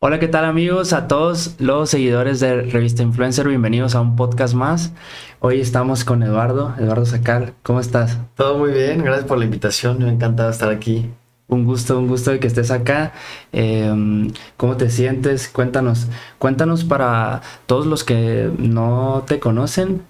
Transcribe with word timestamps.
Hola, 0.00 0.20
¿qué 0.20 0.28
tal 0.28 0.44
amigos? 0.44 0.92
A 0.92 1.08
todos 1.08 1.56
los 1.58 1.90
seguidores 1.90 2.38
de 2.38 2.62
Revista 2.62 3.02
Influencer, 3.02 3.48
bienvenidos 3.48 3.96
a 3.96 4.00
un 4.00 4.14
podcast 4.14 4.54
más. 4.54 4.92
Hoy 5.40 5.60
estamos 5.60 6.04
con 6.04 6.22
Eduardo, 6.22 6.72
Eduardo 6.78 7.04
Sacal. 7.04 7.54
¿Cómo 7.64 7.80
estás? 7.80 8.16
Todo 8.36 8.58
muy 8.58 8.70
bien, 8.70 9.02
gracias 9.02 9.26
por 9.26 9.38
la 9.38 9.44
invitación, 9.44 9.98
me 9.98 10.08
ha 10.08 10.12
encantado 10.12 10.50
estar 10.50 10.70
aquí. 10.70 11.10
Un 11.48 11.64
gusto, 11.64 11.98
un 11.98 12.06
gusto 12.06 12.30
de 12.30 12.38
que 12.38 12.46
estés 12.46 12.70
acá. 12.70 13.12
Em, 13.50 14.30
¿Cómo 14.56 14.76
te 14.76 14.88
sientes? 14.88 15.48
Cuéntanos, 15.48 16.06
cuéntanos 16.38 16.84
para 16.84 17.42
todos 17.66 17.86
los 17.86 18.04
que 18.04 18.52
no 18.56 19.24
te 19.26 19.40
conocen, 19.40 20.02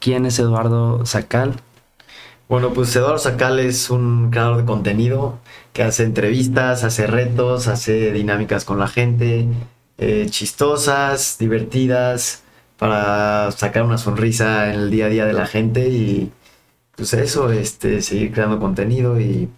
¿quién 0.00 0.26
es 0.26 0.40
Eduardo 0.40 1.06
Sacal? 1.06 1.54
Bueno, 2.48 2.72
pues 2.72 2.94
Eduardo 2.94 3.18
Sacal 3.18 3.58
es 3.58 3.90
un 3.90 4.30
creador 4.30 4.58
de 4.58 4.64
contenido 4.64 5.40
que 5.72 5.82
hace 5.82 6.04
entrevistas, 6.04 6.84
hace 6.84 7.08
retos, 7.08 7.66
hace 7.66 8.12
dinámicas 8.12 8.64
con 8.64 8.78
la 8.78 8.86
gente, 8.86 9.48
eh, 9.98 10.26
chistosas, 10.30 11.38
divertidas, 11.38 12.44
para 12.78 13.50
sacar 13.50 13.82
una 13.82 13.98
sonrisa 13.98 14.72
en 14.72 14.80
el 14.80 14.90
día 14.90 15.06
a 15.06 15.08
día 15.08 15.26
de 15.26 15.32
la 15.32 15.46
gente 15.46 15.88
y 15.88 16.30
pues 16.94 17.14
eso, 17.14 17.50
este, 17.50 18.00
seguir 18.00 18.32
creando 18.32 18.60
contenido 18.60 19.20
y, 19.20 19.48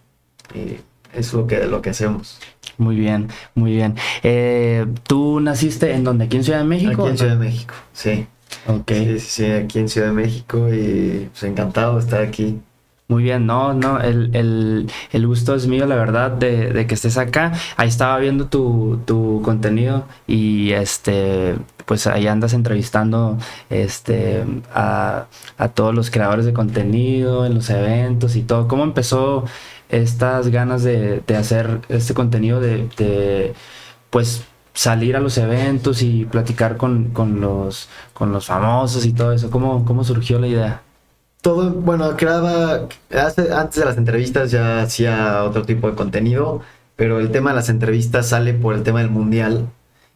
es 1.12 1.32
lo 1.34 1.46
que, 1.46 1.66
lo 1.66 1.82
que 1.82 1.90
hacemos. 1.90 2.38
Muy 2.78 2.96
bien, 2.96 3.28
muy 3.54 3.72
bien. 3.72 3.96
Eh, 4.22 4.86
¿Tú 5.06 5.40
naciste 5.40 5.92
en 5.92 6.04
dónde? 6.04 6.24
¿Aquí 6.24 6.36
en 6.36 6.44
Ciudad 6.44 6.60
de 6.60 6.64
México? 6.64 7.02
Aquí 7.02 7.10
en 7.10 7.18
Ciudad 7.18 7.32
de 7.32 7.38
México, 7.38 7.74
sí. 7.92 8.26
Ok. 8.66 8.92
Sí, 8.92 9.20
sí, 9.20 9.44
aquí 9.46 9.78
en 9.78 9.88
Ciudad 9.88 10.08
de 10.08 10.14
México 10.14 10.68
y 10.72 11.28
pues 11.30 11.42
encantado 11.42 11.96
de 11.96 12.00
estar 12.00 12.22
aquí. 12.22 12.60
Muy 13.10 13.22
bien, 13.22 13.46
no, 13.46 13.72
no, 13.72 13.98
el, 14.00 14.86
gusto 15.26 15.54
es 15.54 15.66
mío, 15.66 15.86
la 15.86 15.94
verdad, 15.96 16.30
de, 16.30 16.86
que 16.86 16.94
estés 16.94 17.16
acá. 17.16 17.52
Ahí 17.78 17.88
estaba 17.88 18.18
viendo 18.18 18.48
tu, 18.48 19.00
tu, 19.06 19.40
contenido 19.42 20.04
y 20.26 20.72
este, 20.72 21.56
pues 21.86 22.06
ahí 22.06 22.26
andas 22.26 22.52
entrevistando 22.52 23.38
este, 23.70 24.44
a, 24.74 25.26
todos 25.74 25.94
los 25.94 26.10
creadores 26.10 26.44
de 26.44 26.52
contenido 26.52 27.46
en 27.46 27.54
los 27.54 27.70
eventos 27.70 28.36
y 28.36 28.42
todo. 28.42 28.68
¿Cómo 28.68 28.84
empezó 28.84 29.44
estas 29.88 30.48
ganas 30.48 30.82
de, 30.82 31.22
hacer 31.34 31.80
este 31.88 32.12
contenido 32.12 32.60
de, 32.60 33.54
pues 34.10 34.44
salir 34.74 35.16
a 35.16 35.20
los 35.20 35.38
eventos 35.38 36.02
y 36.02 36.26
platicar 36.26 36.76
con, 36.76 37.06
con, 37.10 37.40
los, 37.40 37.88
con 38.12 38.32
los 38.32 38.46
famosos 38.46 39.06
y 39.06 39.12
todo 39.14 39.32
eso? 39.32 39.50
¿Cómo, 39.50 39.86
cómo 39.86 40.04
surgió 40.04 40.38
la 40.38 40.48
idea? 40.48 40.82
Todo, 41.48 41.70
bueno, 41.70 42.14
creaba, 42.14 42.88
antes 43.10 43.74
de 43.80 43.84
las 43.86 43.96
entrevistas 43.96 44.50
ya 44.50 44.82
hacía 44.82 45.44
otro 45.44 45.64
tipo 45.64 45.88
de 45.88 45.96
contenido, 45.96 46.60
pero 46.94 47.20
el 47.20 47.30
tema 47.30 47.50
de 47.50 47.56
las 47.56 47.70
entrevistas 47.70 48.28
sale 48.28 48.52
por 48.52 48.74
el 48.74 48.82
tema 48.82 48.98
del 49.00 49.08
mundial. 49.08 49.66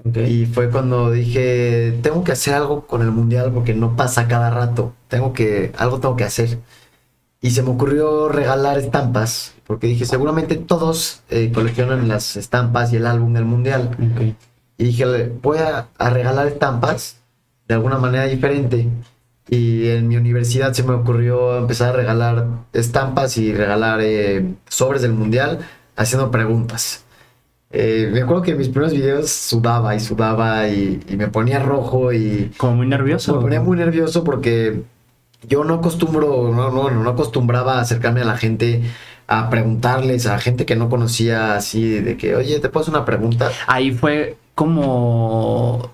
Y 0.05 0.45
fue 0.45 0.69
cuando 0.69 1.11
dije, 1.11 1.99
tengo 2.03 2.23
que 2.23 2.33
hacer 2.33 2.53
algo 2.53 2.87
con 2.87 3.01
el 3.01 3.13
mundial 3.13 3.51
porque 3.51 3.73
no 3.73 3.97
pasa 3.97 4.29
cada 4.29 4.51
rato, 4.51 4.93
tengo 5.09 5.33
que, 5.33 5.73
algo 5.79 6.01
tengo 6.01 6.17
que 6.17 6.25
hacer. 6.25 6.59
Y 7.41 7.53
se 7.53 7.63
me 7.63 7.71
ocurrió 7.71 8.29
regalar 8.29 8.77
estampas, 8.77 9.55
porque 9.67 9.87
dije, 9.87 10.05
seguramente 10.05 10.57
todos 10.57 11.23
eh, 11.31 11.51
coleccionan 11.55 12.09
las 12.09 12.37
estampas 12.37 12.93
y 12.93 12.97
el 12.97 13.07
álbum 13.07 13.33
del 13.33 13.47
mundial. 13.47 13.97
Y 14.77 14.85
dije, 14.85 15.33
voy 15.41 15.57
a 15.61 15.89
regalar 16.11 16.47
estampas 16.49 17.23
de 17.69 17.75
alguna 17.75 17.97
manera 17.97 18.25
diferente 18.27 18.91
y 19.49 19.89
en 19.89 20.09
mi 20.09 20.17
universidad 20.17 20.73
se 20.73 20.83
me 20.83 20.93
ocurrió 20.93 21.59
empezar 21.59 21.91
a 21.91 21.97
regalar 21.97 22.47
estampas 22.73 23.37
y 23.39 23.53
regalar 23.53 24.01
eh, 24.03 24.55
sobres 24.69 25.03
del 25.03 25.13
mundial 25.13 25.61
haciendo 25.97 26.31
preguntas. 26.31 27.05
Eh, 27.71 28.11
me 28.13 28.21
acuerdo 28.21 28.43
que 28.43 28.51
en 28.53 28.59
mis 28.59 28.69
primeros 28.69 28.93
videos 28.93 29.31
sudaba 29.31 29.95
y 29.95 30.01
sudaba 30.01 30.69
y, 30.69 31.01
me 31.17 31.29
ponía 31.29 31.59
rojo 31.59 32.13
y... 32.13 32.53
Como 32.57 32.77
muy 32.77 32.87
nervioso. 32.87 33.35
Me 33.37 33.43
ponía 33.43 33.61
muy 33.61 33.79
nervioso 33.79 34.25
porque 34.25 34.83
yo 35.49 35.65
no 35.65 35.75
acostumbro, 35.75 36.53
no, 36.53 36.71
no, 36.71 36.91
no 36.91 37.11
acostumbraba 37.11 37.79
a 37.79 37.81
acercarme 37.81 38.21
a 38.21 38.27
la 38.27 38.37
gente 38.37 38.83
a 39.27 39.49
preguntarles 39.49 40.27
a 40.27 40.39
gente 40.39 40.67
que 40.67 40.77
no 40.77 40.91
conocía 40.91 41.55
así 41.57 42.01
de 42.01 42.17
que, 42.19 42.37
oye, 42.37 42.61
¿te 42.61 42.69
puedo 42.69 42.83
hacer 42.83 42.95
una 42.95 43.07
pregunta? 43.07 43.51
Ahí 43.67 43.93
fue 43.93 44.37
como 44.55 45.91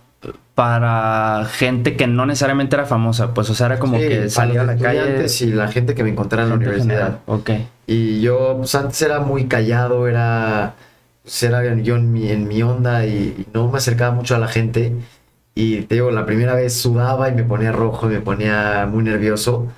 para 0.58 1.44
gente 1.44 1.94
que 1.96 2.08
no 2.08 2.26
necesariamente 2.26 2.74
era 2.74 2.84
famosa, 2.84 3.32
pues 3.32 3.48
o 3.48 3.54
sea, 3.54 3.66
era 3.66 3.78
como 3.78 3.96
que 3.96 4.28
salía 4.28 4.62
a 4.62 4.64
la 4.64 4.76
calle. 4.76 5.24
y 5.40 5.46
la 5.52 5.68
gente 5.68 5.94
que 5.94 6.02
me 6.02 6.10
encontraba 6.10 6.42
en 6.42 6.48
la 6.48 6.56
universidad. 6.56 7.20
Ok. 7.26 7.50
Y 7.86 8.20
yo, 8.20 8.56
pues 8.58 8.74
antes 8.74 9.00
era 9.02 9.20
muy 9.20 9.46
callado, 9.46 10.08
era, 10.08 10.74
pues, 11.22 11.40
era 11.44 11.62
yo 11.76 11.94
en 11.94 12.12
mi, 12.12 12.28
en 12.32 12.48
mi 12.48 12.60
onda 12.64 13.06
y, 13.06 13.46
no 13.54 13.70
me 13.70 13.78
acercaba 13.78 14.12
mucho 14.12 14.34
a 14.34 14.40
la 14.40 14.48
gente. 14.48 14.96
Y 15.54 15.82
te 15.82 15.94
digo, 15.94 16.10
la 16.10 16.26
primera 16.26 16.56
vez 16.56 16.74
sudaba 16.74 17.28
y 17.28 17.36
me 17.36 17.44
ponía 17.44 17.70
rojo 17.70 18.10
y 18.10 18.14
me 18.14 18.20
ponía 18.20 18.88
muy 18.90 19.04
nervioso. 19.04 19.68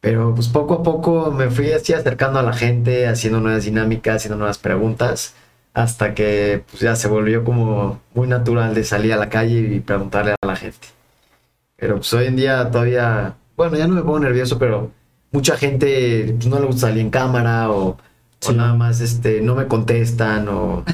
Pero 0.00 0.36
pues 0.36 0.46
poco 0.46 0.74
a 0.74 0.82
poco 0.84 1.32
me 1.32 1.50
fui 1.50 1.72
así 1.72 1.94
acercando 1.94 2.38
a 2.38 2.44
la 2.44 2.52
gente, 2.52 3.08
haciendo 3.08 3.40
nuevas 3.40 3.64
dinámicas, 3.64 4.18
haciendo 4.18 4.36
nuevas 4.36 4.58
preguntas 4.58 5.34
hasta 5.74 6.14
que 6.14 6.64
pues, 6.70 6.80
ya 6.82 6.96
se 6.96 7.08
volvió 7.08 7.44
como 7.44 8.00
muy 8.14 8.28
natural 8.28 8.74
de 8.74 8.84
salir 8.84 9.12
a 9.12 9.16
la 9.16 9.28
calle 9.28 9.58
y 9.74 9.80
preguntarle 9.80 10.32
a 10.40 10.46
la 10.46 10.56
gente. 10.56 10.88
Pero 11.76 11.96
pues 11.96 12.12
hoy 12.14 12.26
en 12.26 12.36
día 12.36 12.70
todavía, 12.70 13.34
bueno, 13.56 13.76
ya 13.76 13.86
no 13.86 13.94
me 13.94 14.02
pongo 14.02 14.20
nervioso, 14.20 14.58
pero 14.58 14.90
mucha 15.32 15.56
gente 15.56 16.34
pues, 16.36 16.46
no 16.46 16.60
le 16.60 16.66
gusta 16.66 16.88
salir 16.88 17.00
en 17.00 17.10
cámara 17.10 17.70
o, 17.70 17.96
nada 18.54 18.74
más 18.74 19.00
este, 19.00 19.40
no 19.40 19.54
me 19.54 19.68
contestan 19.68 20.48
o 20.48 20.84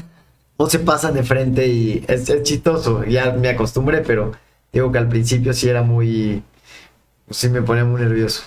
no 0.59 0.69
se 0.69 0.79
pasan 0.79 1.15
de 1.15 1.23
frente 1.23 1.67
y 1.67 2.05
es, 2.07 2.29
es, 2.29 2.43
chistoso. 2.43 3.03
Ya 3.05 3.31
me 3.31 3.49
acostumbré, 3.49 4.01
pero 4.01 4.33
digo 4.71 4.91
que 4.91 4.97
al 4.97 5.09
principio 5.09 5.53
sí 5.53 5.69
era 5.69 5.83
muy, 5.83 6.43
sí 7.29 7.49
me 7.49 7.61
ponía 7.61 7.85
muy 7.85 8.01
nervioso. 8.01 8.43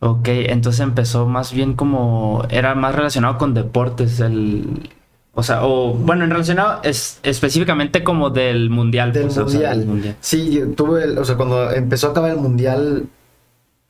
Ok, 0.00 0.28
entonces 0.28 0.80
empezó 0.80 1.26
más 1.26 1.52
bien 1.52 1.74
como, 1.74 2.46
era 2.50 2.74
más 2.74 2.94
relacionado 2.94 3.38
con 3.38 3.54
deportes 3.54 4.20
el, 4.20 4.90
o 5.38 5.42
sea, 5.42 5.66
o 5.66 5.92
bueno, 5.92 6.24
en 6.24 6.30
relacionado 6.30 6.80
es 6.82 7.20
específicamente 7.22 8.02
como 8.02 8.30
del 8.30 8.70
mundial. 8.70 9.12
Del, 9.12 9.24
pues, 9.24 9.36
mundial. 9.36 10.16
Sí, 10.18 10.62
tuve, 10.74 11.10
o 11.18 11.24
sea, 11.26 11.36
cuando 11.36 11.70
empezó 11.72 12.06
a 12.06 12.10
acabar 12.12 12.30
el 12.30 12.38
mundial, 12.38 13.04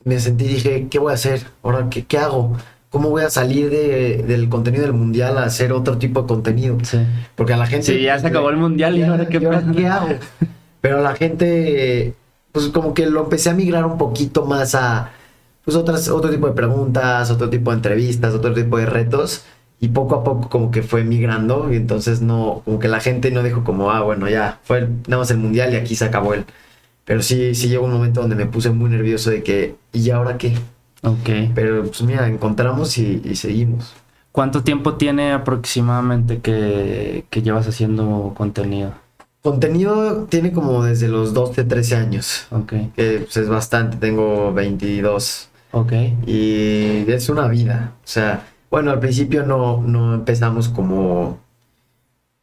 me 0.03 0.19
sentí, 0.19 0.45
dije, 0.45 0.87
¿qué 0.91 0.99
voy 0.99 1.11
a 1.11 1.15
hacer? 1.15 1.43
Ahora, 1.63 1.87
¿qué, 1.89 2.03
qué 2.03 2.17
hago? 2.17 2.57
¿Cómo 2.89 3.11
voy 3.11 3.23
a 3.23 3.29
salir 3.29 3.69
de, 3.69 4.25
del 4.27 4.49
contenido 4.49 4.83
del 4.83 4.91
mundial 4.91 5.37
a 5.37 5.43
hacer 5.43 5.71
otro 5.71 5.97
tipo 5.97 6.23
de 6.23 6.27
contenido? 6.27 6.77
Sí. 6.83 6.97
Porque 7.35 7.53
a 7.53 7.57
la 7.57 7.65
gente. 7.65 7.85
Sí, 7.85 8.01
ya 8.01 8.19
se 8.19 8.27
acabó 8.27 8.49
el 8.49 8.57
mundial 8.57 8.97
y 8.97 9.03
ahora 9.03 9.25
qué, 9.25 9.39
¿qué 9.39 9.87
hago? 9.87 10.09
Pero 10.81 11.01
la 11.01 11.15
gente, 11.15 12.13
pues 12.51 12.67
como 12.67 12.93
que 12.93 13.05
lo 13.05 13.23
empecé 13.23 13.51
a 13.51 13.53
migrar 13.53 13.85
un 13.85 13.97
poquito 13.97 14.45
más 14.45 14.75
a, 14.75 15.11
pues 15.63 15.77
otras, 15.77 16.09
otro 16.09 16.29
tipo 16.29 16.47
de 16.47 16.53
preguntas, 16.53 17.31
otro 17.31 17.49
tipo 17.49 17.71
de 17.71 17.77
entrevistas, 17.77 18.33
otro 18.33 18.53
tipo 18.53 18.77
de 18.77 18.85
retos 18.85 19.45
y 19.79 19.89
poco 19.89 20.15
a 20.15 20.23
poco 20.23 20.49
como 20.49 20.71
que 20.71 20.81
fue 20.81 21.03
migrando 21.03 21.71
y 21.71 21.75
entonces 21.75 22.21
no, 22.21 22.61
como 22.65 22.79
que 22.79 22.87
la 22.87 22.99
gente 22.99 23.29
no 23.31 23.43
dijo 23.43 23.63
como, 23.63 23.91
ah, 23.91 24.01
bueno, 24.01 24.27
ya, 24.27 24.59
fue 24.63 24.87
nada 25.07 25.19
más 25.19 25.31
el 25.31 25.37
mundial 25.37 25.73
y 25.73 25.77
aquí 25.77 25.95
se 25.95 26.05
acabó 26.05 26.33
él. 26.33 26.45
Pero 27.05 27.21
sí, 27.21 27.55
sí 27.55 27.69
llegó 27.69 27.85
un 27.85 27.93
momento 27.93 28.21
donde 28.21 28.35
me 28.35 28.47
puse 28.47 28.69
muy 28.71 28.89
nervioso 28.89 29.29
de 29.29 29.43
que, 29.43 29.75
¿y 29.93 30.09
ahora 30.09 30.37
qué? 30.37 30.55
Ok. 31.03 31.53
Pero 31.55 31.83
pues 31.83 32.01
mira, 32.01 32.27
encontramos 32.27 32.97
y, 32.97 33.35
seguimos. 33.35 33.93
¿Cuánto 34.31 34.63
tiempo 34.63 34.95
tiene 34.95 35.31
aproximadamente 35.31 36.39
que, 36.39 37.25
que, 37.29 37.41
llevas 37.41 37.67
haciendo 37.67 38.33
contenido? 38.35 38.93
Contenido 39.41 40.25
tiene 40.25 40.51
como 40.51 40.83
desde 40.83 41.07
los 41.07 41.33
12, 41.33 41.63
13 41.63 41.95
años. 41.95 42.47
Ok. 42.51 42.73
Que 42.95 43.19
pues, 43.23 43.37
es 43.37 43.47
bastante, 43.47 43.97
tengo 43.97 44.53
22. 44.53 45.49
Ok. 45.71 45.93
Y 46.25 47.09
es 47.09 47.29
una 47.29 47.47
vida, 47.47 47.93
o 48.03 48.07
sea 48.07 48.43
bueno, 48.69 48.91
al 48.91 48.99
principio 48.99 49.45
no, 49.45 49.81
no 49.81 50.13
empezamos 50.13 50.69
como, 50.69 51.39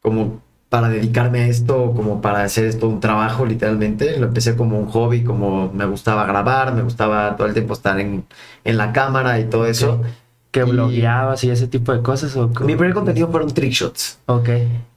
como 0.01 0.41
para 0.69 0.89
dedicarme 0.89 1.43
a 1.43 1.47
esto, 1.47 1.93
como 1.95 2.21
para 2.21 2.43
hacer 2.43 2.65
esto 2.65 2.89
un 2.89 2.99
trabajo, 2.99 3.45
literalmente. 3.45 4.17
Lo 4.17 4.27
empecé 4.27 4.55
como 4.55 4.79
un 4.79 4.87
hobby, 4.87 5.23
como 5.23 5.71
me 5.71 5.85
gustaba 5.85 6.25
grabar, 6.25 6.73
me 6.73 6.81
gustaba 6.81 7.35
todo 7.37 7.47
el 7.47 7.53
tiempo 7.53 7.73
estar 7.73 7.99
en, 7.99 8.25
la 8.63 8.91
cámara 8.91 9.39
y 9.39 9.45
todo 9.45 9.67
eso. 9.67 10.01
¿Que 10.51 10.63
blogueabas 10.63 11.43
y 11.43 11.49
ese 11.49 11.67
tipo 11.67 11.91
de 11.93 12.01
cosas? 12.01 12.35
¿o 12.35 12.47
mi 12.47 12.75
primer 12.75 12.93
contenido 12.93 13.29
fueron 13.29 13.53
trick 13.53 13.71
shots. 13.71 14.19
Ok. 14.25 14.49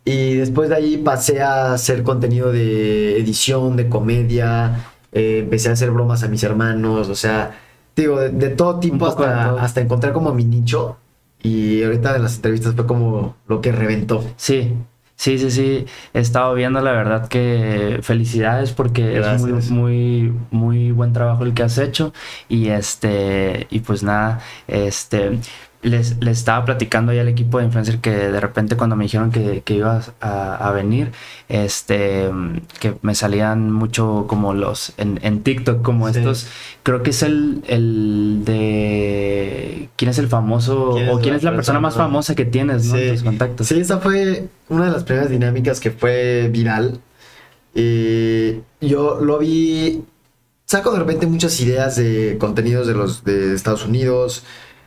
Y 0.04 0.34
después 0.34 0.68
de 0.68 0.76
ahí 0.76 0.96
pasé 0.96 1.42
a 1.42 1.74
hacer 1.74 2.02
contenido 2.02 2.50
de 2.50 3.18
edición, 3.18 3.76
de 3.76 3.88
comedia. 3.88 4.86
Eh, 5.12 5.40
empecé 5.40 5.68
a 5.68 5.72
hacer 5.72 5.90
bromas 5.90 6.22
a 6.22 6.28
mis 6.28 6.42
hermanos, 6.42 7.08
o 7.08 7.14
sea, 7.14 7.58
digo, 7.96 8.18
de, 8.18 8.48
todo 8.50 8.78
tipo 8.78 9.06
hasta, 9.06 9.60
hasta 9.60 9.80
encontrar 9.80 10.12
como 10.12 10.32
mi 10.32 10.44
nicho. 10.44 10.96
Y 11.42 11.82
ahorita 11.82 12.16
en 12.16 12.22
las 12.22 12.36
entrevistas 12.36 12.74
fue 12.74 12.86
como 12.86 13.36
lo 13.46 13.60
que 13.60 13.72
reventó. 13.72 14.24
Sí, 14.36 14.74
sí, 15.14 15.38
sí, 15.38 15.50
sí. 15.50 15.86
He 16.14 16.20
estado 16.20 16.54
viendo 16.54 16.80
la 16.80 16.92
verdad 16.92 17.28
que 17.28 18.00
felicidades 18.02 18.72
porque 18.72 19.18
es 19.18 19.40
muy, 19.40 19.52
muy, 19.70 20.34
muy 20.50 20.92
buen 20.92 21.12
trabajo 21.12 21.44
el 21.44 21.54
que 21.54 21.62
has 21.62 21.78
hecho. 21.78 22.12
Y 22.48 22.68
este, 22.68 23.66
y 23.70 23.80
pues 23.80 24.02
nada, 24.02 24.40
este, 24.66 25.38
les, 25.82 26.18
les 26.20 26.38
estaba 26.38 26.64
platicando 26.64 27.12
ya 27.12 27.20
al 27.20 27.28
equipo 27.28 27.58
de 27.58 27.66
influencer 27.66 27.98
que 28.00 28.10
de 28.10 28.40
repente 28.40 28.76
cuando 28.76 28.96
me 28.96 29.04
dijeron 29.04 29.30
que, 29.30 29.62
que 29.64 29.74
ibas 29.74 30.12
a, 30.20 30.56
a 30.56 30.72
venir, 30.72 31.12
este, 31.48 32.28
que 32.80 32.96
me 33.02 33.14
salían 33.14 33.70
mucho 33.72 34.26
como 34.28 34.54
los, 34.54 34.92
en, 34.96 35.20
en 35.22 35.42
TikTok, 35.42 35.82
como 35.82 36.08
Sí. 36.12 36.18
estos, 36.18 36.48
creo 36.82 37.02
que 37.02 37.10
es 37.10 37.22
el, 37.22 37.62
el 37.68 38.42
de, 38.44 39.88
¿quién 39.96 40.10
es 40.10 40.18
el 40.18 40.28
famoso, 40.28 40.92
¿Quién 40.94 41.08
es 41.08 41.14
o 41.14 41.20
quién 41.20 41.34
es 41.34 41.42
la 41.44 41.54
persona 41.54 41.80
más 41.80 41.94
famosa 41.94 42.34
que 42.34 42.44
tienes, 42.44 42.86
¿no? 42.86 42.96
En 42.96 43.14
tus 43.14 43.22
contactos. 43.22 43.66
Sí, 43.68 43.78
esa 43.78 43.98
fue 43.98 44.48
una 44.68 44.86
de 44.86 44.90
las 44.90 45.04
primeras 45.04 45.30
dinámicas 45.30 45.80
que 45.80 45.90
fue 45.90 46.48
viral. 46.50 47.00
Y 47.74 48.60
yo 48.80 49.20
lo 49.20 49.38
vi. 49.38 50.04
Saco 50.66 50.92
de 50.92 50.98
repente 50.98 51.26
muchas 51.26 51.58
ideas 51.60 51.96
de 51.96 52.36
contenidos 52.38 52.86
de 52.86 52.94
los 52.94 53.24
de 53.24 53.54
Estados 53.54 53.86
Unidos 53.86 54.44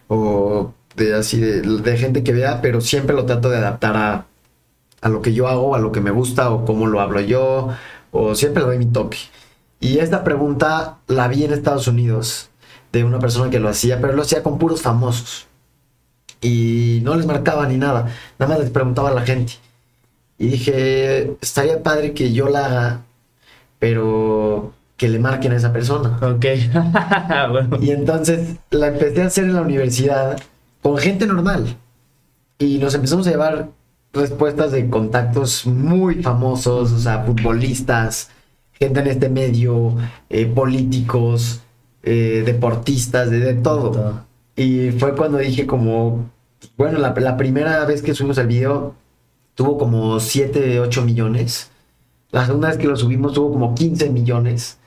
o 0.08 0.74
de 0.96 1.16
así 1.16 1.40
de, 1.40 1.62
de 1.62 1.98
gente 1.98 2.24
que 2.24 2.34
vea, 2.34 2.62
pero 2.62 2.82
siempre 2.82 3.16
lo 3.16 3.26
trato 3.26 3.50
de 3.50 3.58
adaptar 3.58 3.96
a, 3.98 4.26
a 5.02 5.10
lo 5.10 5.22
que 5.22 5.34
yo 5.34 5.48
hago, 5.48 5.76
a 5.76 5.80
lo 5.80 5.92
que 5.92 6.02
me 6.02 6.12
gusta 6.12 6.52
o 6.52 6.66
cómo 6.66 6.88
lo 6.88 7.02
hablo 7.02 7.20
yo, 7.22 7.70
o 8.12 8.36
siempre 8.36 8.62
le 8.64 8.70
doy 8.70 8.78
mi 8.78 8.86
toque. 8.88 9.18
Y 9.80 10.00
esta 10.00 10.24
pregunta 10.24 11.00
la 11.08 11.28
vi 11.28 11.44
en 11.44 11.54
Estados 11.54 11.88
Unidos 11.88 12.50
de 12.92 13.04
una 13.04 13.20
persona 13.20 13.50
que 13.50 13.60
lo 13.60 13.70
hacía, 13.70 14.00
pero 14.02 14.14
lo 14.14 14.22
hacía 14.22 14.44
con 14.44 14.60
puros 14.60 14.82
famosos 14.82 15.48
y 16.42 17.00
no 17.04 17.16
les 17.16 17.26
marcaba 17.26 17.68
ni 17.68 17.78
nada, 17.78 18.08
nada 18.40 18.52
más 18.52 18.60
les 18.60 18.72
preguntaba 18.72 19.10
a 19.10 19.14
la 19.14 19.22
gente. 19.22 19.54
Y 20.38 20.48
dije, 20.48 21.36
estaría 21.40 21.84
padre 21.84 22.14
que 22.14 22.34
yo 22.34 22.50
la 22.50 22.66
haga, 22.66 23.02
pero 23.80 24.74
que 24.98 25.08
le 25.08 25.20
marquen 25.20 25.52
a 25.52 25.56
esa 25.58 25.72
persona. 25.72 26.18
Ok, 26.22 26.46
bueno. 27.52 27.78
Y 27.80 27.92
entonces 27.92 28.58
la 28.72 28.88
empecé 28.88 29.22
a 29.22 29.28
hacer 29.28 29.46
en 29.46 29.54
la 29.54 29.62
universidad 29.62 30.42
con 30.81 30.98
gente 30.98 31.25
normal. 31.25 31.78
Y 32.57 32.78
nos 32.78 32.94
empezamos 32.94 33.28
a 33.28 33.31
llevar 33.31 33.69
respuestas 34.13 34.72
de 34.72 34.89
contactos 34.89 35.66
muy 35.66 36.22
famosos, 36.22 36.92
o 36.92 37.00
sea, 37.00 37.24
futbolistas, 37.24 38.30
gente 38.74 39.00
en 39.00 39.07
este 39.07 39.30
medio, 39.30 39.95
eh, 40.30 40.45
políticos, 40.45 41.62
eh, 42.04 42.44
deportistas, 42.45 43.30
de, 43.30 43.39
de 43.39 43.54
todo. 43.56 44.25
Y 44.56 44.92
fue 44.92 45.16
cuando 45.16 45.38
dije 45.38 45.66
como, 45.66 46.30
bueno, 46.78 47.00
la, 47.00 47.13
la 47.18 47.38
primera 47.38 47.86
vez 47.86 48.01
que 48.01 48.13
subimos 48.13 48.38
el 48.38 48.48
video 48.48 48.95
tuvo 49.56 49.78
como 49.78 50.19
7, 50.19 50.80
8 50.80 51.01
millones. 51.04 51.72
La 52.31 52.45
segunda 52.45 52.69
vez 52.69 52.78
que 52.78 52.88
lo 52.88 52.95
subimos 52.95 53.33
tuvo 53.33 53.51
como 53.51 53.75
15 53.75 54.10
millones. 54.10 54.78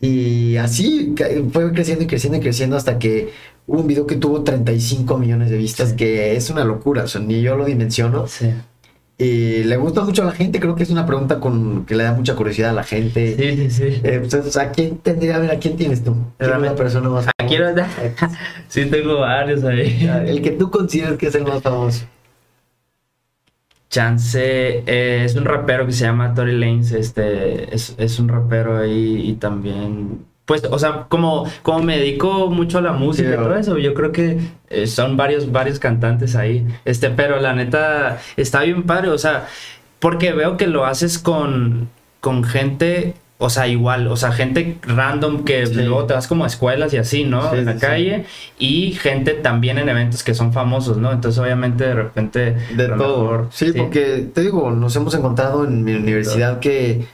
Y 0.00 0.56
así 0.56 1.14
fue 1.52 1.72
creciendo 1.72 2.04
y 2.04 2.06
creciendo 2.06 2.38
y 2.38 2.40
creciendo 2.40 2.76
hasta 2.76 2.98
que 2.98 3.32
hubo 3.66 3.80
un 3.80 3.86
video 3.86 4.06
que 4.06 4.16
tuvo 4.16 4.42
35 4.42 5.18
millones 5.18 5.50
de 5.50 5.56
vistas, 5.58 5.90
Sí. 5.90 5.96
que 5.96 6.36
es 6.36 6.50
una 6.50 6.64
locura, 6.64 7.04
o 7.04 7.08
sea, 7.08 7.20
ni 7.20 7.40
yo 7.42 7.56
lo 7.56 7.64
dimensiono. 7.64 8.26
Sí. 8.26 8.50
Y 9.18 9.64
le 9.64 9.76
gusta 9.78 10.02
mucho 10.04 10.22
a 10.22 10.26
la 10.26 10.32
gente, 10.32 10.60
creo 10.60 10.74
que 10.74 10.82
es 10.82 10.90
una 10.90 11.06
pregunta 11.06 11.40
con, 11.40 11.86
que 11.86 11.94
le 11.96 12.04
da 12.04 12.12
mucha 12.12 12.34
curiosidad 12.34 12.70
a 12.70 12.74
la 12.74 12.84
gente. 12.84 13.34
Sí, 13.36 13.56
sí, 13.56 13.70
sí. 13.70 14.00
Eh, 14.04 14.20
pues, 14.28 14.52
sea, 14.52 14.70
¿quién 14.70 14.98
tendría, 14.98 15.36
a 15.36 15.38
ver, 15.38 15.50
a 15.52 15.58
quién 15.58 15.76
tienes 15.76 16.04
tú? 16.04 16.12
¿Quién 16.36 16.50
Realmente. 16.50 16.76
persona 16.76 17.08
más 17.08 17.24
famosa? 17.24 17.32
no 17.74 18.28
Sí, 18.68 18.84
tengo 18.86 19.20
varios 19.20 19.64
ahí. 19.64 20.06
El 20.26 20.42
que 20.42 20.50
tú 20.50 20.70
consideras 20.70 21.16
que 21.16 21.28
es 21.28 21.34
el 21.34 21.44
más 21.44 21.62
famoso. 21.62 22.04
Chance 23.88 24.82
eh, 24.86 25.24
es 25.24 25.34
un 25.36 25.44
rapero 25.44 25.86
que 25.86 25.92
se 25.92 26.04
llama 26.04 26.34
Tory 26.34 26.58
Lanez, 26.58 26.92
este, 26.92 27.74
es, 27.74 27.94
es 27.96 28.18
un 28.18 28.28
rapero 28.28 28.78
ahí 28.78 29.30
y 29.30 29.34
también, 29.34 30.24
pues, 30.46 30.64
o 30.64 30.78
sea, 30.78 31.06
como, 31.08 31.46
como 31.62 31.82
me 31.82 31.98
dedico 31.98 32.48
mucho 32.50 32.78
a 32.78 32.80
la 32.80 32.92
música 32.92 33.28
y 33.30 33.34
todo 33.36 33.54
eso, 33.56 33.78
yo 33.78 33.92
creo 33.94 34.12
que 34.12 34.38
eh, 34.70 34.86
son 34.86 35.16
varios, 35.16 35.52
varios 35.52 35.78
cantantes 35.78 36.34
ahí, 36.36 36.66
este, 36.84 37.10
pero 37.10 37.38
la 37.40 37.52
neta 37.52 38.18
está 38.36 38.62
bien 38.62 38.84
padre, 38.84 39.10
o 39.10 39.18
sea, 39.18 39.46
porque 39.98 40.32
veo 40.32 40.56
que 40.56 40.66
lo 40.68 40.86
haces 40.86 41.18
con, 41.18 41.88
con 42.20 42.44
gente, 42.44 43.14
o 43.38 43.50
sea, 43.50 43.66
igual, 43.66 44.06
o 44.06 44.16
sea, 44.16 44.30
gente 44.32 44.78
random 44.82 45.44
que 45.44 45.66
Sí. 45.66 45.74
luego 45.74 46.04
te 46.04 46.14
vas 46.14 46.26
como 46.28 46.44
a 46.44 46.46
escuelas 46.46 46.94
y 46.94 46.98
así, 46.98 47.24
¿no? 47.24 47.50
Sí, 47.50 47.58
en 47.58 47.64
la 47.66 47.72
sí, 47.74 47.78
calle 47.80 48.24
y 48.58 48.92
gente 48.92 49.32
también 49.32 49.78
en 49.78 49.88
eventos 49.88 50.22
que 50.22 50.32
son 50.32 50.52
famosos, 50.52 50.96
¿no? 50.96 51.12
Entonces, 51.12 51.38
obviamente, 51.38 51.84
de 51.84 51.94
repente... 51.94 52.56
De 52.74 52.88
todo. 52.88 53.22
mejor- 53.24 53.48
sí, 53.50 53.72
porque 53.76 54.28
te 54.32 54.40
digo, 54.42 54.70
nos 54.70 54.94
hemos 54.96 55.12
encontrado 55.14 55.64
en 55.66 55.82
mi 55.84 55.92
universidad 55.94 56.60
que. 56.60 57.04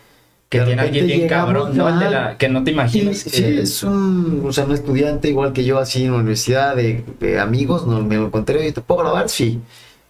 Que 0.52 0.60
de 0.60 0.66
tiene 0.66 0.82
alguien 0.82 1.06
bien 1.06 1.28
cabrón, 1.28 1.76
¿no? 1.76 1.99
De 1.99 2.10
la- 2.10 2.37
que 2.37 2.49
no 2.49 2.62
te 2.62 2.70
imaginas. 2.72 3.16
sí, 3.19 3.31
que- 3.43 3.60
es 3.62 3.82
un, 3.82 4.43
o 4.46 4.52
sea, 4.52 4.64
un 4.66 4.72
estudiante 4.72 5.28
igual 5.28 5.52
que 5.52 5.64
yo 5.64 5.78
así 5.78 6.04
en 6.04 6.12
la 6.12 6.19
universidad 6.19 6.76
de, 6.76 7.04
de 7.20 7.40
amigos, 7.40 7.87
no, 7.87 8.02
me 8.02 8.16
lo 8.16 8.26
encontré, 8.26 8.58
oye, 8.58 8.72
¿te 8.72 8.81
puedo 8.82 9.00
grabar? 9.00 9.28
Sí. 9.31 9.60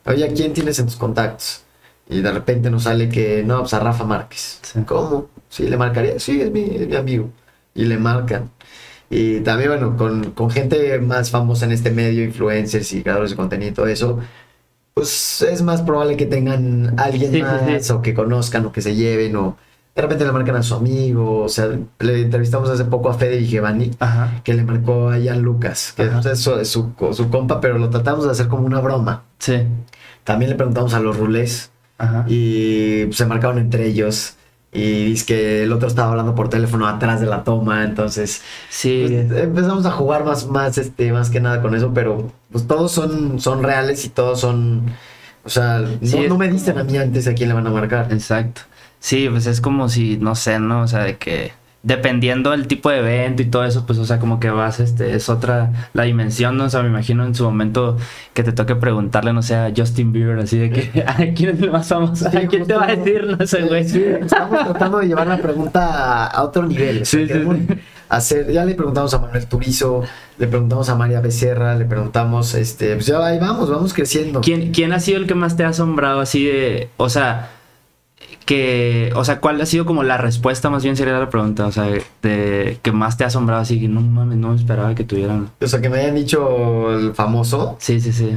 Oye, 0.04 0.24
¿a 0.24 0.32
quién 0.32 0.52
tienes 0.52 0.78
en 0.80 0.86
tus 0.86 0.96
contactos? 0.96 1.62
Y 2.08 2.20
de 2.20 2.32
repente 2.32 2.70
nos 2.70 2.82
sale 2.82 3.08
que, 3.08 3.44
no, 3.44 3.60
pues 3.60 3.72
a 3.74 3.78
Rafa 3.78 4.04
Márquez. 4.04 4.58
Sí. 4.62 4.80
¿Cómo? 4.84 5.28
Sí, 5.48 5.68
le 5.68 5.76
marcaría, 5.76 6.18
sí, 6.18 6.40
es 6.40 6.50
mi, 6.50 6.62
es 6.62 6.88
mi 6.88 6.96
amigo. 6.96 7.30
Y 7.74 7.84
le 7.84 7.96
marcan. 7.98 8.50
Y 9.10 9.40
también, 9.40 9.70
bueno, 9.70 9.96
con, 9.96 10.32
con 10.32 10.50
gente 10.50 10.98
más 10.98 11.30
famosa 11.30 11.66
en 11.66 11.72
este 11.72 11.90
medio, 11.92 12.24
influencers 12.24 12.92
y 12.94 13.02
creadores 13.02 13.30
de 13.30 13.36
contenido 13.36 13.70
y 13.70 13.74
todo 13.74 13.86
eso, 13.86 14.18
pues 14.94 15.42
es 15.42 15.62
más 15.62 15.82
probable 15.82 16.16
que 16.16 16.26
tengan 16.26 16.98
alguien 16.98 17.32
sí, 17.32 17.42
más 17.42 17.86
sí. 17.86 17.92
o 17.92 18.02
que 18.02 18.12
conozcan 18.14 18.66
o 18.66 18.72
que 18.72 18.80
se 18.82 18.94
lleven 18.94 19.36
o 19.36 19.56
de 19.94 20.02
repente 20.02 20.24
le 20.24 20.32
marcan 20.32 20.56
a 20.56 20.62
su 20.62 20.74
amigo. 20.74 21.42
O 21.42 21.48
sea, 21.48 21.68
le 22.00 22.22
entrevistamos 22.22 22.68
hace 22.70 22.84
poco 22.84 23.10
a 23.10 23.14
Fede 23.14 23.38
Vigevani 23.38 23.90
que 24.44 24.54
le 24.54 24.64
marcó 24.64 25.10
a 25.10 25.18
Jan 25.22 25.42
Lucas, 25.42 25.92
que 25.96 26.08
es 26.32 26.40
su, 26.40 26.54
es 26.54 26.68
su, 26.68 26.92
su 27.12 27.30
compa, 27.30 27.60
pero 27.60 27.78
lo 27.78 27.90
tratamos 27.90 28.24
de 28.24 28.30
hacer 28.30 28.48
como 28.48 28.66
una 28.66 28.80
broma. 28.80 29.24
Sí. 29.38 29.62
También 30.24 30.50
le 30.50 30.56
preguntamos 30.56 30.94
a 30.94 31.00
los 31.00 31.16
rulés 31.16 31.70
Ajá. 31.98 32.24
y 32.28 33.08
se 33.12 33.26
marcaron 33.26 33.58
entre 33.58 33.86
ellos. 33.86 34.34
Y 34.74 35.04
dice 35.04 35.26
que 35.26 35.62
el 35.64 35.72
otro 35.72 35.86
estaba 35.86 36.12
hablando 36.12 36.34
por 36.34 36.48
teléfono 36.48 36.86
atrás 36.88 37.20
de 37.20 37.26
la 37.26 37.44
toma, 37.44 37.84
entonces 37.84 38.40
Sí. 38.70 39.04
pues, 39.28 39.42
empezamos 39.42 39.84
a 39.84 39.90
jugar 39.90 40.24
más, 40.24 40.46
más, 40.46 40.78
este, 40.78 41.12
más 41.12 41.28
que 41.28 41.40
nada 41.40 41.60
con 41.60 41.74
eso, 41.74 41.92
pero 41.92 42.32
pues 42.50 42.66
todos 42.66 42.90
son, 42.90 43.38
son 43.38 43.62
reales 43.62 44.06
y 44.06 44.08
todos 44.08 44.40
son, 44.40 44.84
o 45.44 45.50
sea, 45.50 45.80
no, 45.80 45.88
Sí, 46.02 46.16
es 46.24 46.28
no 46.30 46.38
me 46.38 46.48
dicen 46.48 46.78
a 46.78 46.84
mí 46.84 46.96
antes 46.96 47.28
a 47.28 47.34
quién 47.34 47.50
le 47.50 47.54
van 47.54 47.66
a 47.66 47.70
marcar. 47.70 48.10
Exacto. 48.12 48.62
Sí, 49.02 49.28
pues 49.28 49.46
es 49.46 49.60
como 49.60 49.88
si, 49.88 50.16
no 50.16 50.36
sé, 50.36 50.60
¿no? 50.60 50.82
O 50.82 50.86
sea, 50.86 51.00
de 51.00 51.18
que 51.18 51.50
dependiendo 51.82 52.52
del 52.52 52.68
tipo 52.68 52.88
de 52.88 52.98
evento 52.98 53.42
y 53.42 53.46
todo 53.46 53.64
eso, 53.64 53.84
pues, 53.84 53.98
o 53.98 54.04
sea, 54.04 54.20
como 54.20 54.38
que 54.38 54.48
vas, 54.48 54.78
este, 54.78 55.16
es 55.16 55.28
otra, 55.28 55.88
la 55.92 56.04
dimensión, 56.04 56.56
¿no? 56.56 56.66
O 56.66 56.70
sea, 56.70 56.82
me 56.82 56.88
imagino 56.88 57.26
en 57.26 57.34
su 57.34 57.42
momento 57.42 57.96
que 58.32 58.44
te 58.44 58.52
toque 58.52 58.76
preguntarle, 58.76 59.32
no 59.32 59.42
sé, 59.42 59.56
a 59.56 59.72
Justin 59.76 60.12
Bieber, 60.12 60.38
así 60.38 60.56
de 60.56 60.70
que, 60.70 61.02
¿a 61.06 61.16
quién 61.34 61.50
es 61.50 61.60
el 61.60 61.72
más 61.72 61.88
famoso? 61.88 62.28
¿A 62.28 62.30
quién 62.30 62.64
te 62.64 62.74
va 62.74 62.84
a 62.84 62.94
decir? 62.94 63.36
No 63.36 63.44
sé, 63.44 63.62
güey. 63.62 63.88
Sí, 63.88 64.04
estamos 64.04 64.62
tratando 64.66 64.98
de 64.98 65.08
llevar 65.08 65.26
la 65.26 65.38
pregunta 65.38 66.26
a, 66.28 66.44
otro 66.44 66.64
nivel. 66.64 67.02
o 67.02 67.04
sea, 67.04 67.26
Sí, 67.26 67.32
sí. 67.32 67.74
hacer, 68.08 68.52
ya 68.52 68.64
le 68.64 68.76
preguntamos 68.76 69.12
a 69.14 69.18
Manuel 69.18 69.46
Turizo, 69.48 70.04
le 70.38 70.46
preguntamos 70.46 70.88
a 70.88 70.94
María 70.94 71.20
Becerra, 71.20 71.74
le 71.74 71.86
preguntamos, 71.86 72.54
este, 72.54 72.94
pues 72.94 73.06
ya 73.06 73.26
ahí 73.26 73.40
vamos, 73.40 73.68
vamos 73.68 73.92
creciendo. 73.92 74.40
¿Quién, 74.42 74.70
¿Quién 74.70 74.92
ha 74.92 75.00
sido 75.00 75.18
el 75.18 75.26
que 75.26 75.34
más 75.34 75.56
te 75.56 75.64
ha 75.64 75.70
asombrado 75.70 76.20
así 76.20 76.44
de, 76.44 76.90
o 76.98 77.08
sea, 77.08 77.50
que, 78.44 79.12
o 79.14 79.24
sea, 79.24 79.40
cuál 79.40 79.60
ha 79.60 79.66
sido 79.66 79.84
como 79.86 80.02
la 80.02 80.16
respuesta, 80.18 80.70
más 80.70 80.82
bien 80.82 80.96
sería 80.96 81.18
la 81.18 81.28
pregunta, 81.30 81.66
o 81.66 81.72
sea, 81.72 81.84
de 82.22 82.78
que 82.82 82.92
más 82.92 83.16
te 83.16 83.24
ha 83.24 83.28
asombrado 83.28 83.62
así, 83.62 83.80
que 83.80 83.88
no 83.88 84.00
mames, 84.00 84.38
no 84.38 84.50
me 84.50 84.56
esperaba 84.56 84.94
que 84.94 85.04
tuvieran. 85.04 85.50
O 85.60 85.66
sea, 85.66 85.80
que 85.80 85.88
me 85.88 85.98
hayan 86.00 86.14
dicho 86.14 86.92
el 86.92 87.14
famoso. 87.14 87.76
Sí, 87.78 88.00
sí, 88.00 88.12
sí. 88.12 88.36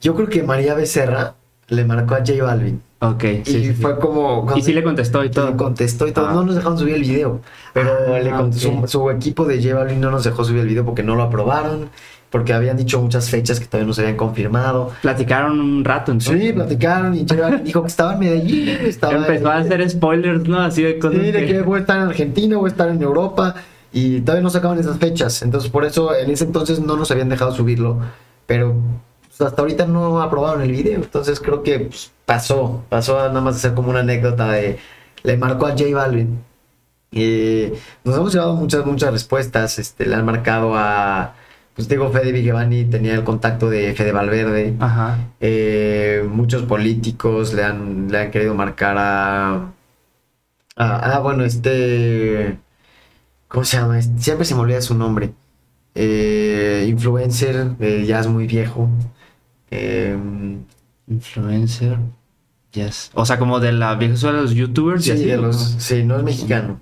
Yo 0.00 0.14
creo 0.14 0.28
que 0.28 0.42
María 0.42 0.74
Becerra 0.74 1.34
le 1.68 1.84
marcó 1.84 2.14
a 2.14 2.18
J 2.18 2.42
Balvin. 2.42 2.82
Ok, 3.00 3.22
sí. 3.44 3.56
y 3.58 3.64
sí. 3.66 3.72
fue 3.74 3.98
como... 3.98 4.46
Y 4.56 4.62
sí 4.62 4.72
le 4.72 4.82
contestó 4.82 5.22
y 5.24 5.30
todo. 5.30 5.54
contestó 5.58 6.06
y 6.08 6.12
todo. 6.12 6.28
Ah. 6.28 6.32
No 6.32 6.44
nos 6.44 6.54
dejaron 6.54 6.78
subir 6.78 6.94
el 6.94 7.02
video. 7.02 7.40
Pero 7.74 7.90
Ah, 8.14 8.18
le 8.18 8.30
cont- 8.32 8.48
ok. 8.76 8.86
su, 8.86 8.88
su 8.88 9.10
equipo 9.10 9.44
de 9.44 9.62
J 9.62 9.74
Balvin 9.74 10.00
no 10.00 10.10
nos 10.10 10.24
dejó 10.24 10.42
subir 10.44 10.60
el 10.60 10.68
video 10.68 10.84
porque 10.86 11.02
no 11.02 11.14
lo 11.14 11.22
aprobaron. 11.24 11.90
Porque 12.34 12.52
habían 12.52 12.76
dicho 12.76 13.00
muchas 13.00 13.30
fechas 13.30 13.60
que 13.60 13.66
todavía 13.66 13.86
no 13.86 13.92
se 13.94 14.00
habían 14.00 14.16
confirmado. 14.16 14.90
Platicaron 15.02 15.60
un 15.60 15.84
rato 15.84 16.10
entonces. 16.10 16.42
Sí, 16.42 16.52
platicaron 16.52 17.14
y 17.14 17.24
dijo 17.62 17.82
que 17.82 17.86
estaba 17.86 18.14
en 18.14 18.18
Medellín. 18.18 18.68
Estaba 18.70 19.14
Empezó 19.14 19.50
a 19.50 19.58
hacer 19.58 19.88
spoilers, 19.88 20.48
¿no? 20.48 20.58
Así 20.60 20.82
de 20.82 20.98
cosas 20.98 21.20
Sí, 21.20 21.30
de 21.30 21.46
que- 21.46 21.62
voy 21.62 21.76
a 21.76 21.80
estar 21.82 21.96
en 21.98 22.02
Argentina, 22.08 22.56
voy 22.56 22.70
a 22.70 22.72
estar 22.72 22.88
en 22.88 23.00
Europa. 23.00 23.54
Y 23.92 24.20
todavía 24.22 24.42
no 24.42 24.50
sacaban 24.50 24.80
esas 24.80 24.98
fechas. 24.98 25.42
Entonces, 25.42 25.70
por 25.70 25.84
eso 25.84 26.12
en 26.12 26.28
ese 26.28 26.42
entonces 26.42 26.80
no 26.80 26.96
nos 26.96 27.08
habían 27.12 27.28
dejado 27.28 27.52
subirlo. 27.54 28.00
Pero 28.46 28.74
pues, 29.28 29.40
hasta 29.40 29.62
ahorita 29.62 29.86
no 29.86 30.20
aprobaron 30.20 30.60
el 30.62 30.72
video. 30.72 30.96
Entonces, 30.96 31.38
creo 31.38 31.62
que 31.62 31.78
pues, 31.78 32.10
pasó. 32.26 32.82
Pasó 32.88 33.20
a 33.20 33.28
nada 33.28 33.42
más 33.42 33.54
a 33.54 33.58
ser 33.60 33.74
como 33.74 33.90
una 33.90 34.00
anécdota 34.00 34.50
de. 34.50 34.80
Le 35.22 35.36
marcó 35.36 35.66
a 35.66 35.70
J 35.70 35.84
Balvin. 35.94 36.40
Y 37.12 37.68
nos 38.02 38.16
hemos 38.16 38.32
llevado 38.32 38.54
muchas, 38.56 38.84
muchas 38.84 39.12
respuestas. 39.12 39.78
Este, 39.78 40.04
le 40.06 40.16
han 40.16 40.24
marcado 40.24 40.74
a. 40.74 41.34
Pues 41.74 41.88
digo, 41.88 42.08
Fede 42.10 42.30
Vigevani 42.32 42.84
tenía 42.84 43.14
el 43.14 43.24
contacto 43.24 43.68
de 43.68 43.92
Fede 43.94 44.12
Valverde. 44.12 44.74
Ajá. 44.78 45.18
Eh, 45.40 46.24
muchos 46.30 46.62
políticos 46.62 47.52
le 47.52 47.64
han, 47.64 48.06
le 48.10 48.18
han 48.20 48.30
querido 48.30 48.54
marcar 48.54 48.96
a, 48.98 49.72
Ah, 50.76 51.20
bueno, 51.22 51.44
este. 51.44 52.58
¿Cómo 53.48 53.64
se 53.64 53.76
llama? 53.76 53.98
Este- 53.98 54.20
Siempre 54.20 54.44
se 54.44 54.54
me 54.54 54.60
olvida 54.62 54.80
su 54.80 54.94
nombre. 54.96 55.32
Eh, 55.94 56.86
influencer, 56.88 57.72
eh, 57.78 58.04
ya 58.06 58.18
es 58.20 58.26
muy 58.26 58.46
viejo. 58.48 58.88
Em, 59.70 60.64
Influencer. 61.06 61.98
Yes. 62.72 63.10
O 63.14 63.24
sea, 63.24 63.38
como 63.38 63.60
de 63.60 63.70
la 63.72 63.94
vieja 63.94 64.14
escuela 64.14 64.36
de 64.38 64.42
los 64.42 64.54
youtubers. 64.54 65.02
y 65.02 65.04
sí, 65.04 65.10
así, 65.12 65.24
de 65.26 65.38
¿o 65.38 65.42
los, 65.42 65.56
sí, 65.78 66.02
no 66.02 66.16
es 66.16 66.22
mexicano. 66.24 66.80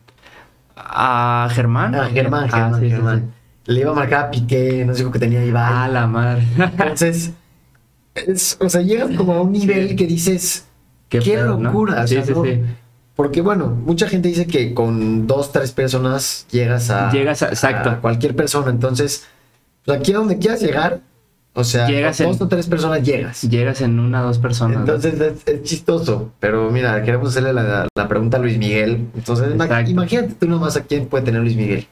A 0.77 1.49
Germán. 1.53 1.95
Ah, 1.95 2.09
Germán, 2.13 2.45
Ah, 2.45 2.49
Germán, 2.51 2.75
sí, 2.81 2.87
sí, 2.87 2.91
Germán. 2.91 3.35
Le 3.67 3.81
iba 3.81 3.93
a 3.93 3.95
marcar 3.95 4.25
a 4.27 4.31
Piqué, 4.31 4.85
no 4.85 4.95
sé 4.95 5.09
que 5.11 5.19
tenía. 5.19 5.45
Ibai. 5.45 5.65
Ah, 5.67 5.89
la 5.89 6.07
madre. 6.07 6.43
Entonces, 6.59 7.31
es- 8.15 8.57
o 8.61 8.69
sea, 8.69 8.83
llegas 8.83 9.17
como 9.17 9.35
a 9.35 9.43
un 9.43 9.53
nivel 9.53 9.91
Sí. 9.91 9.97
que 9.97 10.07
dices, 10.07 10.67
qué, 11.09 11.37
¿no? 11.37 11.59
locura. 11.59 12.03
o 12.03 12.07
Sí, 12.07 12.15
sea, 12.17 12.25
sí, 12.25 12.33
¿no? 12.35 12.45
sí. 12.45 12.61
Porque 13.15 13.41
bueno, 13.43 13.67
mucha 13.69 14.09
gente 14.09 14.29
dice 14.29 14.47
que 14.47 14.73
con 14.75 15.27
dos, 15.27 15.53
tres 15.53 15.71
personas 15.73 16.47
llegas 16.51 16.91
a, 16.91 17.11
Llegas 17.13 17.43
a- 17.43 17.49
exacto. 17.49 17.91
a 17.91 18.01
cualquier 18.01 18.35
persona. 18.35 18.71
Entonces, 18.71 19.27
pues 19.85 19.99
aquí 19.99 20.13
a 20.13 20.17
donde 20.17 20.39
quieras 20.39 20.61
llegar, 20.63 21.01
o 21.55 21.63
sea, 21.63 21.87
Llegas 21.87 22.19
dos 22.19 22.37
en- 22.39 22.43
o 22.43 22.49
tres 22.49 22.67
personas 22.67 23.03
llegas. 23.03 23.43
Llegas 23.43 23.83
en 23.83 24.01
una 24.01 24.23
o 24.23 24.27
dos 24.29 24.39
personas. 24.39 24.77
¿no? 24.79 24.81
Entonces 24.81 25.21
es, 25.21 25.43
es 25.47 25.63
chistoso, 25.63 26.33
pero 26.41 26.71
mira, 26.71 27.03
queremos 27.03 27.29
hacerle 27.29 27.53
la, 27.53 27.87
la 27.95 28.09
pregunta 28.09 28.39
a 28.39 28.41
Luis 28.41 28.57
Miguel. 28.57 29.07
Entonces, 29.15 29.53
Exacto. 29.53 29.91
imagínate 29.91 30.35
tú 30.41 30.49
nomás 30.49 30.77
a 30.77 30.83
quién 30.83 31.07
puede 31.07 31.25
tener 31.25 31.43
Luis 31.43 31.55
Miguel. 31.57 31.87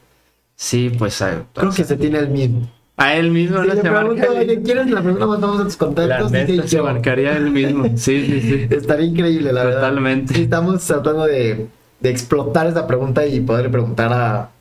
Sí, 0.61 0.91
pues 0.95 1.19
a, 1.23 1.43
Creo 1.55 1.71
que 1.71 1.83
se 1.83 1.97
tiene 1.97 2.19
el 2.19 2.29
mismo. 2.29 2.69
a 2.95 3.15
él 3.15 3.31
mismo 3.31 3.63
Si 3.63 3.67
no 3.67 3.73
le 3.73 3.81
se 3.81 3.81
pregunto, 3.81 4.27
¿quién 4.63 4.77
es 4.77 4.91
la 4.91 5.01
persona 5.01 5.25
más 5.25 5.39
famosa 5.41 5.63
de 5.63 5.65
tus 5.65 5.73
La 5.73 5.79
contactos? 5.87 6.31
Dice 6.31 6.45
neta 6.45 6.67
se 6.67 6.77
yo. 6.77 6.83
marcaría 6.83 7.35
él 7.35 7.49
mismo. 7.49 7.85
Sí, 7.95 8.25
sí, 8.27 8.41
sí. 8.41 8.67
Estaría 8.69 9.07
increíble, 9.07 9.51
la 9.53 9.63
verdad. 9.63 9.79
Totalmente. 9.79 10.35
Sí, 10.35 10.43
estamos 10.43 10.85
tratando 10.85 11.25
de, 11.25 11.67
de 11.99 12.09
explotar 12.11 12.67
esta 12.67 12.85
pregunta 12.85 13.25
y 13.25 13.39
poderle 13.41 13.71
preguntar 13.71 14.13
a 14.13 14.51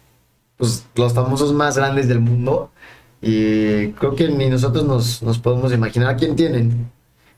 pues, 0.57 0.87
los 0.95 1.13
famosos 1.13 1.53
más 1.53 1.77
grandes 1.77 2.09
del 2.09 2.21
mundo. 2.21 2.71
Y 3.21 3.89
creo 3.89 4.15
que 4.15 4.29
ni 4.29 4.49
nosotros 4.49 4.85
nos, 4.87 5.23
nos 5.23 5.39
podemos 5.39 5.71
imaginar 5.75 6.09
a 6.09 6.17
quién 6.17 6.35
tienen. 6.35 6.91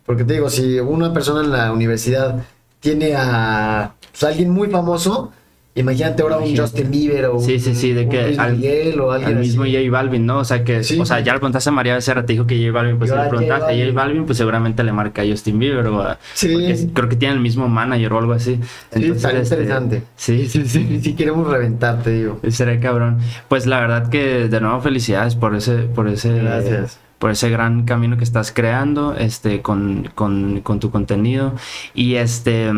Porque 0.07 0.23
te 0.23 0.35
digo, 0.35 0.49
si 0.51 0.79
una 0.79 1.13
persona 1.13 1.41
en 1.41 1.51
la 1.51 1.73
universidad 1.73 2.45
tiene 2.79 3.15
a 3.17 3.95
pues, 4.13 4.23
alguien 4.23 4.51
muy 4.51 4.69
famoso, 4.71 5.33
imagínate 5.75 6.23
ahora 6.23 6.39
un. 6.39 6.57
Justin 6.57 6.91
Bieber 6.91 7.27
o 7.27 7.41
Sí, 7.41 7.59
sí, 7.59 7.75
sí, 7.75 7.93
de 7.93 8.05
un 8.05 8.09
que 8.11 8.23
Luis 8.27 8.39
al- 8.39 8.57
Miguel 8.57 9.01
o 9.01 9.11
alguien 9.13 9.33
Al 9.37 9.39
mismo 9.41 9.63
así. 9.63 9.73
J 9.77 9.91
Balvin, 9.91 10.27
¿no? 10.27 10.39
O 10.39 10.45
sea 10.45 10.65
que, 10.65 10.85
Sí. 10.85 11.01
o 11.01 11.07
sea, 11.07 11.21
ya 11.21 11.33
le 11.33 11.39
preguntaste 11.39 11.71
a 11.71 11.73
María 11.73 11.95
Becerra, 11.95 12.27
te 12.27 12.35
dijo 12.35 12.47
que 12.47 12.59
J 12.59 12.73
Balvin, 12.73 12.99
pues 12.99 13.11
si 13.11 13.17
le 13.17 13.29
preguntaste 13.29 13.65
a 13.73 13.87
J 13.87 13.93
Balvin. 13.95 14.25
Pues 14.27 14.39
seguramente 14.39 14.83
le 14.85 14.93
marca 14.93 15.23
a 15.23 15.27
Justin 15.27 15.59
Bieber 15.59 15.87
o 15.87 16.03
a, 16.03 16.19
Sí. 16.35 16.91
creo 16.93 17.09
que 17.09 17.17
tiene 17.17 17.35
el 17.35 17.41
mismo 17.41 17.69
manager 17.69 18.13
o 18.13 18.19
algo 18.19 18.33
así. 18.35 18.61
Sí, 18.93 19.05
está 19.07 19.29
este, 19.31 19.55
interesante. 19.55 20.03
Sí, 20.17 20.47
sí, 20.49 20.65
sí. 20.67 21.01
Si 21.03 21.15
queremos 21.15 21.49
reventar, 21.49 22.03
te 22.03 22.11
digo. 22.11 22.41
Será 22.51 22.79
cabrón. 22.81 23.19
Pues 23.49 23.67
la 23.67 23.81
verdad 23.81 24.09
que 24.11 24.49
de 24.49 24.61
nuevo 24.61 24.81
felicidades 24.81 25.37
por 25.37 25.55
ese, 25.55 25.79
por 25.79 26.07
ese, 26.09 26.35
Gracias. 26.39 26.99
por 27.19 27.31
ese 27.31 27.49
gran 27.51 27.85
camino 27.85 28.17
que 28.19 28.25
estás 28.25 28.53
creando, 28.53 29.15
este, 29.17 29.63
con, 29.63 30.11
con, 30.15 30.61
con 30.61 30.81
tu 30.81 30.91
contenido. 30.91 31.55
Y 31.95 32.17
este, 32.17 32.71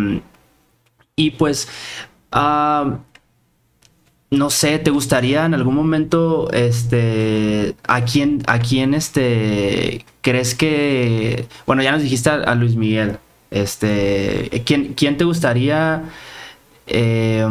y 1.17 1.31
pues, 1.33 1.69
ah, 2.35 2.99
no 4.31 4.51
sé, 4.51 4.79
¿te 4.79 4.91
gustaría 4.91 5.45
en 5.47 5.55
algún 5.55 5.75
momento, 5.75 6.51
este, 6.53 7.77
a 7.85 8.05
quién, 8.05 8.43
a 8.47 8.59
quién, 8.59 8.95
este, 8.95 10.05
crees 10.21 10.55
que, 10.55 11.47
bueno, 11.67 11.83
ya 11.83 11.93
nos 11.93 12.03
dijiste 12.03 12.31
a, 12.31 12.55
Luis 12.55 12.77
Miguel, 12.77 13.19
este, 13.51 14.63
¿quién, 14.67 14.95
quién 14.95 15.17
te 15.17 15.25
gustaría, 15.25 16.05
eh, 16.87 17.47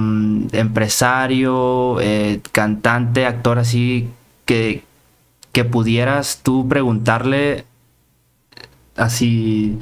empresario, 0.51 1.99
eh, 2.01 2.41
cantante, 2.51 3.25
actor, 3.25 3.59
así, 3.59 4.09
que, 4.45 4.83
que 5.53 5.63
pudieras 5.63 6.41
tú 6.43 6.67
preguntarle 6.67 7.65
así, 8.95 9.77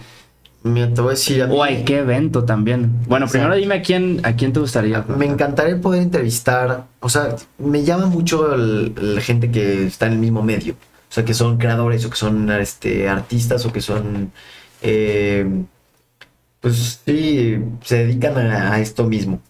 Mira, 0.63 0.93
te 0.93 1.01
voy 1.01 1.09
a 1.09 1.11
decir, 1.11 1.41
a 1.41 1.47
mí- 1.47 1.55
o 1.57 1.63
a 1.63 1.69
qué 1.69 1.99
evento 1.99 2.43
también? 2.45 2.91
Bueno, 3.07 3.27
primero 3.27 3.55
dime 3.55 3.75
a 3.75 3.81
quién, 3.81 4.19
a 4.23 4.35
quién 4.35 4.53
te 4.53 4.59
gustaría. 4.59 5.03
Me 5.07 5.25
encantaría 5.25 5.79
poder 5.81 6.03
entrevistar, 6.03 6.85
o 6.99 7.09
sea, 7.09 7.35
me 7.57 7.83
llama 7.83 8.05
mucho 8.05 8.55
la 8.55 9.21
gente 9.21 9.49
que 9.49 9.87
está 9.87 10.05
en 10.05 10.13
el 10.13 10.19
mismo 10.19 10.43
medio, 10.43 10.73
o 10.73 11.13
sea, 11.13 11.25
que 11.25 11.33
son 11.33 11.57
creadores 11.57 12.05
o 12.05 12.11
que 12.11 12.15
son 12.15 12.49
este, 12.51 13.09
artistas 13.09 13.65
o 13.65 13.73
que 13.73 13.81
son, 13.81 14.31
eh, 14.83 15.47
pues 16.59 17.01
sí, 17.05 17.57
se 17.83 17.97
dedican 18.05 18.37
a, 18.37 18.73
a 18.73 18.79
esto 18.79 19.05
mismo. 19.05 19.41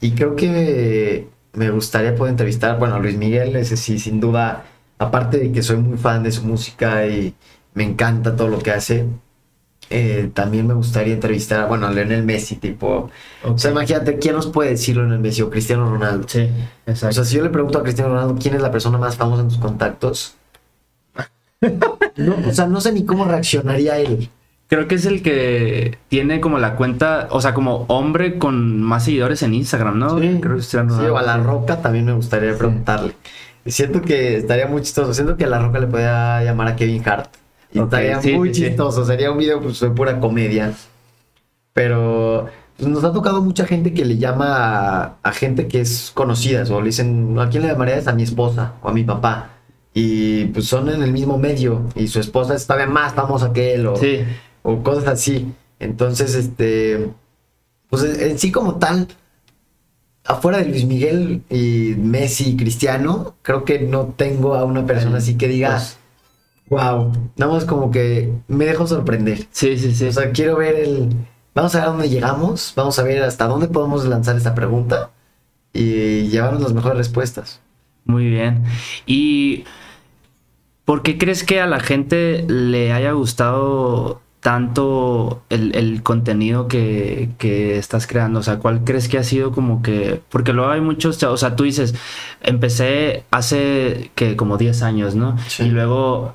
Y 0.00 0.12
creo 0.12 0.34
que 0.36 1.28
me 1.52 1.70
gustaría 1.70 2.14
poder 2.14 2.32
entrevistar, 2.32 2.78
bueno, 2.78 2.94
a 2.96 2.98
Luis 3.00 3.16
Miguel, 3.18 3.54
ese 3.56 3.76
sí, 3.76 3.98
sin 3.98 4.20
duda, 4.20 4.64
aparte 4.98 5.38
de 5.38 5.52
que 5.52 5.62
soy 5.62 5.76
muy 5.78 5.98
fan 5.98 6.22
de 6.22 6.32
su 6.32 6.44
música 6.44 7.06
y 7.06 7.34
me 7.74 7.84
encanta 7.84 8.34
todo 8.36 8.48
lo 8.48 8.58
que 8.60 8.70
hace, 8.72 9.06
eh, 9.90 10.30
también 10.34 10.66
me 10.66 10.74
gustaría 10.74 11.14
entrevistar, 11.14 11.68
bueno, 11.68 11.86
a 11.86 11.90
Lionel 11.92 12.22
Messi, 12.24 12.56
tipo, 12.56 13.10
o 13.42 13.58
sea, 13.58 13.70
imagínate, 13.70 14.18
¿quién 14.18 14.34
nos 14.34 14.46
puede 14.48 14.70
decir 14.70 14.96
Lionel 14.96 15.18
Messi 15.20 15.42
o 15.42 15.50
Cristiano 15.50 15.88
Ronaldo? 15.90 16.26
Sí, 16.28 16.48
O 16.86 16.90
exacto. 16.90 17.14
sea, 17.14 17.24
si 17.24 17.36
yo 17.36 17.44
le 17.44 17.50
pregunto 17.50 17.78
a 17.78 17.82
Cristiano 17.82 18.10
Ronaldo 18.12 18.36
quién 18.40 18.54
es 18.54 18.62
la 18.62 18.70
persona 18.70 18.98
más 18.98 19.16
famosa 19.16 19.42
en 19.42 19.48
tus 19.48 19.58
contactos, 19.58 20.36
no, 22.16 22.36
o 22.46 22.52
sea, 22.52 22.66
no 22.66 22.80
sé 22.80 22.92
ni 22.92 23.04
cómo 23.04 23.24
reaccionaría 23.24 23.98
él. 23.98 24.30
Creo 24.68 24.86
que 24.86 24.96
es 24.96 25.06
el 25.06 25.22
que 25.22 25.98
tiene 26.08 26.40
como 26.40 26.58
la 26.58 26.76
cuenta, 26.76 27.28
o 27.30 27.40
sea, 27.40 27.54
como 27.54 27.86
hombre 27.88 28.38
con 28.38 28.82
más 28.82 29.06
seguidores 29.06 29.42
en 29.42 29.54
Instagram, 29.54 29.98
¿no? 29.98 30.16
Creo 30.16 30.56
que 30.56 30.62
Sí, 30.62 30.76
o 30.76 31.16
a 31.16 31.22
La. 31.22 31.38
Roca 31.38 31.80
también 31.80 32.04
me 32.04 32.12
gustaría 32.12 32.56
preguntarle. 32.56 33.14
Siento 33.64 34.02
que 34.02 34.36
estaría 34.36 34.66
muy 34.66 34.82
chistoso. 34.82 35.14
Siento 35.14 35.36
que 35.38 35.44
a 35.44 35.48
La 35.48 35.58
Roca 35.58 35.78
le 35.78 35.86
podía 35.86 36.42
llamar 36.44 36.68
a 36.68 36.76
Kevin 36.76 37.02
Hart. 37.08 37.30
Y 37.72 37.80
estaría 37.80 38.20
sí, 38.22 38.32
muy 38.32 38.48
sí, 38.48 38.62
sí. 38.62 38.68
chistoso. 38.68 39.04
Sería 39.04 39.30
un 39.30 39.38
video 39.38 39.60
pues, 39.60 39.80
de 39.80 39.90
pura 39.90 40.20
comedia. 40.20 40.72
Pero 41.72 42.48
pues, 42.76 42.88
nos 42.88 43.04
ha 43.04 43.12
tocado 43.12 43.42
mucha 43.42 43.66
gente 43.66 43.92
que 43.92 44.04
le 44.04 44.18
llama 44.18 44.46
a, 44.48 45.16
a 45.22 45.32
gente 45.32 45.68
que 45.68 45.80
es 45.80 46.10
conocida. 46.14 46.64
O 46.74 46.80
le 46.80 46.86
dicen, 46.86 47.38
¿a 47.38 47.48
quién 47.48 47.62
le 47.62 47.68
llamarías? 47.68 48.06
A 48.08 48.12
mi 48.12 48.22
esposa 48.22 48.74
o 48.82 48.88
a 48.88 48.92
mi 48.92 49.04
papá. 49.04 49.50
Y 49.94 50.46
pues 50.46 50.66
son 50.66 50.88
en 50.88 51.02
el 51.02 51.12
mismo 51.12 51.38
medio. 51.38 51.82
Y 51.94 52.08
su 52.08 52.20
esposa 52.20 52.54
es 52.54 52.66
todavía 52.66 52.86
más 52.86 53.14
famosa 53.14 53.52
que 53.52 53.74
él. 53.74 53.86
O, 54.62 54.82
cosas 54.82 55.08
así. 55.08 55.52
Entonces, 55.80 56.34
este, 56.34 57.10
pues 57.88 58.02
en 58.04 58.30
en 58.30 58.38
sí 58.38 58.52
como 58.52 58.76
tal, 58.76 59.08
afuera 60.24 60.58
de 60.58 60.66
Luis 60.66 60.84
Miguel 60.84 61.42
y 61.48 61.94
Messi 61.96 62.50
y 62.50 62.56
Cristiano, 62.56 63.34
creo 63.42 63.64
que 63.64 63.80
no 63.80 64.14
tengo 64.16 64.54
a 64.54 64.64
una 64.64 64.86
persona 64.86 65.18
así 65.18 65.36
que 65.36 65.48
diga, 65.48 65.70
pues, 65.70 65.98
wow, 66.70 67.12
nada 67.36 67.52
más 67.52 67.64
como 67.64 67.90
que 67.90 68.32
me 68.48 68.66
dejo 68.66 68.86
sorprender. 68.86 69.46
sí, 69.50 69.78
sí, 69.78 69.94
sí. 69.94 70.06
O 70.06 70.12
sea, 70.12 70.32
quiero 70.32 70.56
ver 70.56 70.76
el, 70.76 71.08
vamos 71.54 71.74
a 71.74 71.78
ver 71.78 71.88
a 71.88 71.90
dónde 71.90 72.08
llegamos, 72.08 72.72
vamos 72.76 72.98
a 72.98 73.02
ver 73.02 73.22
hasta 73.22 73.46
dónde 73.46 73.68
podemos 73.68 74.04
lanzar 74.04 74.36
esta 74.36 74.54
pregunta 74.54 75.10
y 75.72 76.28
llevarnos 76.28 76.62
las 76.62 76.72
mejores 76.72 76.98
respuestas. 76.98 77.60
Muy 78.04 78.28
bien. 78.30 78.64
¿Y 79.06 79.64
por 80.84 81.02
qué 81.02 81.18
crees 81.18 81.44
que 81.44 81.60
a 81.60 81.66
la 81.66 81.80
gente 81.80 82.44
le 82.48 82.92
haya 82.92 83.12
gustado 83.12 84.22
tanto 84.40 85.42
el, 85.50 85.74
el 85.74 86.02
contenido 86.02 86.68
que, 86.68 87.30
que 87.38 87.76
estás 87.76 88.06
creando? 88.06 88.40
O 88.40 88.42
sea, 88.42 88.58
¿cuál 88.58 88.84
crees 88.84 89.08
que 89.08 89.18
ha 89.18 89.24
sido 89.24 89.52
como 89.52 89.82
que... 89.82 90.22
Porque 90.30 90.52
luego 90.52 90.70
hay 90.70 90.80
muchos, 90.80 91.22
o 91.22 91.36
sea, 91.36 91.56
tú 91.56 91.64
dices, 91.64 91.94
empecé 92.40 93.24
hace 93.30 94.10
que 94.14 94.36
como 94.36 94.56
10 94.56 94.82
años, 94.82 95.14
¿no? 95.14 95.36
Sí. 95.48 95.64
Y 95.64 95.68
luego 95.70 96.34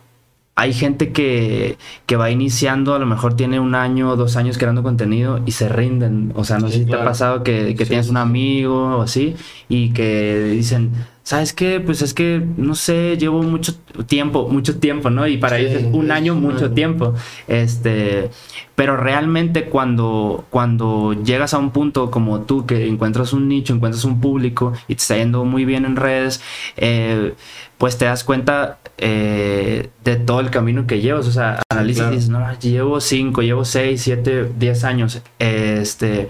hay 0.55 0.73
gente 0.73 1.11
que, 1.11 1.77
que 2.05 2.15
va 2.15 2.29
iniciando, 2.29 2.93
a 2.95 2.99
lo 2.99 3.05
mejor 3.07 3.35
tiene 3.35 3.59
un 3.59 3.75
año 3.75 4.09
o 4.11 4.15
dos 4.15 4.35
años 4.35 4.57
creando 4.57 4.83
contenido 4.83 5.41
y 5.45 5.51
se 5.51 5.69
rinden. 5.69 6.31
O 6.35 6.43
sea, 6.43 6.59
no 6.59 6.69
Sí, 6.69 6.73
sé 6.73 6.79
si 6.79 6.85
te 6.89 6.95
ha 6.95 7.03
pasado 7.03 7.43
que, 7.43 7.75
que 7.75 7.85
Sí, 7.85 7.87
tienes 7.87 8.09
un 8.09 8.17
amigo 8.17 8.97
o 8.97 9.01
así 9.01 9.35
y 9.67 9.93
que 9.93 10.49
dicen, 10.51 10.91
¿sabes 11.23 11.53
qué? 11.53 11.79
Pues 11.79 12.01
es 12.01 12.13
que, 12.13 12.41
no 12.57 12.75
sé, 12.75 13.17
llevo 13.17 13.41
mucho 13.41 13.73
tiempo, 14.05 14.47
mucho 14.49 14.77
tiempo, 14.79 15.09
¿no? 15.09 15.25
Y 15.25 15.37
para 15.37 15.57
Sí, 15.57 15.63
ellos 15.63 15.83
es 15.83 15.87
un 15.93 16.11
año, 16.11 16.35
mucho 16.35 16.65
año. 16.65 16.73
tiempo. 16.73 17.13
Este, 17.47 18.29
pero 18.75 18.97
realmente 18.97 19.65
cuando, 19.65 20.45
cuando 20.49 21.13
llegas 21.13 21.53
a 21.53 21.57
un 21.59 21.71
punto 21.71 22.11
como 22.11 22.41
tú, 22.41 22.65
que 22.65 22.87
encuentras 22.87 23.31
un 23.33 23.47
nicho, 23.47 23.73
encuentras 23.73 24.03
un 24.03 24.19
público 24.19 24.73
y 24.87 24.95
te 24.95 25.01
está 25.01 25.15
yendo 25.17 25.45
muy 25.45 25.63
bien 25.63 25.85
en 25.85 25.95
redes, 25.95 26.41
eh, 26.75 27.33
pues 27.77 27.97
te 27.97 28.05
das 28.05 28.23
cuenta 28.23 28.79
eh, 28.97 29.89
de 30.03 30.15
todo 30.17 30.41
el 30.41 30.49
camino 30.49 30.87
que 30.87 30.99
llevas. 30.99 31.27
O 31.27 31.31
sea, 31.31 31.61
analizas 31.69 32.01
claro. 32.01 32.13
y 32.13 32.15
dices, 32.17 32.29
no, 32.29 32.59
llevo 32.59 32.99
5, 32.99 33.41
llevo 33.41 33.63
6, 33.65 34.01
7, 34.01 34.51
10 34.59 34.83
años. 34.83 35.21
Este, 35.39 36.27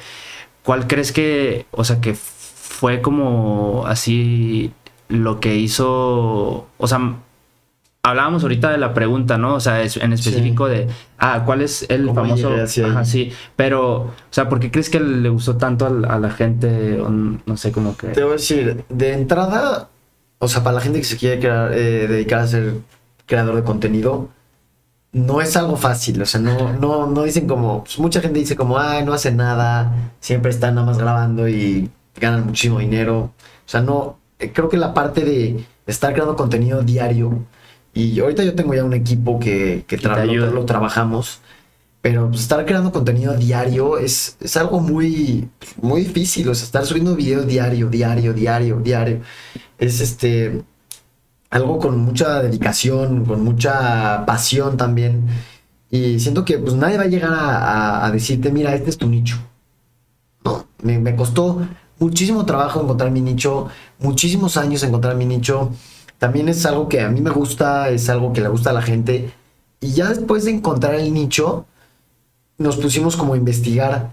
¿cuál 0.62 0.86
crees 0.88 1.12
que, 1.12 1.66
o 1.72 1.84
sea, 1.84 2.00
que 2.00 2.14
fue 2.14 3.02
como 3.02 3.86
así 3.88 4.72
lo 5.10 5.40
que 5.40 5.56
hizo, 5.56 6.68
o 6.78 6.88
sea, 6.88 7.16
hablábamos 8.04 8.44
ahorita 8.44 8.70
de 8.70 8.78
la 8.78 8.94
pregunta, 8.94 9.38
¿no? 9.38 9.56
O 9.56 9.60
sea, 9.60 9.82
en 9.82 10.14
específico 10.14 10.68
de, 10.68 10.88
ah, 11.18 11.44
¿cuál 11.46 11.62
es 11.62 11.86
el 11.90 12.08
¿Cómo 12.08 12.22
famoso? 12.22 12.54
Ajá, 12.54 13.06
sí, 13.06 13.32
pero, 13.56 13.94
o 13.96 14.14
sea, 14.30 14.50
¿por 14.50 14.60
qué 14.60 14.72
crees 14.72 14.90
que 14.90 15.00
le 15.00 15.30
gustó 15.30 15.56
tanto 15.58 15.86
a 15.86 16.20
la, 16.20 16.30
gente? 16.32 17.02
No 17.46 17.58
sé, 17.58 17.72
como 17.72 17.96
que... 17.96 18.08
Te 18.08 18.24
voy 18.24 18.32
a 18.32 18.36
decir, 18.36 18.84
de 18.90 19.14
entrada, 19.14 19.90
o 20.40 20.48
sea, 20.48 20.64
para 20.64 20.76
la 20.76 20.82
gente 20.82 21.00
que 21.00 21.06
se 21.06 21.18
quiere 21.18 21.40
crear, 21.40 21.74
eh, 21.74 22.08
dedicar 22.08 22.40
a 22.40 22.48
ser 22.48 22.76
creador 23.26 23.56
de 23.56 23.64
contenido, 23.64 24.30
no 25.14 25.42
es 25.42 25.56
algo 25.56 25.78
fácil, 25.78 26.22
o 26.22 26.26
sea, 26.26 26.42
no, 26.42 26.74
no, 26.74 27.08
no 27.08 27.24
dicen 27.24 27.48
como, 27.48 27.84
pues, 27.84 28.00
mucha 28.00 28.20
gente 28.20 28.40
dice 28.40 28.56
como, 28.56 28.80
ay, 28.80 29.06
no 29.06 29.14
hacen 29.14 29.38
nada, 29.38 30.12
siempre 30.20 30.52
están 30.52 30.76
nada 30.76 30.88
más 30.88 30.98
grabando 30.98 31.48
y 31.48 31.90
ganan 32.20 32.46
muchísimo 32.46 32.80
dinero. 32.80 33.32
O 33.66 33.70
sea, 33.70 33.82
no, 33.82 34.18
creo 34.52 34.70
que 34.70 34.78
la 34.78 34.94
parte 34.94 35.24
de 35.24 35.64
estar 35.88 36.14
creando 36.14 36.36
contenido 36.36 36.82
diario, 36.82 37.46
y 37.94 38.20
ahorita 38.20 38.44
yo 38.44 38.56
tengo 38.56 38.74
ya 38.74 38.84
un 38.84 38.94
equipo 38.94 39.40
que, 39.40 39.86
que 39.88 40.00
tra- 40.00 40.26
lo, 40.26 40.52
lo 40.52 40.66
trabajamos, 40.66 41.42
pero 42.02 42.30
pues, 42.30 42.42
estar 42.42 42.66
creando 42.66 42.92
contenido 42.92 43.36
diario 43.36 43.98
es, 43.98 44.38
es 44.42 44.58
algo 44.58 44.80
muy, 44.82 45.50
muy 45.82 46.04
difícil, 46.04 46.50
o 46.50 46.56
sea, 46.56 46.66
estar 46.66 46.86
subiendo 46.86 47.16
videos 47.16 47.48
diario, 47.48 47.90
diario, 47.90 48.34
diario, 48.34 48.80
diario. 48.80 49.22
Es 49.78 50.02
este 50.02 50.64
algo 51.50 51.80
con 51.80 51.98
mucha 52.00 52.42
dedicación, 52.42 53.26
con 53.26 53.44
mucha 53.44 54.26
pasión 54.26 54.78
también. 54.78 55.24
Y 55.92 56.20
siento 56.20 56.44
que 56.46 56.58
pues 56.58 56.74
nadie 56.76 56.98
va 56.98 57.04
a 57.04 57.08
llegar 57.08 57.34
a, 57.34 57.58
a- 57.58 58.06
a 58.08 58.12
decirte, 58.12 58.52
mira, 58.52 58.74
este 58.76 58.90
es 58.90 58.98
tu 58.98 59.08
nicho. 59.10 59.38
No, 60.46 60.68
me, 60.82 61.00
me 61.00 61.16
costó 61.16 61.66
muchísimo 62.00 62.46
trabajo 62.46 62.82
encontrar 62.82 63.12
mi 63.12 63.22
nicho, 63.22 63.68
muchísimos 64.00 64.58
años 64.58 64.84
encontrar 64.84 65.16
mi 65.16 65.26
nicho. 65.26 65.72
También 66.20 66.50
es 66.50 66.66
algo 66.66 66.88
que 66.88 67.02
a 67.02 67.10
mí 67.10 67.22
me 67.22 67.32
gusta, 67.32 67.90
es 67.90 68.10
algo 68.10 68.34
que 68.34 68.42
le 68.42 68.48
gusta 68.48 68.70
a 68.70 68.74
la 68.74 68.82
gente. 68.82 69.32
Y 69.80 69.92
ya 69.92 70.10
después 70.10 70.46
de 70.46 70.52
encontrar 70.52 70.96
el 70.96 71.14
nicho, 71.14 71.66
nos 72.58 72.78
pusimos 72.78 73.18
como 73.18 73.34
a 73.34 73.38
investigar 73.38 74.12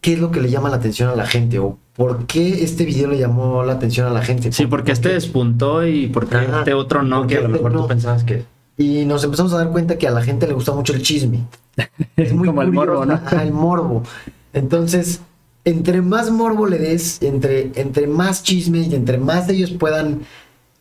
qué 0.00 0.12
es 0.12 0.18
lo 0.18 0.30
que 0.30 0.40
le 0.40 0.50
llama 0.50 0.68
la 0.68 0.76
atención 0.76 1.08
a 1.08 1.16
la 1.16 1.26
gente 1.26 1.58
o 1.58 1.78
por 1.96 2.26
qué 2.26 2.62
este 2.62 2.84
video 2.84 3.08
le 3.08 3.18
llamó 3.18 3.64
la 3.64 3.72
atención 3.72 4.06
a 4.06 4.10
la 4.10 4.22
gente. 4.22 4.52
Sí, 4.52 4.66
porque 4.66 4.92
este 4.92 5.08
despuntó 5.08 5.86
y 5.86 6.08
porque 6.08 6.36
Ajá. 6.36 6.58
este 6.58 6.74
otro 6.74 7.02
no, 7.02 7.26
que 7.26 7.38
a 7.38 7.40
lo 7.40 7.46
este 7.46 7.56
mejor 7.56 7.72
no. 7.72 7.82
tú 7.82 7.88
pensabas 7.88 8.22
que... 8.24 8.44
Y 8.76 9.06
nos 9.06 9.24
empezamos 9.24 9.54
a 9.54 9.56
dar 9.56 9.70
cuenta 9.70 9.96
que 9.96 10.06
a 10.06 10.10
la 10.10 10.22
gente 10.22 10.46
le 10.46 10.52
gusta 10.52 10.72
mucho 10.72 10.92
el 10.92 11.02
chisme. 11.02 11.46
Es 12.16 12.32
muy 12.34 12.46
Como 12.46 12.60
el 12.60 12.72
morbo, 12.72 13.06
¿no? 13.06 13.14
Ajá, 13.14 13.42
el 13.42 13.52
morbo. 13.52 14.02
Entonces, 14.52 15.22
entre 15.66 16.00
más 16.00 16.30
morbo 16.30 16.66
le 16.66 16.78
des, 16.78 17.20
entre, 17.22 17.72
entre 17.74 18.06
más 18.06 18.42
chisme 18.42 18.78
y 18.78 18.94
entre 18.94 19.18
más 19.18 19.46
de 19.48 19.54
ellos 19.54 19.72
puedan 19.72 20.20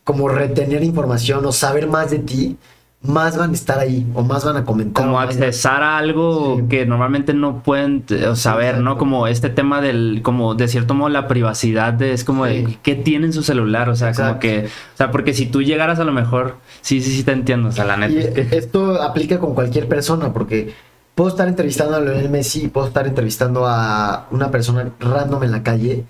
como 0.05 0.29
retener 0.29 0.83
información 0.83 1.43
o 1.45 1.51
saber 1.51 1.87
más 1.87 2.11
de 2.11 2.19
ti, 2.19 2.55
más 3.01 3.37
van 3.37 3.51
a 3.51 3.53
estar 3.53 3.79
ahí 3.79 4.05
o 4.13 4.21
más 4.23 4.45
van 4.45 4.57
a 4.57 4.63
comentar. 4.63 5.03
como 5.05 5.19
accesar 5.19 5.81
a 5.83 5.97
algo 5.97 6.57
Sí. 6.59 6.63
que 6.69 6.85
normalmente 6.85 7.33
no 7.33 7.61
pueden 7.63 8.03
eh, 8.09 8.35
saber, 8.35 8.79
¿no? 8.79 8.97
Como 8.97 9.27
este 9.27 9.49
tema 9.49 9.81
del, 9.81 10.21
como 10.23 10.53
de 10.55 10.67
cierto 10.67 10.93
modo 10.93 11.09
la 11.09 11.27
privacidad 11.27 11.93
de, 11.93 12.13
es 12.13 12.23
como 12.23 12.45
de 12.45 12.77
qué 12.83 12.95
tiene 12.95 13.25
en 13.27 13.33
su 13.33 13.41
celular, 13.43 13.89
o 13.89 13.95
sea, 13.95 14.13
como 14.13 14.39
que, 14.39 14.65
o 14.65 14.97
sea, 14.97 15.11
porque 15.11 15.33
si 15.33 15.47
tú 15.47 15.61
llegaras 15.61 15.99
a 15.99 16.03
lo 16.03 16.13
mejor, 16.13 16.57
sí, 16.81 17.01
sí, 17.01 17.11
sí 17.15 17.23
te 17.23 17.31
entiendo, 17.31 17.69
o 17.69 17.71
sea, 17.71 17.85
la 17.85 17.97
neta. 17.97 18.41
Y 18.41 18.55
esto 18.55 19.01
aplica 19.01 19.39
con 19.39 19.53
cualquier 19.55 19.87
persona, 19.87 20.33
porque 20.33 20.73
puedo 21.15 21.29
estar 21.29 21.47
entrevistando 21.47 21.95
a 21.95 22.01
Lionel 22.01 22.29
Messi, 22.29 22.67
puedo 22.67 22.87
estar 22.87 23.07
entrevistando 23.07 23.65
a 23.65 24.27
una 24.31 24.51
persona 24.51 24.89
random 24.99 25.43
en 25.43 25.51
la 25.51 25.63
calle, 25.63 26.03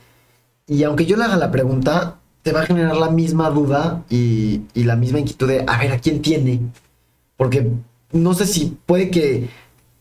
y 0.67 0.83
aunque 0.83 1.05
yo 1.05 1.15
le 1.15 1.23
haga 1.25 1.37
la 1.37 1.51
pregunta, 1.51 2.15
te 2.41 2.51
va 2.51 2.61
a 2.61 2.65
generar 2.65 2.97
la 2.97 3.09
misma 3.09 3.49
duda 3.49 4.03
y, 4.09 4.61
y 4.73 4.83
la 4.83 4.95
misma 4.95 5.19
inquietud 5.19 5.47
de, 5.47 5.63
a 5.67 5.77
ver, 5.77 5.91
¿a 5.91 5.99
quién 5.99 6.21
tiene? 6.21 6.59
Porque 7.37 7.71
no 8.11 8.33
sé 8.33 8.45
si 8.47 8.77
puede 8.85 9.09
que 9.11 9.49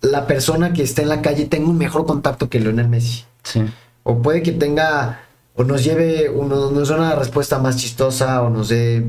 la 0.01 0.27
persona 0.27 0.73
que 0.73 0.83
esté 0.83 1.03
en 1.03 1.09
la 1.09 1.23
calle 1.23 1.47
tenga 1.47 1.69
un 1.69 1.79
mejor 1.79 2.05
contacto 2.07 2.49
que 2.49 2.61
Lionel 2.61 2.89
Messi. 2.89 3.25
sí. 3.43 3.63
O 4.07 4.19
puede 4.21 4.43
que 4.43 4.53
tenga, 4.53 5.21
o 5.55 5.65
nos 5.65 5.83
lleve, 5.83 6.29
uno, 6.29 6.71
nos 6.71 6.89
dé 6.89 6.95
una 6.95 7.15
respuesta 7.15 7.59
más 7.59 7.77
chistosa, 7.79 8.43
o 8.43 8.51
nos 8.51 8.69
dé, 8.69 9.03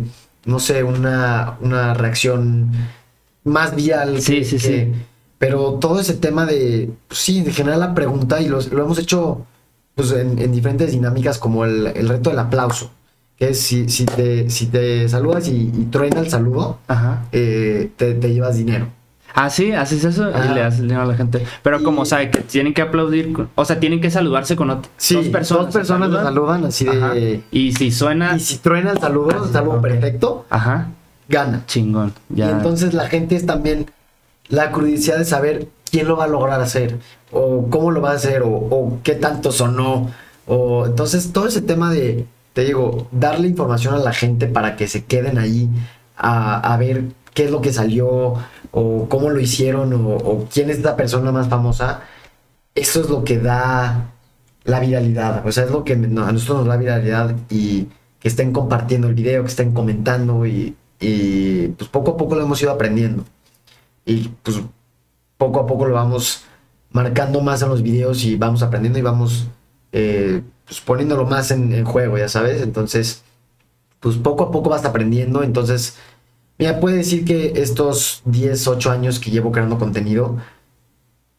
no 0.46 0.58
sé, 0.60 0.84
una, 0.84 1.58
una 1.60 1.94
reacción 1.94 2.72
más 3.44 3.76
viral. 3.76 4.22
Sí, 4.22 4.38
que- 4.40 4.46
sí, 4.46 4.58
que- 4.58 4.60
sí. 4.86 4.94
Pero 5.38 5.74
todo 5.82 6.00
ese 6.00 6.14
tema 6.14 6.46
de, 6.46 6.90
pues 7.08 7.20
sí, 7.20 7.42
de 7.42 7.52
generar 7.52 7.80
la 7.80 7.94
pregunta, 7.94 8.42
y 8.42 8.48
los- 8.48 8.72
lo 8.72 8.84
hemos 8.84 8.98
hecho 9.00 9.46
pues, 9.96 10.12
en, 10.12 10.40
en 10.40 10.52
diferentes 10.52 10.92
dinámicas, 10.92 11.38
como 11.38 11.66
el, 11.66 11.88
el 11.88 12.10
reto 12.10 12.30
del 12.30 12.40
aplauso. 12.40 12.92
Que 13.38 13.50
es 13.50 13.60
si, 13.62 13.90
si, 13.90 14.06
te, 14.06 14.50
si 14.50 14.68
te 14.68 15.08
saludas 15.10 15.48
y, 15.50 15.72
y 15.74 15.88
truena 15.92 16.22
el 16.22 16.30
saludo, 16.30 16.80
Ajá. 16.88 17.26
eh, 17.34 17.92
te, 17.98 18.14
te 18.14 18.34
llevas 18.34 18.56
dinero. 18.58 18.88
Ah, 19.34 19.50
sí, 19.50 19.74
haces 19.74 20.06
eso 20.06 20.24
Ajá. 20.34 20.52
y 20.52 20.54
le 20.56 20.62
das 20.62 20.80
dinero 20.82 21.02
a 21.02 21.06
la 21.06 21.16
gente. 21.16 21.46
Pero 21.62 21.84
como, 21.84 22.00
Y- 22.00 22.04
o 22.04 22.06
sea, 22.06 22.32
que 22.32 22.40
tienen 22.42 22.74
que 22.74 22.82
aplaudir, 22.82 23.36
o 23.56 23.66
sea, 23.66 23.78
tienen 23.82 24.00
que 24.00 24.10
saludarse 24.10 24.56
con 24.56 24.70
ot- 24.70 24.86
Sí, 24.96 25.16
dos 25.16 25.28
personas. 25.28 25.66
dos 25.66 25.74
personas 25.74 26.12
saludan 26.24 26.64
así 26.64 26.88
Ajá. 26.88 27.14
de... 27.14 27.44
Y 27.52 27.74
si 27.74 27.92
suena, 27.92 28.38
Y 28.38 28.40
si 28.40 28.58
truena 28.60 28.92
el 28.92 29.00
saludo, 29.00 29.44
el 29.46 29.52
saludo 29.52 29.76
Ok. 29.76 29.82
perfecto, 29.82 30.46
ajá, 30.50 30.92
gana. 31.28 31.64
chingón. 31.68 32.14
Ya. 32.30 32.48
Y 32.48 32.50
entonces 32.52 32.94
la 32.94 33.10
gente 33.10 33.36
es 33.36 33.46
también 33.46 33.88
la 34.50 34.72
curiosidad 34.72 35.18
de 35.18 35.26
saber 35.26 35.68
quién 35.90 36.08
lo 36.08 36.18
va 36.18 36.26
a 36.26 36.28
lograr 36.28 36.62
hacer, 36.62 36.98
o 37.32 37.68
cómo 37.70 37.92
lo 37.92 38.02
va 38.02 38.12
a 38.12 38.16
hacer, 38.16 38.44
o, 38.46 39.00
qué 39.04 39.16
tanto 39.16 39.52
sonó. 39.52 40.12
O, 40.48 40.86
entonces 40.86 41.32
todo 41.34 41.48
ese 41.48 41.62
tema 41.62 41.92
de, 41.92 42.26
te 42.54 42.64
digo, 42.66 43.08
darle 43.12 43.48
información 43.48 43.94
a 43.96 44.00
la 44.00 44.14
gente 44.14 44.48
para 44.48 44.76
que 44.76 44.88
se 44.88 45.06
queden 45.06 45.38
ahí 45.38 45.70
a, 46.18 46.74
a 46.74 46.78
ver 46.78 47.04
qué 47.34 47.46
es 47.46 47.52
lo 47.52 47.62
que 47.62 47.74
salió, 47.74 48.36
o 48.72 49.08
cómo 49.08 49.30
lo 49.30 49.40
hicieron, 49.40 49.94
o, 49.94 50.48
quién 50.52 50.70
es 50.70 50.82
la 50.82 50.98
persona 50.98 51.32
más 51.32 51.48
famosa, 51.48 52.02
eso 52.76 53.02
es 53.02 53.10
lo 53.10 53.24
que 53.24 53.40
da 53.40 54.12
la 54.66 54.80
viralidad. 54.82 55.46
O 55.48 55.52
sea, 55.52 55.64
es 55.64 55.72
lo 55.72 55.84
que 55.86 55.94
a 55.94 55.96
nosotros 55.96 56.60
nos 56.60 56.68
da 56.68 56.78
viralidad 56.78 57.36
y 57.50 57.88
que 58.20 58.28
estén 58.28 58.52
compartiendo 58.52 59.08
el 59.08 59.14
video, 59.14 59.44
que 59.44 59.50
estén 59.50 59.74
comentando 59.74 60.46
y, 60.46 60.76
y 61.00 61.70
pues 61.70 61.90
poco 61.90 62.12
a 62.12 62.18
poco 62.18 62.36
lo 62.36 62.42
hemos 62.42 62.62
ido 62.62 62.72
aprendiendo. 62.72 63.24
Y 64.06 64.30
pues 64.44 64.62
poco 65.38 65.60
a 65.60 65.68
poco 65.68 65.86
lo 65.86 65.96
vamos 65.96 66.44
marcando 66.92 67.42
más 67.42 67.62
en 67.62 67.70
los 67.70 67.82
videos 67.82 68.24
y 68.24 68.38
vamos 68.38 68.64
aprendiendo 68.64 69.00
y 69.00 69.02
vamos 69.02 69.48
eh, 69.92 70.42
pues 70.66 70.82
poniéndolo 70.82 71.26
más 71.26 71.52
en, 71.52 71.84
juego, 71.86 72.18
ya 72.18 72.30
sabes. 72.30 72.62
Entonces, 72.62 73.24
pues 74.00 74.18
poco 74.18 74.44
a 74.44 74.52
poco 74.52 74.70
vas 74.70 74.86
aprendiendo. 74.86 75.44
Entonces, 75.44 75.98
mira, 76.58 76.80
puede 76.80 76.98
decir 76.98 77.26
que 77.26 77.54
estos 77.56 78.22
10, 78.26 78.68
8 78.68 78.92
años 78.92 79.20
que 79.20 79.32
llevo 79.32 79.52
creando 79.52 79.78
contenido, 79.78 80.38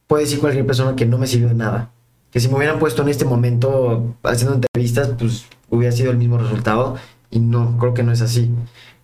puede 0.06 0.24
decir 0.24 0.40
cualquier 0.40 0.66
persona 0.66 0.96
que 0.96 1.06
no 1.06 1.18
me 1.18 1.26
sirvió 1.26 1.48
de 1.48 1.54
nada. 1.54 1.90
Que 2.30 2.40
si 2.40 2.48
me 2.48 2.56
hubieran 2.56 2.78
puesto 2.78 3.02
en 3.02 3.08
este 3.08 3.24
momento 3.24 4.14
haciendo 4.22 4.54
entrevistas, 4.54 5.10
pues 5.18 5.46
hubiera 5.70 5.92
sido 5.92 6.10
el 6.10 6.18
mismo 6.18 6.38
resultado. 6.38 6.96
Y 7.30 7.40
no, 7.40 7.76
creo 7.78 7.94
que 7.94 8.02
no 8.02 8.12
es 8.12 8.20
así. 8.20 8.50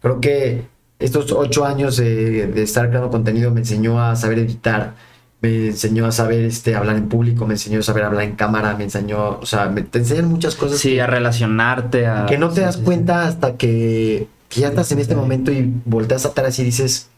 Creo 0.00 0.20
que 0.20 0.66
estos 1.02 1.32
ocho 1.32 1.64
años 1.64 1.96
de, 1.96 2.46
de 2.46 2.62
estar 2.62 2.88
creando 2.88 3.10
contenido 3.10 3.50
me 3.50 3.60
enseñó 3.60 4.02
a 4.02 4.16
saber 4.16 4.38
editar, 4.38 4.94
me 5.42 5.66
enseñó 5.68 6.06
a 6.06 6.12
saber 6.12 6.44
este, 6.44 6.76
hablar 6.76 6.96
en 6.96 7.08
público, 7.08 7.46
me 7.46 7.54
enseñó 7.54 7.80
a 7.80 7.82
saber 7.82 8.04
hablar 8.04 8.24
en 8.24 8.36
cámara, 8.36 8.76
me 8.76 8.84
enseñó, 8.84 9.38
o 9.40 9.46
sea, 9.46 9.68
me, 9.68 9.82
te 9.82 9.98
enseñan 9.98 10.26
muchas 10.28 10.54
cosas 10.54 10.78
Sí, 10.78 11.00
a 11.00 11.06
relacionarte, 11.08 12.06
a... 12.06 12.26
que 12.26 12.38
no 12.38 12.50
te 12.50 12.60
das 12.60 12.76
sí, 12.76 12.80
sí. 12.80 12.84
cuenta 12.84 13.26
hasta 13.26 13.56
que, 13.56 14.28
que 14.48 14.60
ya 14.60 14.68
estás 14.68 14.92
en 14.92 15.00
este 15.00 15.16
momento 15.16 15.50
y 15.50 15.68
volteas 15.84 16.24
atrás 16.26 16.58
y 16.60 16.64
dices, 16.64 17.10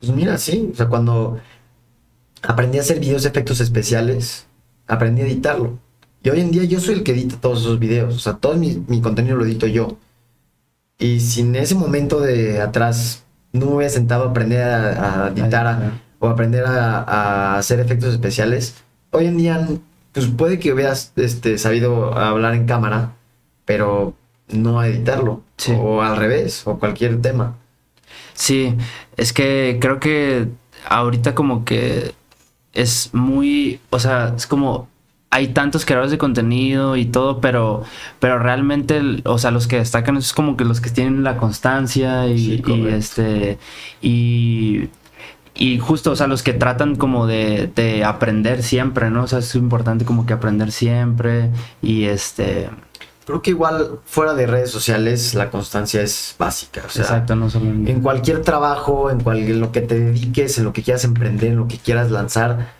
pues 0.00 0.10
mira, 0.12 0.36
sí, 0.38 0.70
o 0.72 0.76
sea, 0.76 0.88
cuando 0.88 1.38
aprendí 2.42 2.78
a 2.78 2.80
hacer 2.80 2.98
videos 2.98 3.22
de 3.22 3.28
efectos 3.28 3.60
especiales, 3.60 4.46
aprendí 4.88 5.22
a 5.22 5.26
editarlo. 5.26 5.78
Y 6.22 6.30
hoy 6.30 6.40
en 6.40 6.50
día 6.50 6.64
yo 6.64 6.80
soy 6.80 6.94
el 6.94 7.02
que 7.04 7.12
edita 7.12 7.36
todos 7.40 7.60
esos 7.60 7.78
videos, 7.78 8.16
o 8.16 8.18
sea, 8.18 8.34
todo 8.34 8.54
mi, 8.56 8.82
mi 8.88 9.00
contenido 9.00 9.36
lo 9.36 9.44
edito 9.44 9.68
yo. 9.68 9.96
Y 11.00 11.18
sin 11.20 11.56
ese 11.56 11.74
momento 11.74 12.20
de 12.20 12.60
atrás 12.60 13.24
no 13.52 13.66
me 13.66 13.72
hubiera 13.76 13.92
sentado 13.92 14.24
a 14.24 14.30
aprender 14.30 14.62
a, 14.62 15.24
a 15.24 15.28
editar 15.30 15.66
a- 15.66 16.00
o 16.20 16.28
aprender 16.28 16.64
a, 16.66 16.98
a 17.02 17.56
hacer 17.58 17.80
efectos 17.80 18.12
especiales, 18.12 18.74
hoy 19.10 19.26
en 19.26 19.38
día 19.38 19.66
pues 20.12 20.26
puede 20.26 20.58
que 20.58 20.72
hubieras 20.72 21.12
este, 21.16 21.56
sabido 21.56 22.12
hablar 22.16 22.54
en 22.54 22.66
cámara, 22.66 23.12
pero 23.64 24.14
no 24.48 24.82
editarlo. 24.84 25.42
Sí. 25.56 25.72
O 25.78 26.02
al 26.02 26.16
revés, 26.16 26.66
o 26.66 26.78
cualquier 26.78 27.22
tema. 27.22 27.56
Sí, 28.34 28.76
es 29.16 29.32
que 29.32 29.78
creo 29.80 29.98
que 30.00 30.48
ahorita 30.88 31.34
como 31.34 31.64
que 31.64 32.14
es 32.74 33.10
muy, 33.14 33.80
o 33.90 33.98
sea, 33.98 34.34
es 34.36 34.46
como 34.46 34.88
hay 35.32 35.48
tantos 35.48 35.84
creadores 35.84 36.10
de 36.10 36.18
contenido 36.18 36.96
y 36.96 37.04
todo, 37.06 37.40
pero 37.40 37.84
pero 38.18 38.38
realmente, 38.38 39.00
o 39.24 39.38
sea, 39.38 39.50
los 39.52 39.66
que 39.68 39.76
destacan 39.76 40.16
es 40.16 40.32
como 40.32 40.56
que 40.56 40.64
los 40.64 40.80
que 40.80 40.90
tienen 40.90 41.22
la 41.22 41.36
constancia 41.36 42.26
y, 42.26 42.38
Sí, 42.38 42.52
y, 42.54 42.62
correcto. 42.62 42.88
este 42.96 43.58
y 44.02 44.88
y 45.54 45.78
justo, 45.78 46.12
o 46.12 46.16
sea, 46.16 46.26
los 46.26 46.42
que 46.42 46.52
tratan 46.54 46.96
como 46.96 47.26
de, 47.26 47.70
de 47.74 48.02
aprender 48.04 48.62
siempre, 48.62 49.10
¿no? 49.10 49.24
O 49.24 49.26
sea, 49.26 49.40
es 49.40 49.54
importante 49.56 50.04
como 50.04 50.24
que 50.24 50.32
aprender 50.32 50.72
siempre 50.72 51.50
y 51.82 52.04
este, 52.04 52.70
Creo 53.26 53.42
que 53.42 53.50
igual 53.50 53.98
fuera 54.06 54.34
de 54.34 54.46
redes 54.46 54.70
sociales 54.70 55.34
la 55.34 55.50
constancia 55.50 56.02
es 56.02 56.34
básica. 56.38 56.82
O 56.86 56.88
sea, 56.90 57.02
exacto, 57.02 57.36
no 57.36 57.50
solo 57.50 57.66
en- 57.66 57.86
en 57.86 58.00
cualquier 58.00 58.42
trabajo, 58.42 59.10
en, 59.10 59.20
cual, 59.20 59.38
en 59.38 59.60
lo 59.60 59.70
que 59.70 59.82
te 59.82 59.98
dediques, 59.98 60.56
en 60.58 60.64
lo 60.64 60.72
que 60.72 60.82
quieras 60.82 61.04
emprender, 61.04 61.50
en 61.50 61.56
lo 61.58 61.68
que 61.68 61.76
quieras 61.78 62.10
lanzar, 62.10 62.72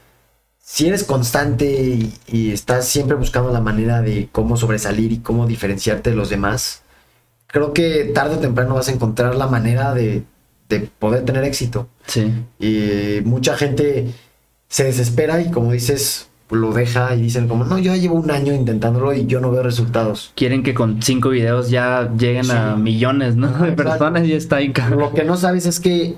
si 0.73 0.87
eres 0.87 1.03
constante 1.03 1.67
y, 1.67 2.15
y 2.29 2.53
estás 2.53 2.87
siempre 2.87 3.17
buscando 3.17 3.51
la 3.51 3.61
manera 3.61 4.03
de 4.03 4.29
cómo 4.31 4.57
sobresalir 4.57 5.11
y 5.11 5.19
cómo 5.19 5.49
diferenciarte 5.49 6.11
de 6.11 6.17
los 6.17 6.31
demás, 6.31 6.83
creo 7.49 7.73
que 7.73 8.05
tarde 8.15 8.37
o 8.37 8.39
temprano 8.39 8.77
vas 8.77 8.87
a 8.87 8.93
encontrar 8.93 9.35
la 9.35 9.49
manera 9.49 9.95
de, 9.95 10.23
de 10.69 10.89
poder 11.01 11.25
tener 11.25 11.43
éxito. 11.43 11.89
Sí. 12.07 12.33
Y 12.61 13.21
mucha 13.25 13.57
gente 13.57 14.15
se 14.69 14.85
desespera 14.85 15.43
y 15.43 15.51
como 15.51 15.73
dices, 15.73 16.29
lo 16.51 16.73
deja 16.73 17.17
y 17.17 17.23
dicen 17.23 17.49
como, 17.49 17.65
no, 17.65 17.77
yo 17.77 17.93
ya 17.93 18.01
llevo 18.01 18.15
un 18.15 18.31
año 18.31 18.55
intentándolo 18.55 19.13
y 19.13 19.27
yo 19.27 19.41
no 19.41 19.51
veo 19.51 19.65
resultados. 19.65 20.31
Quieren 20.37 20.63
que 20.63 20.73
con 20.73 21.03
cinco 21.03 21.31
videos 21.31 21.69
ya 21.71 22.13
lleguen 22.17 22.49
a 22.53 22.77
millones, 22.77 23.35
¿no? 23.35 23.49
De 23.59 23.73
personas 23.73 24.25
y 24.25 24.35
está 24.35 24.57
ahí. 24.57 24.73
Lo 24.91 25.13
que 25.13 25.25
no 25.25 25.37
sabes 25.37 25.67
es 25.67 25.81
que 25.81 26.15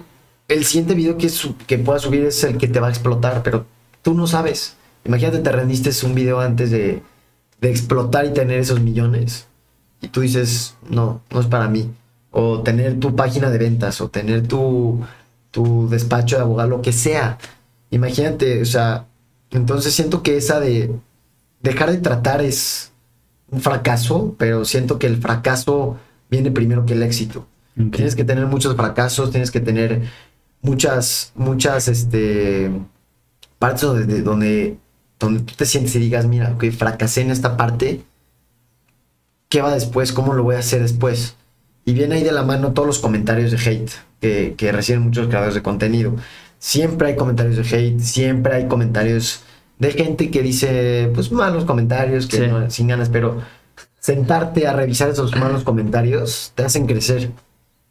el 0.49 0.65
siguiente 0.67 0.93
video 0.93 1.17
que, 1.17 1.31
que 1.67 1.79
puedas 1.79 2.03
subir 2.03 2.27
es 2.27 2.45
el 2.45 2.59
que 2.59 2.69
te 2.69 2.81
va 2.81 2.89
a 2.89 2.91
explotar, 2.91 3.43
pero 3.43 3.65
tú 4.03 4.15
no 4.15 4.27
sabes. 4.27 4.77
Imagínate, 5.05 5.39
te 5.39 5.53
rendiste 5.53 5.91
un 6.05 6.15
video 6.15 6.41
antes 6.41 6.71
de, 6.71 7.03
de 7.61 7.71
explotar 7.71 8.27
y 8.27 8.33
tener 8.33 8.59
esos 8.61 8.81
millones. 8.81 9.47
Y 10.01 10.09
tú 10.09 10.21
dices, 10.21 10.77
no, 10.89 11.23
no 11.31 11.41
es 11.41 11.47
para 11.47 11.69
mí. 11.69 11.91
O 12.31 12.63
tener 12.63 12.99
tu 13.01 13.15
página 13.15 13.51
de 13.51 13.59
ventas, 13.59 14.01
o 14.01 14.09
tener 14.09 14.47
tu, 14.47 15.01
tu 15.51 15.89
despacho 15.89 16.37
de 16.37 16.43
abogado, 16.43 16.71
lo 16.71 16.83
que 16.83 16.93
sea. 16.93 17.39
Imagínate, 17.91 18.63
o 18.63 18.65
sea, 18.65 19.07
entonces 19.51 19.95
siento 19.95 20.23
que 20.23 20.37
esa 20.37 20.61
de 20.61 20.95
dejar 21.61 21.91
de 21.91 21.99
tratar 21.99 22.43
es 22.43 22.93
un 23.51 23.61
fracaso, 23.61 24.35
pero 24.39 24.65
siento 24.65 24.99
que 24.99 25.07
el 25.07 25.19
fracaso 25.19 25.99
viene 26.31 26.51
primero 26.51 26.87
que 26.87 26.95
el 26.95 27.03
éxito. 27.03 27.47
Tienes 27.75 28.17
que 28.17 28.25
tener 28.25 28.47
muchos 28.47 28.77
fracasos, 28.77 29.31
tienes 29.31 29.51
que 29.51 29.61
tener 29.61 30.03
muchas, 30.61 31.33
muchas, 31.35 31.89
este, 31.89 32.71
partes 33.63 33.83
donde, 33.83 34.23
donde, 34.23 34.77
donde 35.21 35.41
tú 35.43 35.55
te 35.57 35.65
sientes 35.67 35.95
y 35.95 36.01
digas, 36.01 36.27
mira, 36.27 36.51
ok, 36.55 36.65
fracasé 36.73 37.21
en 37.21 37.31
esta 37.31 37.57
parte, 37.57 38.03
¿qué 39.49 39.63
va 39.63 39.73
después? 39.75 40.13
¿Cómo 40.13 40.35
lo 40.35 40.43
voy 40.43 40.57
a 40.57 40.59
hacer 40.59 40.83
después? 40.83 41.37
Y 41.85 41.95
viene 41.95 42.17
ahí 42.17 42.25
de 42.25 42.33
la 42.33 42.43
mano 42.43 42.73
todos 42.73 42.87
los 42.87 42.99
comentarios 42.99 43.51
de 43.53 43.59
hate 43.59 43.91
que, 44.21 44.55
que 44.57 44.73
reciben 44.73 45.03
muchos 45.03 45.29
creadores 45.29 45.55
de 45.55 45.63
contenido. 45.63 46.17
Siempre 46.59 47.09
hay 47.09 47.17
comentarios 47.17 47.57
de 47.57 47.63
hate, 47.77 48.01
siempre 48.01 48.55
hay 48.55 48.67
comentarios 48.69 49.43
de 49.79 49.93
gente 49.93 50.31
que 50.31 50.43
dice, 50.43 51.11
pues 51.15 51.31
malos 51.33 51.65
comentarios, 51.65 52.27
que 52.27 52.37
Sí. 52.39 52.47
no- 52.49 52.71
sin 52.71 52.89
ganas, 52.89 53.09
pero 53.09 53.41
sentarte 54.01 54.67
a 54.67 54.73
revisar 54.73 55.09
esos 55.11 55.35
malos 55.37 55.65
comentarios 55.65 56.53
te 56.55 56.65
hacen 56.65 56.87
crecer. 56.87 57.31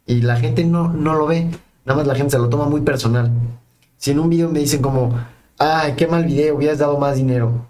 Y 0.06 0.20
la 0.22 0.36
gente 0.36 0.64
no, 0.64 0.92
no 0.92 1.14
lo 1.14 1.26
ve, 1.26 1.50
nada 1.84 1.96
más 1.98 2.06
la 2.06 2.14
gente 2.14 2.32
se 2.32 2.38
lo 2.38 2.48
toma 2.48 2.66
muy 2.66 2.80
personal. 2.80 3.30
Si 3.98 4.10
en 4.10 4.18
un 4.18 4.28
video 4.30 4.48
me 4.50 4.58
dicen 4.60 4.82
como, 4.82 5.18
ay, 5.62 5.94
qué 5.96 6.06
mal 6.06 6.24
video, 6.24 6.56
hubieras 6.56 6.78
dado 6.78 6.98
más 6.98 7.16
dinero. 7.16 7.66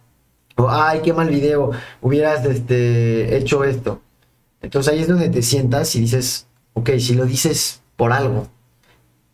O, 0.56 0.68
ay, 0.68 1.00
qué 1.02 1.12
mal 1.12 1.28
video, 1.28 1.70
hubieras 2.00 2.44
este, 2.44 3.36
hecho 3.36 3.64
esto. 3.64 4.00
Entonces 4.60 4.92
ahí 4.92 5.00
es 5.00 5.08
donde 5.08 5.28
te 5.28 5.42
sientas 5.42 5.94
y 5.96 6.00
dices, 6.00 6.46
ok, 6.74 6.90
si 6.98 7.14
lo 7.14 7.24
dices 7.26 7.82
por 7.96 8.12
algo. 8.12 8.48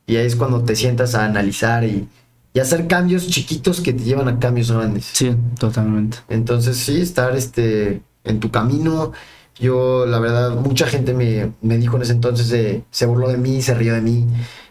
Y 0.07 0.17
ahí 0.17 0.27
es 0.27 0.37
cuando 0.37 0.63
te 0.65 0.75
sientas 0.75 1.15
a 1.15 1.25
analizar 1.25 1.85
y, 1.85 2.09
y 2.55 2.61
hacer 2.61 2.87
cambios 2.87 3.27
chiquitos 3.29 3.81
que 3.81 3.93
te 3.93 4.05
llevan 4.05 4.29
a 4.29 4.39
cambios 4.39 4.73
grandes. 4.73 5.05
Sí, 5.13 5.37
totalmente. 5.59 6.19
Entonces 6.29 6.77
sí, 6.79 7.01
estar 7.01 7.37
este, 7.37 8.01
en 8.25 8.41
tu 8.41 8.51
camino. 8.51 9.13
Yo, 9.61 10.07
la 10.07 10.19
verdad, 10.19 10.55
mucha 10.55 10.87
gente 10.87 11.13
me, 11.15 11.53
me 11.61 11.77
dijo 11.77 11.97
en 11.97 12.03
ese 12.03 12.13
entonces, 12.13 12.51
eh, 12.53 12.85
se 12.91 13.07
burló 13.07 13.29
de 13.29 13.37
mí, 13.37 13.61
se 13.61 13.75
rió 13.75 13.95
de 13.95 14.01
mí. 14.01 14.27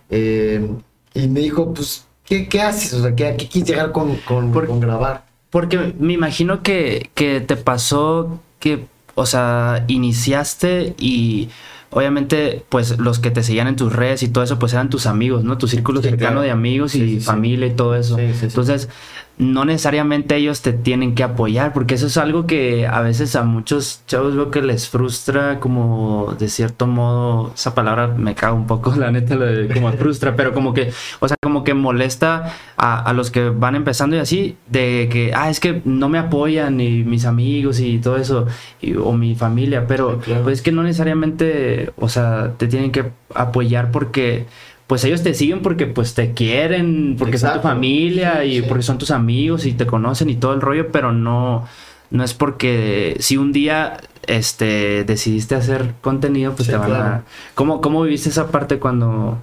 eh, 0.10 0.66
y 1.14 1.28
me 1.28 1.40
dijo, 1.42 1.74
pues, 1.74 2.06
¿qué, 2.28 2.48
qué 2.48 2.62
haces? 2.62 2.94
O 2.94 3.02
sea, 3.02 3.16
¿qué, 3.16 3.36
qué 3.38 3.48
quieres 3.48 3.70
llegar 3.70 3.92
con, 3.92 4.16
con, 4.18 4.52
Por- 4.52 4.68
con 4.68 4.80
grabar? 4.80 5.26
Porque 5.50 5.94
me 5.98 6.14
imagino 6.14 6.62
que, 6.62 7.10
que 7.16 7.40
te 7.42 7.56
pasó 7.56 8.40
que, 8.60 8.86
o 9.16 9.26
sea, 9.26 9.86
iniciaste 9.88 10.94
y 11.00 11.50
obviamente, 11.90 12.64
pues 12.70 13.00
los 13.00 13.20
que 13.20 13.32
te 13.32 13.44
seguían 13.44 13.68
en 13.68 13.78
tus 13.78 13.94
redes 13.94 14.24
y 14.24 14.28
todo 14.28 14.44
eso, 14.44 14.60
pues 14.60 14.74
eran 14.74 14.90
tus 14.90 15.06
amigos, 15.06 15.44
¿no? 15.46 15.58
Tu 15.58 15.68
círculo 15.68 16.02
Sí, 16.02 16.10
cercano 16.10 16.32
claro. 16.32 16.42
de 16.42 16.52
amigos 16.52 16.96
y 16.96 17.00
Sí, 17.00 17.06
sí, 17.08 17.20
sí. 17.22 17.26
familia 17.26 17.68
y 17.68 17.72
todo 17.76 17.96
eso. 17.96 18.18
Entonces, 18.20 18.90
no 19.38 19.66
necesariamente 19.66 20.36
ellos 20.36 20.62
te 20.64 20.74
tienen 20.74 21.14
que 21.14 21.22
apoyar, 21.24 21.72
porque 21.72 21.94
eso 21.94 22.08
es 22.08 22.18
algo 22.18 22.48
que 22.48 22.88
a 22.88 23.02
veces 23.02 23.36
a 23.36 23.44
muchos 23.44 24.02
chavos 24.08 24.36
veo 24.36 24.50
que 24.50 24.64
les 24.64 24.90
frustra 24.90 25.60
como 25.60 26.36
de 26.40 26.50
cierto 26.50 26.88
modo, 26.88 27.52
esa 27.54 27.76
palabra 27.76 28.08
me 28.08 28.34
caga 28.34 28.54
un 28.54 28.66
poco, 28.66 28.96
la 28.98 29.12
neta, 29.12 29.36
lo 29.36 29.46
de 29.46 29.68
como 29.72 29.92
frustra, 29.94 30.36
pero 30.36 30.54
como 30.54 30.74
que, 30.74 30.92
o 31.20 31.28
sea, 31.28 31.38
como 31.40 31.64
que 31.64 31.76
molesta 31.76 32.52
a, 32.78 33.00
a 33.04 33.14
los 33.14 33.30
que 33.30 33.50
van 33.50 33.76
empezando 33.76 34.16
y 34.16 34.20
así, 34.20 34.58
de 34.72 35.08
que, 35.12 35.32
ah, 35.36 35.52
es 35.52 35.60
que 35.60 35.82
no 35.86 36.10
me 36.10 36.18
apoyan 36.18 36.82
y 36.82 37.04
mis 37.04 37.26
amigos 37.26 37.80
y 37.80 38.00
todo 38.00 38.18
eso, 38.18 38.48
y- 38.82 38.96
o 38.96 39.14
mi 39.14 39.36
familia, 39.36 39.86
pero 39.88 40.14
Sí, 40.16 40.20
claro. 40.32 40.44
pues 40.46 40.58
es 40.60 40.62
que 40.64 40.72
no 40.72 40.82
necesariamente, 40.82 41.92
o 42.00 42.10
sea, 42.10 42.54
te 42.58 42.68
tienen 42.68 42.92
que 42.92 43.12
apoyar 43.36 43.92
porque 43.92 44.46
pues 44.88 45.04
ellos 45.04 45.22
te 45.22 45.34
siguen 45.34 45.62
porque 45.62 45.86
pues 45.86 46.14
te 46.14 46.34
quieren, 46.34 47.16
porque 47.20 47.38
son 47.38 47.50
tu 47.52 47.56
Exacto. 47.58 47.68
familia 47.70 48.40
Sí, 48.42 48.48
y 48.48 48.56
sí. 48.62 48.66
porque 48.68 48.84
son 48.84 48.98
tus 48.98 49.12
amigos 49.12 49.66
y 49.66 49.74
te 49.74 49.86
conocen 49.86 50.30
y 50.30 50.36
todo 50.36 50.54
el 50.54 50.62
rollo, 50.62 50.92
pero 50.92 51.12
no 51.12 51.66
no 52.10 52.24
es 52.24 52.34
porque 52.34 53.18
si 53.20 53.36
un 53.36 53.52
día 53.52 53.98
este 54.28 55.04
decidiste 55.04 55.56
hacer 55.56 55.94
contenido, 56.02 56.54
pues 56.54 56.68
Sí, 56.68 56.72
te 56.72 56.78
van 56.78 56.92
a. 56.94 57.24
¿Cómo 57.54 57.82
cómo 57.82 58.04
viviste 58.04 58.30
esa 58.30 58.48
parte 58.50 58.80
cuando 58.80 59.38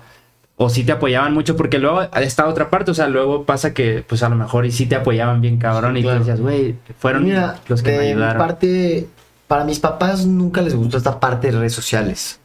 o 0.57 0.71
sí 0.71 0.85
te 0.85 0.93
apoyaban 0.93 1.35
mucho 1.35 1.57
porque 1.57 1.79
luego 1.79 2.03
está 2.03 2.47
otra 2.47 2.71
parte, 2.71 2.93
o 2.93 2.95
sea, 2.95 3.09
luego 3.09 3.45
pasa 3.45 3.75
que 3.75 4.03
pues 4.07 4.23
a 4.23 4.29
lo 4.31 4.37
mejor 4.37 4.65
y 4.65 4.73
sí 4.73 4.87
te 4.87 4.95
apoyaban 4.95 5.41
bien 5.43 5.59
cabrón 5.59 5.95
Sí, 5.95 6.01
y 6.01 6.03
claro. 6.05 6.19
tú 6.21 6.25
decías, 6.25 6.41
"Güey, 6.41 6.75
fueron 6.99 7.25
Mira, 7.25 7.57
los 7.69 7.83
que 7.83 7.91
me 7.91 7.99
mi 7.99 8.05
ayudaron." 8.13 8.39
parte, 8.39 9.09
para 9.49 9.65
mis 9.65 9.79
papás 9.81 10.25
nunca 10.27 10.63
les 10.63 10.75
gustó 10.75 10.97
esta 10.97 11.19
parte 11.21 11.49
de 11.51 11.59
redes 11.59 11.73
sociales. 11.75 12.39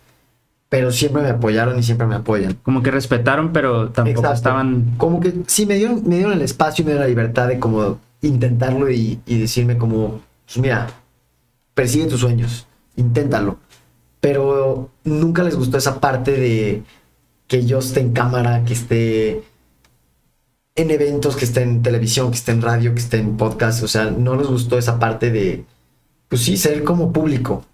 Pero 0.69 0.91
siempre 0.91 1.23
me 1.23 1.29
apoyaron 1.29 1.79
y 1.79 1.83
siempre 1.83 2.05
me 2.05 2.15
apoyan. 2.15 2.53
Como 2.61 2.83
que 2.83 2.91
respetaron, 2.91 3.51
pero 3.51 3.89
tampoco 3.89 4.19
Exacto. 4.19 4.35
estaban 4.35 4.93
Como 4.97 5.19
que 5.19 5.33
sí, 5.47 5.65
me 5.65 5.75
dieron, 5.75 6.07
me 6.07 6.17
dieron 6.17 6.33
el 6.33 6.43
espacio 6.43 6.83
y 6.83 6.85
me 6.85 6.91
dieron 6.91 7.03
la 7.05 7.09
libertad 7.09 7.47
de 7.47 7.59
como 7.59 7.99
intentarlo 8.21 8.89
y, 8.89 9.19
y 9.25 9.39
decirme 9.39 9.77
como, 9.77 10.21
pues 10.45 10.59
mira, 10.59 10.87
persigue 11.73 12.05
tus 12.05 12.19
sueños, 12.19 12.67
inténtalo. 12.95 13.57
Pero 14.19 14.91
nunca 15.03 15.43
les 15.43 15.55
gustó 15.55 15.77
esa 15.77 15.99
parte 15.99 16.33
de 16.33 16.83
que 17.47 17.65
yo 17.65 17.79
esté 17.79 18.01
en 18.01 18.13
cámara, 18.13 18.63
que 18.63 18.73
esté 18.73 19.43
en 20.75 20.91
eventos, 20.91 21.35
que 21.35 21.45
esté 21.45 21.63
en 21.63 21.81
televisión, 21.81 22.31
que 22.31 22.37
esté 22.37 22.51
en 22.51 22.61
radio, 22.61 22.93
que 22.93 22.99
esté 22.99 23.17
en 23.17 23.37
podcast. 23.37 23.83
O 23.83 23.87
sea, 23.87 24.11
no 24.11 24.35
les 24.35 24.47
gustó 24.47 24.77
esa 24.77 24.99
parte 24.99 25.31
de, 25.31 25.65
pues 26.27 26.41
sí, 26.41 26.57
ser 26.57 26.83
como 26.83 27.11
público. 27.11 27.65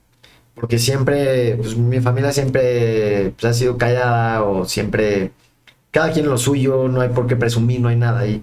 Porque 0.56 0.80
siempre, 0.80 1.56
pues 1.58 1.76
mi 1.78 2.00
familia 2.00 2.32
siempre 2.32 3.34
pues, 3.39 3.46
ha 3.52 3.54
sido 3.54 3.78
callada 3.78 4.41
o 4.44 4.65
siempre, 4.65 5.32
cada 5.91 6.12
quien 6.12 6.28
lo 6.28 6.38
suyo, 6.38 6.88
no 6.88 7.02
hay 7.02 7.10
por 7.10 7.28
qué 7.28 7.36
presumir, 7.36 7.82
no 7.82 7.89
hay 7.89 7.98
nada. 7.98 8.26
Y, 8.26 8.41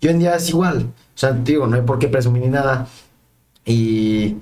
y 0.00 0.06
hoy 0.08 0.12
en 0.12 0.18
día 0.18 0.34
es 0.36 0.48
igual. 0.48 0.86
O 1.14 1.18
sea, 1.18 1.32
digo, 1.32 1.66
no 1.66 1.76
hay 1.76 1.82
por 1.82 1.98
qué 1.98 2.08
presumir 2.08 2.42
ni 2.42 2.48
nada. 2.48 2.88
Y, 3.64 4.36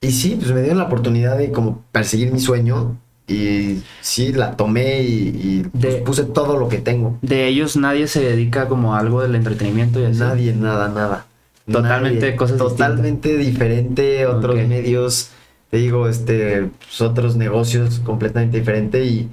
y 0.00 0.10
sí, 0.10 0.36
pues 0.38 0.52
me 0.52 0.60
dieron 0.60 0.78
la 0.78 0.84
oportunidad 0.84 1.38
de 1.38 1.50
como 1.52 1.82
perseguir 1.92 2.32
mi 2.32 2.40
sueño. 2.40 2.96
Y 3.26 3.82
sí, 4.02 4.32
la 4.34 4.54
tomé 4.54 5.00
y, 5.02 5.28
y, 5.28 5.62
pues, 5.70 5.82
De- 5.94 6.00
puse 6.02 6.24
todo 6.24 6.58
lo 6.58 6.68
que 6.68 6.78
tengo. 6.78 7.18
de 7.22 7.46
ellos 7.48 7.74
nadie 7.76 8.06
se 8.06 8.20
dedica 8.22 8.68
como 8.68 8.94
a 8.94 8.98
algo 8.98 9.22
del 9.22 9.34
entretenimiento 9.34 9.98
y 10.00 10.04
así. 10.04 10.18
Nadie, 10.18 10.52
nada, 10.52 10.88
nada. 10.88 11.26
Totalmente 11.70 12.20
Nadie. 12.26 12.36
cosas 12.36 12.58
Totalmente 12.58 13.38
diferente, 13.38 14.26
otros 14.26 14.56
Ok. 14.60 14.66
medios, 14.66 15.30
te 15.74 15.80
digo, 15.80 16.06
este, 16.08 16.70
pues, 16.78 17.00
otros 17.00 17.34
negocios 17.34 17.98
completamente 17.98 18.58
diferente 18.60 19.04
y 19.04 19.28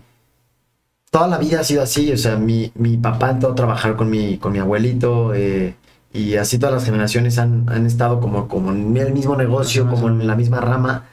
toda 1.11 1.27
la 1.27 1.37
vida 1.37 1.59
ha 1.59 1.63
sido 1.63 1.83
así, 1.83 2.11
o 2.11 2.17
sea, 2.17 2.35
mi, 2.37 2.71
mi 2.73 2.97
papá 2.97 3.29
entró 3.29 3.51
a 3.51 3.55
trabajar 3.55 3.95
con 3.95 4.09
mi, 4.09 4.39
con 4.39 4.51
mi 4.51 4.57
abuelito 4.57 5.35
eh, 5.35 5.75
y 6.11 6.35
así 6.37 6.57
todas 6.57 6.73
las 6.73 6.85
generaciones 6.85 7.37
han, 7.37 7.69
han 7.69 7.85
estado 7.85 8.19
como, 8.19 8.47
como 8.47 8.71
en 8.71 8.97
el 8.97 9.13
mismo 9.13 9.35
negocio, 9.35 9.87
como 9.87 10.07
en 10.09 10.25
la 10.25 10.35
misma 10.35 10.61
rama. 10.61 11.05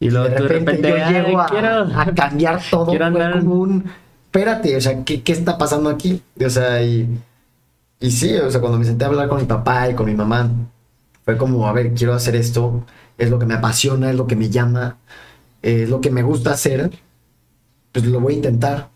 Y 0.00 0.10
luego 0.10 0.28
de 0.28 0.38
repente, 0.38 0.88
yo 0.88 0.96
"Ay, 1.04 1.14
llego 1.14 1.40
a, 1.40 1.46
quiero- 1.46 1.84
a 1.96 2.06
cambiar 2.14 2.60
todo. 2.70 2.86
quiero 2.86 3.10
fue 3.12 3.20
andar- 3.22 3.38
como 3.40 3.54
un, 3.60 3.84
espérate, 4.24 4.76
o 4.76 4.80
sea, 4.80 5.04
¿qué, 5.04 5.22
qué 5.22 5.32
está 5.32 5.56
pasando 5.56 5.88
aquí? 5.88 6.20
O 6.44 6.50
sea, 6.50 6.82
y, 6.82 7.08
y 8.00 8.10
sí, 8.10 8.34
o 8.36 8.50
sea, 8.50 8.60
cuando 8.60 8.78
me 8.78 8.84
senté 8.84 9.04
a 9.04 9.08
hablar 9.08 9.28
con 9.28 9.38
mi 9.40 9.46
papá 9.46 9.88
y 9.88 9.94
con 9.94 10.06
mi 10.06 10.14
mamá, 10.14 10.50
fue 11.24 11.36
como, 11.36 11.68
a 11.68 11.72
ver, 11.72 11.92
quiero 11.94 12.14
hacer 12.14 12.34
esto, 12.36 12.84
es 13.18 13.30
lo 13.30 13.38
que 13.38 13.46
me 13.46 13.54
apasiona, 13.54 14.10
es 14.10 14.16
lo 14.16 14.26
que 14.26 14.36
me 14.36 14.50
llama, 14.50 14.98
es 15.62 15.88
lo 15.90 16.00
que 16.00 16.10
me 16.10 16.22
gusta 16.22 16.52
hacer, 16.52 16.90
pues 17.92 18.04
lo 18.06 18.20
voy 18.20 18.34
a 18.34 18.36
intentar. 18.36 18.88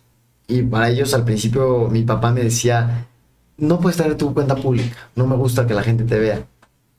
Y 0.47 0.63
para 0.63 0.91
ellos 0.91 1.15
al 1.15 1.25
principio 1.25 1.89
mi 1.89 2.03
papá 2.03 2.33
me 2.33 2.43
decía, 2.43 3.07
no 3.57 3.81
puedes 3.81 3.97
tener 3.97 4.17
tu 4.17 4.35
cuenta 4.35 4.57
pública, 4.57 4.97
no 5.17 5.27
me 5.27 5.37
gusta 5.37 5.67
que 5.67 5.75
la 5.75 5.83
gente 5.83 6.05
te 6.05 6.19
vea. 6.19 6.47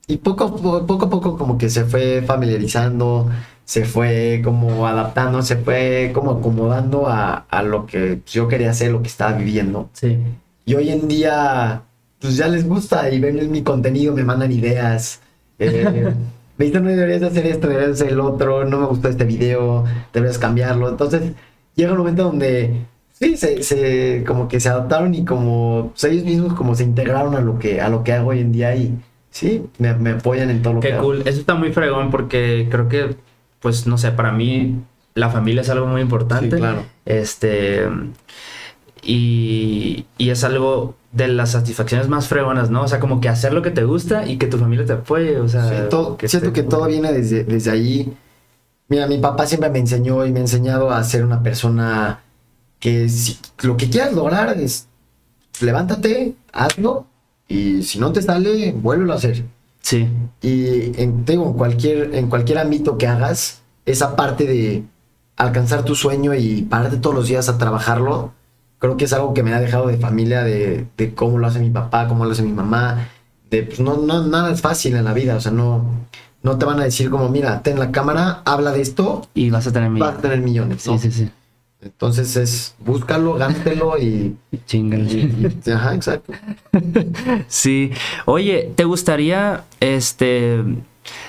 Y 0.07 0.17
poco, 0.17 0.45
a 0.45 0.51
po- 0.55 0.85
poco 0.87 1.05
a 1.05 1.09
poco 1.09 1.37
como 1.37 1.57
que 1.57 1.69
se 1.69 1.85
fue 1.85 2.23
familiarizando, 2.23 3.29
se 3.65 3.85
fue 3.85 4.41
como 4.43 4.87
adaptando, 4.87 5.41
se 5.41 5.57
fue 5.57 6.11
como 6.13 6.31
acomodando 6.31 7.07
a, 7.07 7.35
a 7.49 7.63
lo 7.63 7.85
que 7.85 8.21
yo 8.27 8.47
quería 8.47 8.71
hacer, 8.71 8.91
lo 8.91 9.01
que 9.01 9.07
estaba 9.07 9.33
viviendo. 9.37 9.89
Sí. 9.93 10.17
Y 10.65 10.75
hoy 10.75 10.89
en 10.89 11.07
día, 11.07 11.83
pues 12.19 12.37
ya 12.37 12.47
les 12.47 12.67
gusta 12.67 13.09
y 13.11 13.19
ven 13.19 13.51
mi 13.51 13.63
contenido, 13.63 14.13
me 14.15 14.23
mandan 14.23 14.51
ideas. 14.51 15.21
Eh, 15.59 16.13
me 16.57 16.65
dicen, 16.65 16.83
no 16.83 16.89
deberías 16.89 17.21
de 17.21 17.27
hacer 17.27 17.45
esto, 17.47 17.67
deberías 17.67 17.97
de 17.99 18.03
hacer 18.05 18.13
el 18.13 18.19
otro, 18.19 18.65
no 18.65 18.79
me 18.79 18.85
gustó 18.85 19.09
este 19.09 19.25
video, 19.25 19.83
deberías 20.13 20.37
cambiarlo. 20.37 20.89
Entonces, 20.89 21.33
llega 21.75 21.91
un 21.93 21.97
momento 21.99 22.23
donde 22.25 22.81
sí, 23.11 23.37
se, 23.37 23.63
se- 23.63 24.23
como 24.27 24.47
que 24.47 24.59
se 24.59 24.69
adaptaron 24.69 25.13
y 25.15 25.25
como 25.25 25.91
pues, 25.93 26.03
ellos 26.11 26.25
mismos 26.25 26.53
como 26.53 26.75
se 26.75 26.83
integraron 26.83 27.35
a 27.35 27.41
lo 27.41 27.57
que, 27.59 27.81
a 27.81 27.89
lo 27.89 28.03
que 28.03 28.13
hago 28.13 28.29
hoy 28.29 28.39
en 28.39 28.51
día 28.51 28.75
y 28.75 28.93
sí, 29.31 29.63
me, 29.79 29.93
me 29.95 30.11
apoyan 30.11 30.49
en 30.49 30.61
todo 30.61 30.73
lo 30.75 30.79
que 30.79 30.89
Qué 30.89 30.93
hago. 30.93 31.03
cool. 31.03 31.21
Eso 31.25 31.39
está 31.39 31.55
muy 31.55 31.71
fregón 31.71 32.11
porque 32.11 32.67
creo 32.69 32.87
que, 32.89 33.15
pues, 33.59 33.87
no 33.87 33.97
sé, 33.97 34.11
para 34.11 34.31
mí 34.31 34.75
la 35.15 35.29
familia 35.29 35.61
es 35.61 35.69
algo 35.69 35.87
muy 35.87 36.01
importante. 36.01 36.51
Sí, 36.55 36.61
claro. 36.61 36.83
Este. 37.05 37.81
Y, 39.01 40.05
y 40.17 40.29
es 40.29 40.43
algo 40.43 40.95
de 41.13 41.27
las 41.29 41.51
satisfacciones 41.51 42.07
más 42.09 42.27
fregonas, 42.27 42.69
¿no? 42.69 42.81
O 42.83 42.87
sea, 42.87 42.99
como 42.99 43.21
que 43.21 43.29
hacer 43.29 43.53
lo 43.53 43.61
que 43.61 43.71
te 43.71 43.83
gusta 43.85 44.27
y 44.27 44.37
que 44.37 44.47
tu 44.47 44.57
familia 44.57 44.85
te 44.85 44.93
apoye. 44.93 45.39
O 45.39 45.47
sea, 45.47 45.69
Sí, 45.69 45.75
todo- 45.89 46.17
siento 46.19 46.47
esté 46.49 46.53
que 46.53 46.63
todo 46.63 46.85
viene 46.87 47.13
desde, 47.13 47.43
desde 47.45 47.71
ahí. 47.71 48.13
Mira, 48.89 49.07
mi 49.07 49.17
papá 49.19 49.45
siempre 49.45 49.69
me 49.69 49.79
enseñó 49.79 50.25
y 50.25 50.31
me 50.31 50.39
ha 50.39 50.41
enseñado 50.41 50.91
a 50.91 51.03
ser 51.03 51.23
una 51.23 51.41
persona 51.41 52.21
que 52.79 53.07
si 53.09 53.37
lo 53.61 53.77
que 53.77 53.89
quieras 53.89 54.13
lograr 54.13 54.57
es 54.59 54.87
levántate, 55.61 56.33
hazlo 56.51 57.05
y 57.47 57.83
si 57.83 57.99
no 57.99 58.11
te 58.11 58.21
sale, 58.21 58.71
vuélvelo 58.73 59.13
a 59.13 59.17
hacer. 59.17 59.45
Sí, 59.81 60.07
Y 60.41 60.99
en, 61.01 61.25
digo, 61.25 61.45
en 61.47 61.53
cualquier, 61.53 62.15
en 62.15 62.29
cualquier 62.29 62.57
ámbito 62.57 62.97
que 62.97 63.05
hagas, 63.07 63.61
esa 63.85 64.15
parte 64.15 64.45
de 64.47 64.83
alcanzar 65.35 65.83
tu 65.83 65.93
sueño 65.95 66.33
y 66.33 66.61
pararte 66.63 66.97
todos 66.97 67.15
los 67.15 67.27
días 67.27 67.49
a 67.49 67.57
trabajarlo, 67.57 68.33
creo 68.83 68.97
que 68.97 69.05
es 69.05 69.13
algo 69.13 69.33
que 69.33 69.43
me 69.43 69.53
ha 69.53 69.61
dejado 69.61 69.87
de 69.87 69.95
familia, 69.95 70.43
de, 70.43 70.85
de 70.97 71.13
cómo 71.15 71.37
lo 71.39 71.47
hace 71.47 71.59
mi 71.59 71.69
papá, 71.69 72.05
cómo 72.09 72.25
lo 72.25 72.31
hace 72.31 72.41
mi 72.43 72.51
mamá. 72.51 73.07
De, 73.49 73.63
pues 73.63 73.79
no, 73.79 73.95
no, 73.95 74.27
nada 74.27 74.51
es 74.51 74.59
fácil 74.59 74.97
en 74.97 75.05
la 75.05 75.13
vida, 75.13 75.37
o 75.37 75.39
sea, 75.39 75.53
no, 75.53 75.85
no 76.41 76.57
te 76.57 76.65
van 76.65 76.81
a 76.81 76.83
decir 76.83 77.09
como, 77.09 77.29
mira, 77.29 77.61
ten 77.63 77.79
la 77.79 77.93
cámara, 77.93 78.41
habla 78.43 78.73
de 78.73 78.81
esto, 78.81 79.25
y 79.33 79.49
vas 79.51 79.67
a 79.67 79.71
tener 79.71 79.89
mi. 79.89 80.01
vas 80.01 80.17
a 80.17 80.21
tener 80.21 80.41
millones. 80.41 80.81
Sí, 80.81 80.89
¿no? 80.91 80.97
sí, 80.99 81.13
sí. 81.13 81.29
Entonces 81.81 82.35
es, 82.35 82.75
búscalo, 82.79 83.35
gánatelo 83.35 83.97
y... 83.97 84.35
Chingale. 84.65 85.03
y- 85.09 85.59
y- 85.65 85.71
ajá, 85.71 85.95
exacto. 85.95 86.33
Sí. 87.47 87.91
Oye, 88.25 88.73
¿te 88.75 88.83
gustaría, 88.83 89.63
este, 89.79 90.61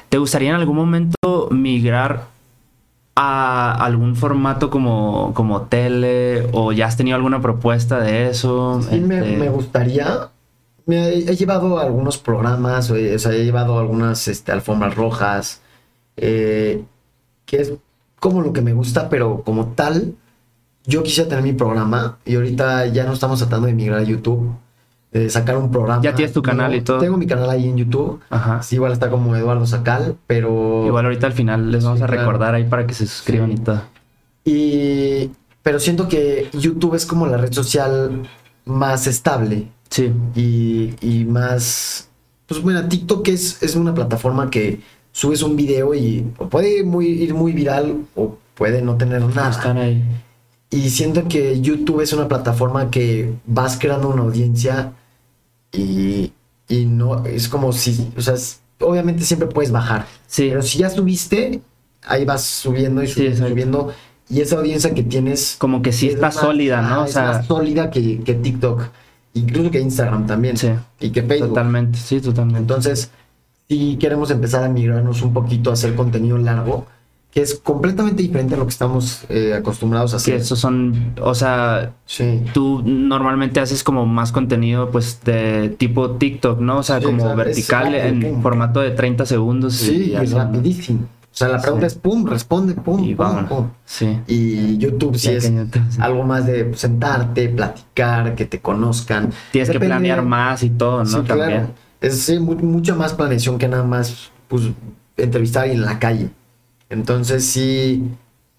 te 0.08 0.18
gustaría 0.18 0.48
en 0.50 0.56
algún 0.56 0.74
momento 0.74 1.48
migrar 1.52 2.33
a 3.16 3.72
algún 3.84 4.16
formato 4.16 4.70
como, 4.70 5.32
como 5.34 5.62
tele 5.62 6.48
o 6.52 6.72
ya 6.72 6.86
has 6.86 6.96
tenido 6.96 7.16
alguna 7.16 7.40
propuesta 7.40 8.00
de 8.00 8.28
eso? 8.28 8.82
Sí, 8.82 9.00
me, 9.00 9.18
Este, 9.18 9.36
me 9.36 9.48
gustaría. 9.48 10.30
Me 10.86 11.08
he, 11.08 11.18
he 11.30 11.36
llevado 11.36 11.78
algunos 11.78 12.18
programas, 12.18 12.90
o, 12.90 12.94
o 12.94 13.18
sea, 13.18 13.32
he 13.32 13.44
llevado 13.44 13.78
algunas 13.78 14.28
este, 14.28 14.52
alfombras 14.52 14.94
rojas, 14.96 15.62
eh, 16.16 16.84
que 17.46 17.56
es 17.60 17.72
como 18.20 18.42
lo 18.42 18.52
que 18.52 18.62
me 18.62 18.72
gusta, 18.72 19.08
pero 19.08 19.42
como 19.44 19.68
tal, 19.68 20.14
yo 20.86 21.02
quisiera 21.02 21.28
tener 21.28 21.44
mi 21.44 21.52
programa 21.52 22.18
y 22.24 22.34
ahorita 22.36 22.86
ya 22.86 23.04
no 23.04 23.12
estamos 23.14 23.38
tratando 23.38 23.66
de 23.66 23.72
migrar 23.74 24.00
a 24.00 24.02
YouTube, 24.02 24.54
sacar 25.30 25.56
un 25.56 25.70
programa. 25.70 26.02
Ya 26.02 26.14
tienes 26.14 26.32
tu 26.32 26.42
canal 26.42 26.74
y 26.74 26.80
todo. 26.80 26.98
Tengo 26.98 27.16
mi 27.16 27.26
canal 27.26 27.48
ahí 27.50 27.68
en 27.68 27.76
YouTube, 27.76 28.20
Ajá. 28.30 28.62
sí, 28.62 28.74
igual 28.76 28.92
está 28.92 29.10
como 29.10 29.34
Eduardo 29.36 29.64
Sacal, 29.66 30.16
pero... 30.26 30.84
Igual 30.86 31.04
ahorita 31.04 31.26
al 31.28 31.32
final 31.32 31.70
les 31.70 31.84
vamos 31.84 31.98
Sí, 31.98 32.04
a 32.04 32.06
claro. 32.06 32.20
recordar 32.22 32.54
ahí 32.54 32.64
para 32.64 32.86
que 32.86 32.94
se 32.94 33.06
suscriban 33.06 33.50
Sí. 33.50 33.56
y 33.56 33.60
todo. 33.64 33.82
Y, 34.44 35.30
pero 35.62 35.78
siento 35.80 36.08
que 36.08 36.48
YouTube 36.52 36.94
es 36.94 37.06
como 37.06 37.26
la 37.26 37.36
red 37.36 37.52
social 37.52 38.22
más 38.64 39.06
estable. 39.06 39.68
Sí. 39.90 40.12
y, 40.34 40.94
y 41.00 41.24
más. 41.24 42.08
Pues 42.46 42.60
bueno, 42.60 42.86
TikTok 42.88 43.28
es, 43.28 43.62
es 43.62 43.76
una 43.76 43.94
plataforma 43.94 44.50
que 44.50 44.80
subes 45.12 45.42
un 45.42 45.54
video 45.56 45.94
y 45.94 46.22
puede 46.50 46.82
muy, 46.82 47.06
ir 47.06 47.32
muy 47.34 47.52
viral 47.52 47.98
o 48.16 48.36
puede 48.54 48.82
no 48.82 48.96
tener 48.96 49.22
Están 49.22 49.34
nada. 49.76 49.82
ahí. 49.82 50.02
Y 50.70 50.90
siento 50.90 51.28
que 51.28 51.60
YouTube 51.60 52.00
es 52.00 52.12
una 52.12 52.26
plataforma 52.26 52.90
que 52.90 53.32
vas 53.46 53.78
creando 53.78 54.08
una 54.08 54.22
audiencia 54.22 54.92
y, 55.74 56.32
y 56.68 56.84
no 56.86 57.24
es 57.24 57.48
como 57.48 57.72
si, 57.72 58.12
o 58.16 58.20
sea, 58.20 58.34
es- 58.34 58.60
obviamente 58.80 59.24
siempre 59.24 59.48
puedes 59.48 59.70
bajar. 59.72 60.06
Sí. 60.26 60.46
Pero 60.48 60.62
si 60.62 60.78
ya 60.78 60.90
subiste, 60.90 61.60
ahí 62.06 62.24
vas 62.24 62.42
subiendo 62.44 63.02
y 63.02 63.06
Sí, 63.06 63.14
subiendo, 63.14 63.30
y 63.30 63.32
exacto. 63.32 63.50
subiendo. 63.52 63.92
Y 64.28 64.40
esa 64.40 64.56
audiencia 64.56 64.94
que 64.94 65.02
tienes 65.02 65.56
Como 65.58 65.82
que 65.82 65.92
sí 65.92 66.08
es 66.08 66.14
está 66.14 66.26
más- 66.28 66.34
sólida, 66.36 66.80
¿no? 66.82 67.02
O 67.02 67.04
es 67.04 67.12
sea, 67.12 67.24
más 67.24 67.46
sólida 67.46 67.90
que, 67.90 68.20
que 68.22 68.34
TikTok. 68.34 68.82
Incluso 69.34 69.70
que 69.70 69.80
Instagram 69.80 70.26
también. 70.26 70.56
Sí. 70.56 70.68
Y 71.00 71.10
que 71.10 71.22
Facebook. 71.22 71.48
totalmente. 71.48 71.98
Sí, 71.98 72.20
totalmente. 72.20 72.60
Entonces, 72.60 73.10
si 73.68 73.96
queremos 73.96 74.30
empezar 74.30 74.62
a 74.64 74.68
migrarnos 74.68 75.22
un 75.22 75.32
poquito 75.34 75.70
a 75.70 75.72
hacer 75.74 75.94
contenido 75.94 76.38
largo, 76.38 76.86
que 77.34 77.42
es 77.42 77.56
completamente 77.56 78.22
diferente 78.22 78.54
a 78.54 78.58
lo 78.58 78.64
que 78.64 78.70
estamos 78.70 79.24
eh, 79.28 79.54
acostumbrados 79.54 80.12
a 80.14 80.18
que 80.18 80.20
hacer. 80.20 80.34
esos 80.36 80.58
son, 80.58 81.14
o 81.20 81.34
sea, 81.34 81.92
Sí. 82.06 82.42
tú 82.54 82.80
normalmente 82.84 83.58
haces 83.58 83.82
como 83.82 84.06
más 84.06 84.30
contenido 84.30 84.90
pues 84.90 85.20
de 85.24 85.74
tipo 85.76 86.12
TikTok, 86.12 86.60
¿no? 86.60 86.78
O 86.78 86.82
sea, 86.84 87.00
Sí, 87.00 87.06
como 87.06 87.18
exacto, 87.18 87.40
es 87.42 87.46
vertical 87.46 87.84
rápido, 87.86 88.02
en 88.04 88.20
pum. 88.20 88.42
formato 88.42 88.80
de 88.80 88.92
30 88.92 89.26
segundos. 89.26 89.74
Sí, 89.74 90.10
y 90.12 90.14
así, 90.14 90.32
¿no? 90.32 90.38
rapidísimo. 90.38 91.00
O 91.02 91.36
sea, 91.36 91.48
la 91.48 91.60
pregunta 91.60 91.88
Sí. 91.88 91.96
es 91.96 92.00
pum, 92.00 92.24
responde, 92.24 92.74
pum, 92.74 93.02
Y 93.02 93.16
pum, 93.16 93.26
vámonos. 93.26 93.50
pum. 93.50 93.66
Sí. 93.84 94.16
Y 94.28 94.78
YouTube 94.78 95.16
sí 95.18 95.30
es 95.30 95.48
que 95.48 95.56
YouTube, 95.56 95.82
sí. 95.90 95.98
algo 96.00 96.22
más 96.22 96.46
de 96.46 96.72
sentarte, 96.76 97.48
platicar, 97.48 98.36
que 98.36 98.44
te 98.44 98.60
conozcan. 98.60 99.30
Tienes 99.50 99.68
que 99.70 99.80
planear 99.80 100.22
más 100.24 100.62
y 100.62 100.70
todo, 100.70 100.98
¿no? 100.98 101.06
Sí, 101.06 101.16
También. 101.26 101.48
claro. 101.48 101.68
Es 102.00 102.30
mucha 102.40 102.94
más 102.94 103.12
planeación 103.14 103.58
que 103.58 103.66
nada 103.66 103.82
más 103.82 104.30
pues, 104.46 104.62
entrevistar 105.16 105.66
en 105.68 105.82
la 105.82 105.98
calle. 105.98 106.28
Entonces 106.90 107.44
sí, 107.46 108.04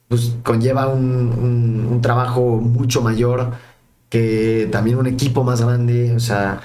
pues 0.08 0.36
conlleva 0.44 0.88
un, 0.88 1.04
un- 1.06 1.88
un 1.92 2.02
trabajo 2.02 2.58
mucho 2.58 3.02
mayor 3.02 3.54
que 4.10 4.68
también 4.72 4.98
un 4.98 5.08
equipo 5.08 5.44
más 5.44 5.62
grande. 5.62 6.14
O 6.16 6.20
sea, 6.20 6.62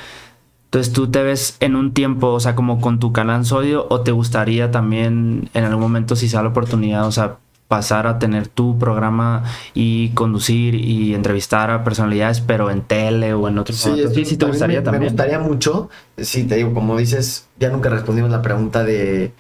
Entonces 0.67 0.93
tú 0.93 1.11
te 1.11 1.23
ves 1.23 1.57
en 1.61 1.75
un 1.75 1.93
tiempo, 1.93 2.29
o 2.29 2.41
sea, 2.41 2.55
como 2.55 2.81
con 2.81 3.01
tu 3.01 3.13
canal 3.13 3.45
Sodio, 3.45 3.87
o 3.91 4.03
te 4.03 4.13
gustaría 4.13 4.71
también 4.71 5.51
en 5.53 5.65
algún 5.65 5.81
momento, 5.83 6.15
si 6.15 6.29
se 6.29 6.37
da 6.37 6.43
la 6.45 6.51
oportunidad, 6.51 7.07
o 7.07 7.13
sea, 7.13 7.39
pasar 7.67 8.07
a 8.07 8.19
tener 8.21 8.47
tu 8.49 8.79
programa 8.79 9.45
y 9.75 10.11
conducir 10.11 10.75
y 10.77 11.15
entrevistar 11.15 11.71
a 11.71 11.83
personalidades, 11.85 12.41
pero 12.41 12.71
en 12.71 12.83
tele 12.83 13.35
o 13.35 13.49
en 13.49 13.59
otro 13.59 13.75
formato. 13.77 14.03
eso 14.03 14.15
Sí, 14.15 14.25
sí 14.25 14.37
te 14.37 14.47
gustaría 14.47 14.79
me, 14.79 14.85
también. 14.85 15.03
Me 15.03 15.09
gustaría 15.09 15.39
mucho. 15.41 15.89
Sí, 16.17 16.45
te 16.45 16.57
digo, 16.57 16.73
como 16.73 16.97
dices, 16.97 17.49
ya 17.59 17.71
nunca 17.71 17.89
respondimos 17.91 18.31
la 18.31 18.43
pregunta 18.43 18.85
de 18.85 19.33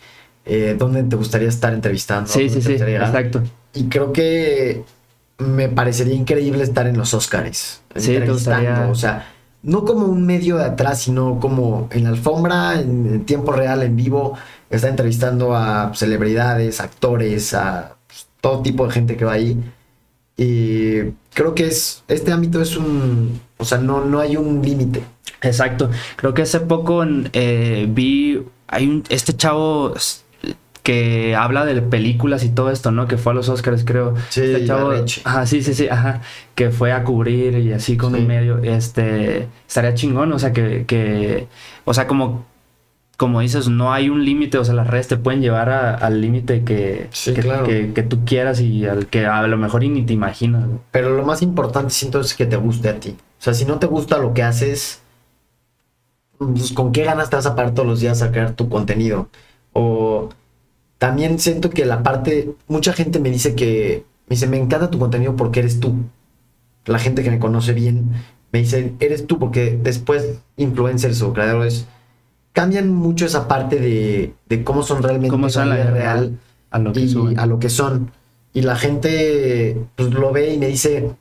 eh, 0.45 0.75
dónde 0.79 1.03
te 1.03 1.17
gustaría 1.17 1.49
estar 1.49 1.73
entrevistando. 1.73 2.31
Sí, 2.31 2.49
sí, 2.49 2.61
sí, 2.63 2.73
exacto. 2.73 3.43
Y 3.75 3.85
creo 3.85 4.13
que 4.13 4.83
me 5.39 5.69
parecería 5.69 6.15
increíble 6.15 6.63
estar 6.63 6.87
en 6.87 6.97
los 6.97 7.15
Oscars. 7.15 7.83
Sí, 7.97 8.13
te 8.19 8.31
gustaría- 8.31 8.89
O 8.91 8.95
sea, 8.95 9.27
no 9.63 9.85
como 9.85 10.07
un 10.07 10.25
medio 10.27 10.57
de 10.57 10.65
atrás, 10.65 11.03
sino 11.03 11.39
como 11.41 11.89
en 11.93 12.05
la 12.05 12.11
alfombra, 12.11 12.81
en, 12.81 13.25
tiempo 13.25 13.53
real, 13.53 13.83
en 13.83 13.97
vivo, 13.97 14.37
estar 14.71 14.91
entrevistando 14.91 15.55
a 15.55 15.93
celebridades, 15.95 16.81
actores, 16.81 17.55
a 17.55 17.97
pues, 18.07 18.29
todo 18.41 18.63
tipo 18.63 18.87
de 18.87 18.93
gente 18.93 19.17
que 19.17 19.25
va 19.25 19.33
ahí. 19.33 19.59
Y 20.37 21.13
creo 21.35 21.55
que 21.55 21.67
es, 21.67 22.03
este 22.09 22.33
ámbito 22.33 22.63
es 22.63 22.77
un, 22.77 23.41
o 23.59 23.65
sea, 23.65 23.79
no, 23.79 24.05
no 24.05 24.21
hay 24.21 24.37
un 24.37 24.63
límite. 24.63 25.03
Exacto. 25.43 25.91
Creo 26.17 26.35
que 26.35 26.43
hace 26.43 26.61
poco 26.61 27.05
eh, 27.33 27.87
vi, 27.89 28.43
hay 28.67 28.87
un, 28.87 29.05
este 29.09 29.37
chavo 29.37 29.95
que 30.83 31.37
habla 31.37 31.65
de 31.65 31.81
películas 31.83 32.43
y 32.45 32.49
todo 32.51 32.71
esto, 32.71 32.91
¿no? 32.91 33.07
Que 33.07 33.17
fue 33.19 33.33
a 33.33 33.35
los 33.35 33.49
Oscars, 33.49 33.85
creo. 33.85 34.15
Sí, 34.31 34.41
este 34.43 34.65
chavo, 34.67 34.93
ajá, 35.25 35.47
sí, 35.47 35.63
sí, 35.63 35.75
sí, 35.75 35.89
ajá, 35.89 36.23
que 36.55 36.71
fue 36.71 36.93
a 36.93 37.05
cubrir 37.05 37.59
y 37.59 37.73
así 37.73 37.97
con 37.97 38.15
Sí. 38.15 38.21
un 38.21 38.27
medio, 38.27 38.59
este, 38.63 39.49
estaría 39.69 39.95
chingón, 39.95 40.33
o 40.33 40.39
sea, 40.39 40.53
que, 40.53 40.85
que 40.87 41.47
o 41.85 41.93
sea, 41.95 42.07
como, 42.07 42.45
como 43.17 43.41
dices, 43.41 43.69
no 43.69 43.93
hay 43.93 44.09
un 44.09 44.25
límite, 44.25 44.57
o 44.57 44.65
sea, 44.65 44.73
las 44.75 44.87
redes 44.87 45.09
te 45.09 45.19
pueden 45.19 45.43
llevar 45.43 45.69
a- 45.69 45.95
al 45.95 46.23
límite 46.23 46.65
que, 46.65 47.09
Sí, 47.11 47.35
que, 47.35 47.43
claro. 47.43 47.65
que, 47.65 47.93
que 47.93 48.03
tú 48.03 48.25
quieras 48.25 48.61
y 48.61 48.87
al 48.87 49.09
que 49.09 49.27
a 49.27 49.47
lo 49.47 49.59
mejor 49.59 49.85
y 49.85 49.91
ni 49.91 50.03
te 50.07 50.15
imaginas. 50.15 50.65
Pero 50.91 51.11
lo 51.15 51.25
más 51.25 51.43
importante 51.43 51.91
siento 51.91 52.21
es 52.21 52.33
que 52.35 52.47
te 52.47 52.57
guste 52.57 52.89
a 52.89 52.99
ti. 52.99 53.11
O 53.39 53.43
sea, 53.43 53.53
si 53.53 53.67
no 53.67 53.79
te 53.79 53.87
gusta 53.87 54.17
lo 54.17 54.33
que 54.33 54.43
haces, 54.43 55.03
pues, 56.39 56.73
¿con 56.73 56.93
qué 56.93 57.05
ganas 57.05 57.29
te 57.31 57.37
vas 57.37 57.47
a 57.47 57.55
parar 57.55 57.75
todos 57.75 57.87
los 57.89 58.01
días 58.01 58.23
a 58.23 58.31
crear 58.31 58.53
tu 58.53 58.69
contenido? 58.71 59.29
O 59.73 60.31
también 61.01 61.39
siento 61.39 61.71
que 61.71 61.87
la 61.87 62.03
parte, 62.03 62.55
mucha 62.69 62.93
gente 62.93 63.21
me 63.21 63.31
dice 63.31 63.55
que, 63.55 64.05
me 64.29 64.35
dice, 64.37 64.47
me 64.47 64.59
encanta 64.59 64.91
tu 64.91 64.99
contenido 64.99 65.35
porque 65.35 65.61
eres 65.61 65.81
tú. 65.81 65.95
La 66.85 66.99
gente 66.99 67.23
que 67.23 67.31
me 67.31 67.39
conoce 67.39 67.73
bien 67.73 68.11
me 68.53 68.59
dice, 68.59 68.93
eres 69.01 69.27
tú 69.27 69.39
porque 69.39 69.81
después 69.83 70.41
influencers 70.59 71.23
o 71.23 71.33
creadores 71.33 71.87
cambian 72.53 72.91
mucho 72.91 73.25
esa 73.25 73.49
parte 73.49 73.81
de, 73.81 74.35
de 74.47 74.63
cómo 74.63 74.83
son 74.83 75.03
realmente 75.03 75.31
¿Cómo 75.31 75.49
son 75.49 75.71
la 75.71 75.77
vida 75.77 75.91
real 75.91 76.39
a 76.71 76.79
lo 76.79 76.93
que 76.93 77.01
y 77.01 77.35
a 77.39 77.47
lo 77.47 77.59
que 77.59 77.71
son. 77.71 78.11
Y 78.53 78.61
la 78.61 78.77
gente 78.77 79.81
pues 79.97 80.11
lo 80.13 80.33
ve 80.33 80.53
y 80.53 80.59
me 80.59 80.67
dice, 80.67 81.13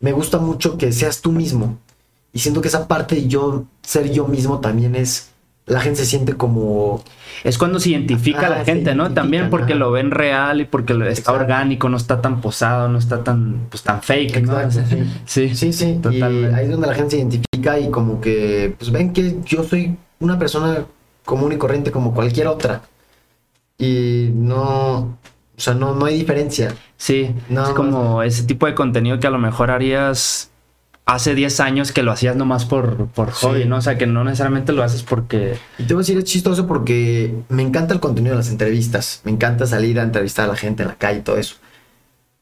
me 0.00 0.10
gusta 0.10 0.38
mucho 0.38 0.76
que 0.76 0.90
seas 0.90 1.20
tú 1.20 1.30
mismo. 1.30 1.78
Y 2.32 2.40
siento 2.40 2.60
que 2.60 2.66
esa 2.66 2.88
parte 2.88 3.14
de 3.14 3.28
yo 3.28 3.66
ser 3.80 4.10
yo 4.10 4.26
mismo 4.26 4.58
también 4.58 4.96
es 4.96 5.30
la 5.70 5.80
gente 5.80 6.00
se 6.00 6.06
siente 6.06 6.34
como... 6.34 7.02
Es 7.44 7.56
cuando 7.56 7.78
se 7.80 7.90
identifica 7.90 8.48
a 8.48 8.50
la 8.50 8.64
gente, 8.64 8.94
¿no? 8.94 9.12
También 9.14 9.48
porque 9.48 9.74
lo 9.74 9.92
ven 9.92 10.10
real 10.10 10.60
y 10.60 10.64
porque 10.64 10.92
está 10.92 11.08
Exacto. 11.08 11.32
orgánico, 11.32 11.88
no 11.88 11.96
está 11.96 12.20
tan 12.20 12.40
posado, 12.40 12.88
no 12.88 12.98
está 12.98 13.24
tan, 13.24 13.66
pues, 13.70 13.82
tan 13.82 14.02
fake, 14.02 14.42
¿no? 14.42 14.58
Sí. 15.24 15.54
sí. 15.54 15.72
Sí, 15.72 16.00
y 16.10 16.22
ahí 16.22 16.64
es 16.64 16.70
donde 16.70 16.86
la 16.86 16.94
gente 16.94 17.12
se 17.12 17.18
identifica 17.18 17.78
y 17.78 17.88
como 17.88 18.20
que, 18.20 18.74
pues 18.78 18.90
ven 18.90 19.12
que 19.12 19.36
yo 19.46 19.62
soy 19.62 19.96
una 20.18 20.38
persona 20.38 20.84
común 21.24 21.52
y 21.52 21.56
corriente 21.56 21.90
como 21.92 22.12
cualquier 22.12 22.48
otra. 22.48 22.82
Y 23.78 24.30
no, 24.34 24.96
o 24.96 25.16
sea, 25.56 25.74
no, 25.74 25.94
no 25.94 26.04
hay 26.06 26.18
diferencia. 26.18 26.74
Sí, 26.96 27.34
Nada 27.48 27.68
es 27.68 27.74
como 27.74 28.22
ese 28.22 28.42
tipo 28.42 28.66
de 28.66 28.74
contenido 28.74 29.18
que 29.20 29.28
a 29.28 29.30
lo 29.30 29.38
mejor 29.38 29.70
harías 29.70 30.49
hace 31.14 31.34
10 31.34 31.60
años 31.60 31.92
que 31.92 32.02
lo 32.02 32.12
hacías 32.12 32.36
nomás 32.36 32.64
por, 32.64 33.06
por 33.08 33.32
Sí. 33.32 33.46
hobby, 33.46 33.64
¿no? 33.64 33.76
O 33.76 33.80
sea, 33.82 33.98
que 33.98 34.06
no 34.06 34.24
necesariamente 34.24 34.72
lo 34.72 34.82
haces 34.82 35.02
porque... 35.02 35.56
Y 35.78 35.84
te 35.84 35.94
voy 35.94 36.00
a 36.00 36.04
decir, 36.04 36.18
es 36.18 36.24
chistoso 36.24 36.66
porque 36.66 37.34
me 37.48 37.62
encanta 37.62 37.94
el 37.94 38.00
contenido 38.00 38.34
de 38.34 38.38
las 38.38 38.50
entrevistas. 38.50 39.20
Me 39.24 39.30
encanta 39.32 39.66
salir 39.66 39.98
a 39.98 40.02
entrevistar 40.04 40.44
a 40.46 40.48
la 40.52 40.56
gente 40.56 40.82
en 40.82 40.88
la 40.88 40.94
calle 40.96 41.18
y 41.18 41.22
todo 41.22 41.36
eso. 41.36 41.56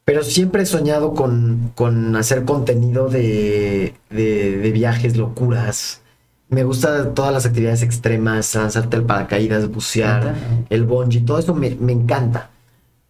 Pero 0.04 0.22
siempre 0.22 0.62
he 0.62 0.66
soñado 0.66 1.14
con, 1.14 1.72
con 1.74 2.16
hacer 2.16 2.44
contenido 2.44 3.08
de, 3.08 3.94
de, 4.10 4.56
de 4.58 4.70
viajes, 4.72 5.16
locuras. 5.16 6.00
Me 6.48 6.64
gusta 6.64 7.12
todas 7.12 7.32
las 7.32 7.44
actividades 7.44 7.82
extremas, 7.82 8.54
lanzarte 8.54 8.96
el 8.96 9.02
paracaídas, 9.02 9.68
bucear, 9.68 10.34
el 10.70 10.84
bungee, 10.84 11.20
todo 11.20 11.38
eso 11.38 11.54
me, 11.54 11.74
me 11.78 11.92
encanta. 11.92 12.48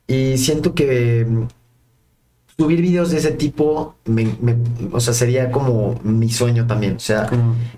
Y 0.09 0.39
siento 0.39 0.75
que 0.75 1.25
subir 2.59 2.83
videos 2.83 3.13
de 3.13 3.19
ese 3.19 3.31
tipo, 3.31 3.95
me- 4.07 4.35
me- 4.41 4.57
o 4.93 4.99
sea, 4.99 5.15
sería 5.15 5.51
como 5.53 5.99
mi 6.03 6.29
sueño 6.29 6.67
también. 6.67 6.97
O 6.97 7.01
sea, 7.01 7.29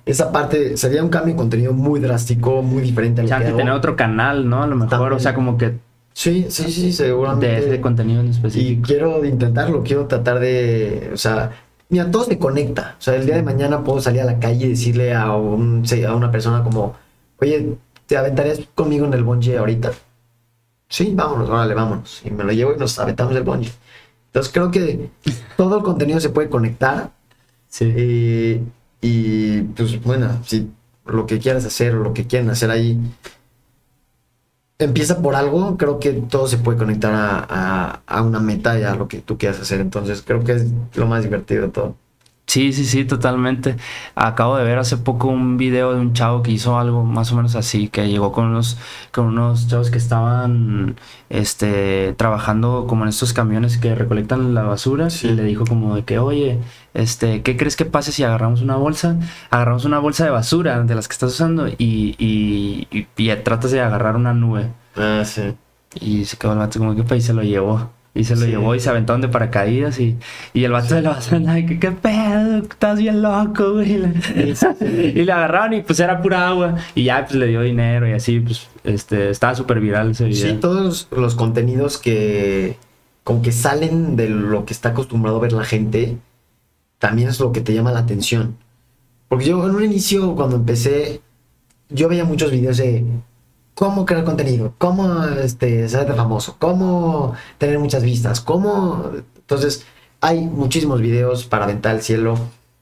esa 0.07 0.33
parte 0.33 0.77
sería 0.79 1.03
un 1.03 1.11
cambio 1.11 1.35
de 1.35 1.39
contenido 1.39 1.73
muy 1.75 2.01
drástico, 2.01 2.63
muy 2.63 2.83
diferente 2.83 3.21
a 3.21 3.25
lo 3.25 3.29
que 3.29 3.35
hago. 3.35 3.57
tener 3.59 3.73
otro 3.75 3.95
canal, 3.95 4.49
¿no? 4.49 4.63
A 4.63 4.67
lo 4.67 4.77
mejor, 4.77 4.89
También. 4.91 5.13
o 5.13 5.19
sea, 5.21 5.35
como 5.35 5.59
que 5.59 5.75
Sí, 6.15 6.47
sí, 6.49 6.71
sí, 6.73 6.93
seguramente. 6.93 7.47
de 7.47 7.59
ese 7.59 7.81
contenido 7.83 8.21
en 8.21 8.29
y 8.29 8.31
específico. 8.31 8.83
quiero 8.87 9.25
intentarlo, 9.25 9.83
quiero 9.83 10.07
tratar 10.07 10.41
de, 10.41 11.11
o 11.13 11.17
sea, 11.19 11.51
mira, 11.91 12.11
todo 12.11 12.25
se 12.25 12.39
conecta. 12.39 12.97
O 12.99 13.03
sea, 13.03 13.17
el 13.17 13.27
día 13.27 13.37
de 13.37 13.43
mañana 13.43 13.85
puedo 13.85 14.01
salir 14.01 14.23
a 14.23 14.25
la 14.25 14.39
calle 14.39 14.65
y 14.65 14.71
decirle 14.71 15.13
a, 15.15 15.37
un, 15.37 15.85
a 16.09 16.15
una 16.15 16.31
persona 16.31 16.65
como, 16.65 16.95
oye, 17.39 17.75
¿te 18.07 18.17
aventarías 18.17 18.61
conmigo 18.75 19.05
en 19.05 19.13
el 19.13 19.25
bungee 19.25 19.59
ahorita? 19.59 19.93
Sí, 20.89 21.13
vámonos, 21.15 21.49
órale, 21.51 21.75
vámonos. 21.75 22.23
Y 22.25 22.31
me 22.31 22.45
lo 22.45 22.53
llevo 22.53 22.75
y 22.75 22.79
nos 22.79 22.99
aventamos 22.99 23.37
el 23.37 23.43
bungee. 23.45 23.71
Entonces 24.31 24.53
creo 24.53 24.71
que 24.71 25.11
todo 25.57 25.79
el 25.79 25.83
contenido 25.83 26.21
se 26.21 26.29
puede 26.31 26.49
conectar 26.49 27.11
Sí. 27.69 27.93
eh, 27.97 28.63
y 29.01 29.61
pues 29.63 30.03
bueno, 30.03 30.41
si 30.45 30.71
lo 31.07 31.27
que 31.27 31.39
quieras 31.39 31.65
hacer 31.65 31.95
o 31.95 32.03
lo 32.03 32.13
que 32.15 32.27
quieren 32.27 32.51
hacer 32.51 32.71
ahí 32.71 32.99
empieza 34.79 35.21
por 35.21 35.35
algo, 35.35 35.77
creo 35.77 35.99
que 36.01 36.13
todo 36.13 36.47
se 36.49 36.57
puede 36.59 36.79
conectar 36.79 37.13
a, 37.13 37.47
a- 37.49 38.01
a 38.07 38.23
una 38.23 38.41
meta 38.41 38.79
y 38.79 38.83
a 38.83 38.95
lo 38.95 39.09
que 39.09 39.19
tú 39.21 39.37
quieras 39.37 39.61
hacer. 39.61 39.81
Entonces 39.81 40.23
creo 40.27 40.43
que 40.45 40.53
es 40.53 40.67
lo 40.95 41.07
más 41.07 41.23
divertido 41.23 41.63
de 41.63 41.69
todo. 41.69 41.97
Sí, 42.47 42.73
sí, 42.73 42.85
sí, 42.85 43.05
totalmente. 43.05 43.77
Acabo 44.17 44.57
de 44.57 44.65
ver 44.65 44.77
hace 44.81 44.97
poco 44.97 45.29
un 45.29 45.57
video 45.57 45.95
de 45.95 46.01
un 46.01 46.15
chavo 46.15 46.43
que 46.43 46.51
hizo 46.51 46.77
algo 46.81 47.05
más 47.05 47.31
o 47.31 47.37
menos 47.37 47.55
así, 47.55 47.87
que 47.89 48.09
llegó 48.09 48.33
con 48.33 48.47
unos, 48.47 48.77
con 49.13 49.27
unos 49.27 49.69
chavos 49.69 49.89
que 49.93 49.99
estaban 49.99 50.97
este, 51.29 52.13
trabajando 52.15 52.87
como 52.89 53.05
en 53.05 53.11
estos 53.11 53.33
camiones 53.33 53.79
que 53.79 53.95
recolectan 53.95 54.53
la 54.53 54.65
basura 54.65 55.11
Sí. 55.11 55.29
y 55.29 55.33
le 55.35 55.45
dijo 55.45 55.65
como 55.65 55.95
de 55.95 56.05
que, 56.05 56.19
oye, 56.19 56.59
este, 56.93 57.43
¿qué 57.43 57.57
crees 57.57 57.77
que 57.77 57.85
pase 57.85 58.11
si 58.11 58.25
agarramos 58.25 58.63
una 58.63 58.75
bolsa? 58.75 59.17
Agarramos 59.51 59.85
una 59.85 60.01
bolsa 60.01 60.25
de 60.25 60.31
basura 60.31 60.83
de 60.83 60.95
las 60.97 61.07
que 61.07 61.13
estás 61.13 61.31
usando 61.33 61.69
y, 61.69 62.17
y, 62.19 62.89
y, 62.91 63.07
y 63.17 63.37
tratas 63.45 63.71
de 63.71 63.81
agarrar 63.81 64.17
una 64.17 64.35
nube. 64.35 64.67
Ah, 64.97 65.23
sí. 65.25 65.55
Y 66.01 66.25
se 66.25 66.37
quedó 66.37 66.53
el 66.55 66.59
vato 66.59 66.81
como 66.81 66.97
que 66.97 67.05
pues, 67.05 67.23
y 67.23 67.27
se 67.29 67.33
lo 67.33 67.43
llevó. 67.45 67.91
Y 68.13 68.25
se 68.25 68.35
lo 68.35 68.43
Sí. 68.43 68.49
llevó 68.49 68.75
y 68.75 68.81
se 68.81 68.91
aventaron 68.91 69.21
de 69.21 69.29
paracaídas 69.29 70.01
y, 70.01 70.17
y 70.53 70.65
el 70.65 70.73
vato 70.73 70.97
de 70.97 71.03
la 71.03 71.11
basura 71.11 71.65
que 71.65 71.79
qué 71.79 71.93
pedo, 71.93 72.59
estás 72.59 72.99
bien 72.99 73.23
loco, 73.23 73.75
güey. 73.75 73.93
y 75.15 75.23
le 75.25 75.33
agarraron 75.33 75.75
y 75.75 75.83
pues 75.83 76.01
era 76.01 76.21
pura 76.21 76.49
agua. 76.49 76.75
Y 76.97 77.05
ya 77.05 77.25
pues 77.25 77.37
le 77.37 77.47
dio 77.47 77.63
dinero 77.63 78.09
y 78.09 78.13
así, 78.13 78.41
pues 78.41 78.67
este, 78.83 79.31
estaba 79.31 79.55
súper 79.55 79.79
viral 79.81 80.11
ese 80.11 80.25
video. 80.25 80.49
Sí, 80.49 80.59
todos 80.61 81.07
los 81.13 81.35
contenidos 81.37 81.99
que 81.99 82.77
como 83.23 83.43
que 83.43 83.53
salen 83.53 84.17
de 84.17 84.29
lo 84.29 84.65
que 84.65 84.73
está 84.73 84.89
acostumbrado 84.89 85.37
a 85.37 85.41
ver 85.41 85.53
la 85.53 85.65
gente, 85.65 86.17
también 86.99 87.29
es 87.29 87.39
lo 87.39 87.53
que 87.53 87.61
te 87.61 87.73
llama 87.75 87.93
la 87.93 88.01
atención. 88.01 88.57
Porque 89.29 89.45
yo 89.45 89.65
en 89.69 89.75
un 89.77 89.85
inicio, 89.85 90.35
cuando 90.35 90.57
empecé, 90.57 91.21
yo 91.91 92.09
veía 92.09 92.25
muchos 92.25 92.51
videos 92.51 92.79
de 92.79 93.05
cómo 93.75 94.05
crear 94.05 94.25
contenido, 94.25 94.75
cómo 94.79 95.25
este, 95.25 95.89
ser 95.89 96.07
de 96.07 96.15
famoso, 96.15 96.57
cómo 96.59 97.35
tener 97.59 97.79
muchas 97.79 98.03
vistas, 98.03 98.41
cómo... 98.41 99.11
Entonces, 99.37 99.87
hay 100.21 100.41
muchísimos 100.43 101.01
videos 101.01 101.47
para 101.47 101.65
aventar 101.65 101.93
al 101.97 102.03
cielo 102.03 102.37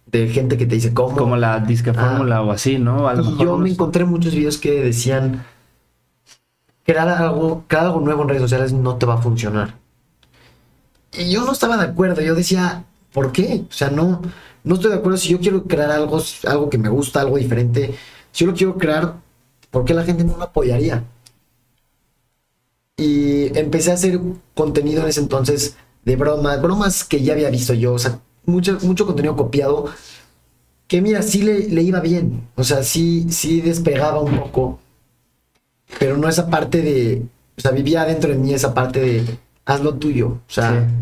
de 0.07 0.29
gente 0.29 0.57
que 0.59 0.67
te 0.67 0.75
dice 0.77 0.93
cómo... 0.95 1.17
Como 1.17 1.37
la 1.37 1.61
disque 1.61 1.91
Ah. 1.91 1.95
fórmula 1.95 2.43
o 2.43 2.51
así, 2.51 2.79
¿no? 2.79 3.09
A 3.09 3.15
lo 3.15 3.23
Y 3.23 3.27
mejor 3.31 3.47
yo 3.47 3.59
me 3.59 3.71
encontré 3.71 4.05
muchos 4.05 4.35
videos 4.35 4.59
que 4.59 4.83
decían 4.83 5.45
crear 6.85 7.09
algo, 7.09 7.65
crear 7.69 7.87
algo 7.87 8.01
nuevo 8.01 8.23
en 8.23 8.29
redes 8.31 8.43
sociales 8.43 8.73
no 8.73 8.97
te 8.97 9.07
va 9.07 9.15
a 9.15 9.19
funcionar. 9.23 9.75
Y 11.13 11.31
yo 11.33 11.45
no 11.45 11.53
estaba 11.53 11.77
de 11.77 11.85
acuerdo, 11.85 12.21
yo 12.23 12.35
decía, 12.35 12.85
¿por 13.13 13.33
qué? 13.33 13.65
O 13.69 13.73
sea, 13.73 13.91
no, 13.91 14.21
no 14.65 14.75
estoy 14.75 14.91
de 14.93 14.99
acuerdo 14.99 15.17
si 15.19 15.31
yo 15.31 15.41
quiero 15.41 15.65
crear 15.65 15.91
algo, 15.91 16.21
algo 16.47 16.71
que 16.71 16.79
me 16.79 16.89
gusta, 16.89 17.21
algo 17.21 17.39
diferente. 17.39 17.95
Si 18.33 18.45
yo 18.45 18.51
lo 18.51 18.57
quiero 18.57 18.77
crear, 18.79 19.15
¿por 19.71 19.85
qué 19.85 19.95
la 19.95 20.05
gente 20.05 20.25
no 20.25 20.37
me 20.37 20.45
apoyaría? 20.45 21.05
Y 22.97 23.57
empecé 23.59 23.91
a 23.91 23.95
hacer 23.95 24.19
contenido 24.55 25.03
en 25.03 25.09
ese 25.09 25.21
entonces 25.21 25.77
de 26.05 26.17
bromas, 26.17 26.61
bromas 26.61 27.05
que 27.05 27.23
ya 27.23 27.35
había 27.35 27.51
visto 27.51 27.75
yo, 27.75 27.93
o 27.95 27.99
sea, 27.99 28.19
mucho, 28.45 28.79
mucho 28.83 29.07
contenido 29.07 29.37
copiado 29.37 29.87
que 30.89 31.03
mira, 31.03 31.21
sí 31.23 31.43
le, 31.43 31.69
le 31.69 31.83
iba 31.83 32.01
bien. 32.01 32.49
O 32.57 32.65
sea, 32.65 32.83
sí, 32.83 33.27
sí 33.29 33.61
despegaba 33.61 34.21
un 34.21 34.35
poco. 34.39 34.81
Pero 35.99 36.17
no 36.17 36.29
esa 36.31 36.49
parte 36.49 36.81
de. 36.81 37.23
O 37.59 37.61
sea, 37.61 37.73
vivía 37.73 38.07
dentro 38.07 38.31
de 38.31 38.37
mí 38.39 38.55
esa 38.55 38.73
parte 38.73 38.99
de 39.01 39.39
haz 39.67 39.83
lo 39.83 39.95
tuyo. 39.97 40.29
O 40.29 40.41
sea, 40.51 40.71
Sí. 40.89 40.95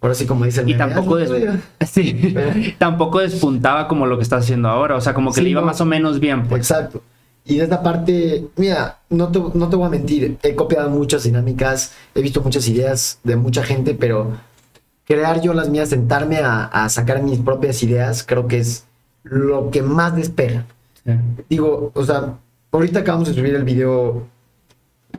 ahora 0.00 0.14
sí 0.14 0.26
como 0.26 0.44
dicen. 0.44 0.68
Y 0.68 0.76
tampoco, 0.76 1.16
des- 1.16 1.30
sí, 1.90 2.36
tampoco 2.78 3.18
despuntaba 3.18 3.88
como 3.88 4.06
lo 4.06 4.16
que 4.16 4.22
estás 4.22 4.44
haciendo 4.44 4.68
ahora. 4.68 4.94
O 4.94 5.00
sea, 5.00 5.12
como 5.12 5.30
que 5.32 5.36
Sí, 5.40 5.42
le 5.42 5.50
iba 5.50 5.60
no. 5.60 5.66
más 5.66 5.80
o 5.80 5.86
menos 5.86 6.20
bien, 6.20 6.46
pues. 6.46 6.60
Exacto. 6.70 7.02
Y 7.44 7.56
de 7.58 7.64
esta 7.64 7.82
parte, 7.82 8.46
mira, 8.56 9.00
no 9.10 9.28
te, 9.28 9.40
no 9.54 9.68
te 9.68 9.76
voy 9.76 9.86
a 9.86 9.90
mentir, 9.90 10.38
he 10.42 10.54
copiado 10.54 10.88
muchas 10.90 11.24
dinámicas, 11.24 11.92
he 12.14 12.22
visto 12.22 12.40
muchas 12.40 12.68
ideas 12.68 13.18
de 13.24 13.34
mucha 13.36 13.64
gente, 13.64 13.94
pero 13.94 14.36
crear 15.06 15.40
yo 15.40 15.52
las 15.52 15.68
mías, 15.68 15.88
sentarme 15.88 16.38
a, 16.38 16.64
a 16.66 16.88
sacar 16.88 17.22
mis 17.22 17.40
propias 17.40 17.82
ideas, 17.82 18.22
creo 18.24 18.46
que 18.46 18.58
es 18.58 18.84
lo 19.24 19.70
que 19.70 19.82
más 19.82 20.14
despega. 20.14 20.66
Sí. 21.04 21.12
Digo, 21.48 21.90
o 21.94 22.04
sea, 22.04 22.38
ahorita 22.70 23.00
acabamos 23.00 23.28
de 23.28 23.34
subir 23.34 23.54
el 23.56 23.64
video, 23.64 24.26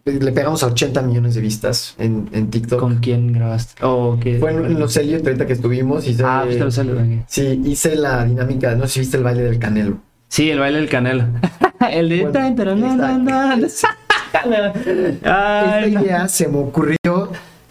le 0.06 0.32
pegamos 0.32 0.64
a 0.64 0.68
80 0.68 1.02
millones 1.02 1.36
de 1.36 1.42
vistas 1.42 1.94
en, 1.98 2.30
en 2.32 2.50
TikTok. 2.50 2.80
¿Con 2.80 2.98
quién 3.00 3.34
grabaste? 3.34 3.84
O 3.86 4.18
qué? 4.22 4.40
Fue 4.40 4.52
en, 4.54 4.66
en 4.66 4.80
los 4.80 4.96
Elliot 4.96 5.26
ahorita 5.26 5.46
que 5.46 5.54
estuvimos. 5.54 6.08
Hice, 6.08 6.24
Ah, 6.26 6.44
pues 6.46 6.76
te 6.76 6.84
lo. 6.86 6.96
Sí, 7.28 7.62
hice 7.66 7.96
la 7.96 8.24
dinámica, 8.24 8.76
no 8.76 8.88
sé 8.88 8.94
si 8.94 9.00
viste 9.02 9.18
el 9.18 9.24
baile 9.24 9.44
del 9.44 9.60
canelo. 9.60 9.98
Sí, 10.34 10.50
el 10.50 10.58
baile 10.58 10.80
del 10.80 10.90
canelo. 10.90 11.26
el 11.92 12.10
de... 12.10 12.24
Bueno, 12.24 12.40
Esta 14.34 15.80
no. 15.82 15.88
idea 16.02 16.28
se 16.28 16.48
me 16.48 16.58
ocurrió 16.58 16.98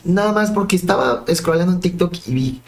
nada 0.04 0.30
más 0.30 0.52
porque 0.52 0.76
estaba 0.76 1.24
scrollando 1.34 1.72
en 1.72 1.80
TikTok 1.80 2.14
y 2.28 2.32
vi. 2.32 2.60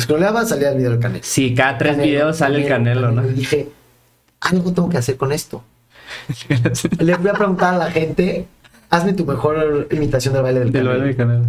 Scrolleaba, 0.00 0.46
salía 0.46 0.70
el 0.70 0.78
video 0.78 0.92
del 0.92 1.00
canelo. 1.00 1.20
Sí, 1.22 1.54
cada 1.54 1.76
tres 1.76 1.96
Canelo, 1.96 2.10
videos 2.10 2.38
sale 2.38 2.62
el 2.62 2.66
canelo, 2.66 3.12
¿no? 3.12 3.28
Y 3.28 3.34
dije, 3.34 3.68
algo 4.40 4.72
tengo 4.72 4.88
que 4.88 4.96
hacer 4.96 5.18
con 5.18 5.32
esto. 5.32 5.62
Le 6.98 7.16
fui 7.16 7.28
a 7.28 7.34
preguntar 7.34 7.74
a 7.74 7.76
la 7.76 7.90
gente, 7.90 8.48
hazme 8.88 9.12
tu 9.12 9.26
mejor 9.26 9.86
imitación 9.90 10.32
del 10.32 10.44
baile 10.44 10.60
del 10.60 10.72
Del 10.72 10.82
canelo. 10.82 10.98
baile 10.98 11.06
del 11.08 11.16
canelo. 11.16 11.44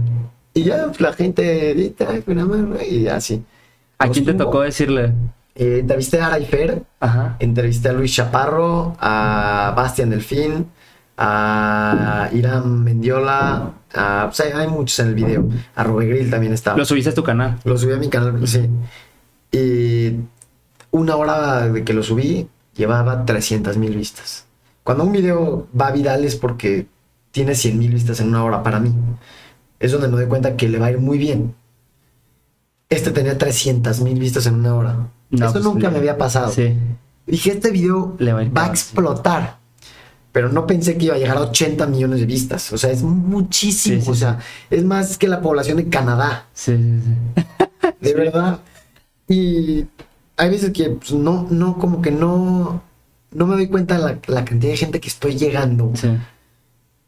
Y 0.54 0.64
ya 0.66 0.88
pues, 0.88 1.00
la 1.00 1.14
gente, 1.14 1.94
mano, 2.36 2.76
y 2.82 3.08
así. 3.08 3.46
¿A 3.98 4.10
quién 4.10 4.26
te 4.26 4.34
tocó 4.34 4.60
decirle? 4.60 5.14
Eh, 5.60 5.80
entrevisté 5.80 6.22
a 6.22 6.28
Araifer, 6.28 6.84
entrevisté 7.40 7.90
a 7.90 7.94
Luis 7.94 8.14
Chaparro, 8.14 8.96
a 9.00 9.74
Bastian 9.76 10.12
Delfín, 10.12 10.68
a 11.18 12.30
Irán 12.32 12.84
Mendiola, 12.84 13.74
a, 13.96 14.26
pues, 14.28 14.40
hay, 14.42 14.52
hay 14.52 14.68
muchos 14.68 15.00
en 15.00 15.08
el 15.08 15.16
video. 15.16 15.50
A 15.76 15.84
Grill 15.84 16.30
también 16.30 16.54
estaba. 16.54 16.78
Lo 16.78 16.86
subiste 16.86 17.10
a 17.10 17.14
tu 17.16 17.24
canal. 17.24 17.58
Lo 17.64 17.76
subí 17.76 17.92
a 17.92 17.98
mi 17.98 18.08
canal, 18.08 18.48
sí. 18.48 18.70
Y 19.52 20.18
una 20.92 21.16
hora 21.16 21.68
de 21.68 21.84
que 21.84 21.94
lo 21.94 22.04
subí, 22.04 22.48
llevaba 22.76 23.26
300 23.26 23.78
mil 23.78 23.96
vistas. 23.96 24.46
Cuando 24.84 25.06
un 25.06 25.12
video 25.12 25.68
va 25.80 25.90
viral 25.90 26.24
es 26.24 26.36
porque 26.36 26.86
tiene 27.32 27.56
100 27.56 27.80
mil 27.80 27.94
vistas 27.94 28.20
en 28.20 28.28
una 28.28 28.44
hora 28.44 28.62
para 28.62 28.80
mí. 28.80 28.94
Es 29.80 29.92
donde 29.92 30.08
me 30.08 30.18
doy 30.18 30.28
cuenta 30.28 30.56
que 30.56 30.70
le 30.70 30.78
va 30.78 30.86
a 30.86 30.92
ir 30.92 31.00
muy 31.00 31.18
bien. 31.18 31.56
Este 32.90 33.10
tenía 33.10 33.40
300 33.40 34.02
mil 34.02 34.20
vistas 34.20 34.46
en 34.46 34.54
una 34.54 34.76
hora. 34.76 35.10
No, 35.30 35.46
Eso 35.46 35.54
pues, 35.54 35.64
nunca 35.64 35.88
le- 35.88 35.92
me 35.92 35.98
había 36.00 36.18
pasado. 36.18 36.52
Sí. 36.52 36.74
Dije, 37.26 37.52
este 37.52 37.72
video 37.72 38.16
Le 38.20 38.32
va 38.34 38.42
a 38.42 38.46
va 38.50 38.68
explotar. 38.68 39.58
pero 40.32 40.50
no 40.50 40.66
pensé 40.68 40.98
que 40.98 41.06
iba 41.06 41.16
a 41.16 41.18
llegar 41.18 41.38
a 41.38 41.42
80 41.42 41.86
millones 41.88 42.20
de 42.20 42.26
vistas. 42.26 42.72
O 42.72 42.78
sea, 42.78 42.92
es 42.92 43.02
muchísimo. 43.04 43.98
Sí, 43.98 44.02
sí, 44.06 44.10
o 44.12 44.16
sea, 44.16 44.40
es 44.70 44.84
más 44.86 45.18
que 45.18 45.28
la 45.28 45.42
población 45.42 45.78
de 45.78 45.90
Canadá. 45.90 46.46
Sí, 46.54 46.74
sí, 46.78 47.00
sí. 47.36 47.44
De 48.02 48.14
verdad. 48.14 48.60
Y 49.28 49.86
hay 50.38 50.50
veces 50.50 50.72
que 50.72 50.92
pues, 50.92 51.12
no, 51.12 51.48
no, 51.50 51.78
como 51.80 52.02
que 52.02 52.12
no, 52.12 52.82
no 53.32 53.48
me 53.48 53.56
doy 53.56 53.68
cuenta 53.68 53.96
de 53.98 54.04
la, 54.04 54.20
la 54.28 54.46
cantidad 54.46 54.72
de 54.72 54.78
gente 54.78 55.00
que 55.02 55.10
estoy 55.10 55.36
llegando. 55.38 55.92
Sí. 55.96 56.10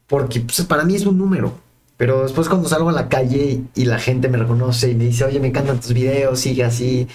Porque 0.06 0.40
pues, 0.40 0.60
para 0.62 0.84
mí 0.84 0.94
es 0.96 1.06
un 1.06 1.16
número. 1.18 1.52
Pero 1.96 2.22
después 2.22 2.48
cuando 2.48 2.68
salgo 2.68 2.88
a 2.88 2.92
la 2.92 3.08
calle 3.08 3.62
y 3.74 3.84
la 3.84 3.98
gente 3.98 4.28
me 4.28 4.38
reconoce 4.38 4.90
y 4.90 4.94
me 4.94 5.04
dice, 5.04 5.24
oye, 5.24 5.38
me 5.38 5.48
encantan 5.48 5.80
tus 5.80 5.92
videos, 5.92 6.40
sigue 6.40 6.64
así. 6.64 7.06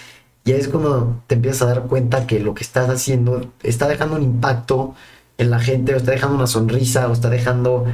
Y 0.45 0.51
ahí 0.51 0.59
es 0.59 0.67
cuando 0.67 1.23
te 1.27 1.35
empiezas 1.35 1.63
a 1.63 1.65
dar 1.65 1.87
cuenta 1.87 2.27
que 2.27 2.39
lo 2.39 2.53
que 2.53 2.63
estás 2.63 2.87
haciendo 2.89 3.51
está 3.63 3.87
dejando 3.87 4.15
un 4.15 4.23
impacto 4.23 4.93
en 5.37 5.49
la 5.49 5.59
gente, 5.59 5.93
o 5.93 5.97
está 5.97 6.11
dejando 6.11 6.35
una 6.35 6.47
sonrisa, 6.47 7.09
o 7.09 7.13
está 7.13 7.29
dejando 7.29 7.85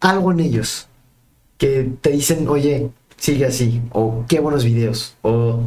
algo 0.00 0.32
en 0.32 0.40
ellos. 0.40 0.88
Que 1.58 1.92
te 2.00 2.10
dicen, 2.10 2.48
oye, 2.48 2.90
sigue 3.18 3.46
así, 3.46 3.82
o 3.92 4.24
qué 4.28 4.40
buenos 4.40 4.64
videos, 4.64 5.16
o 5.22 5.60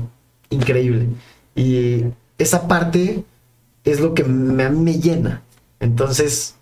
increíble. 0.50 1.08
Y 1.56 2.06
esa 2.38 2.68
parte 2.68 3.24
es 3.84 4.00
lo 4.00 4.14
que 4.14 4.24
me, 4.24 4.64
a 4.64 4.70
mí 4.70 4.80
me 4.80 5.00
llena. 5.00 5.44
Entonces, 5.80 6.56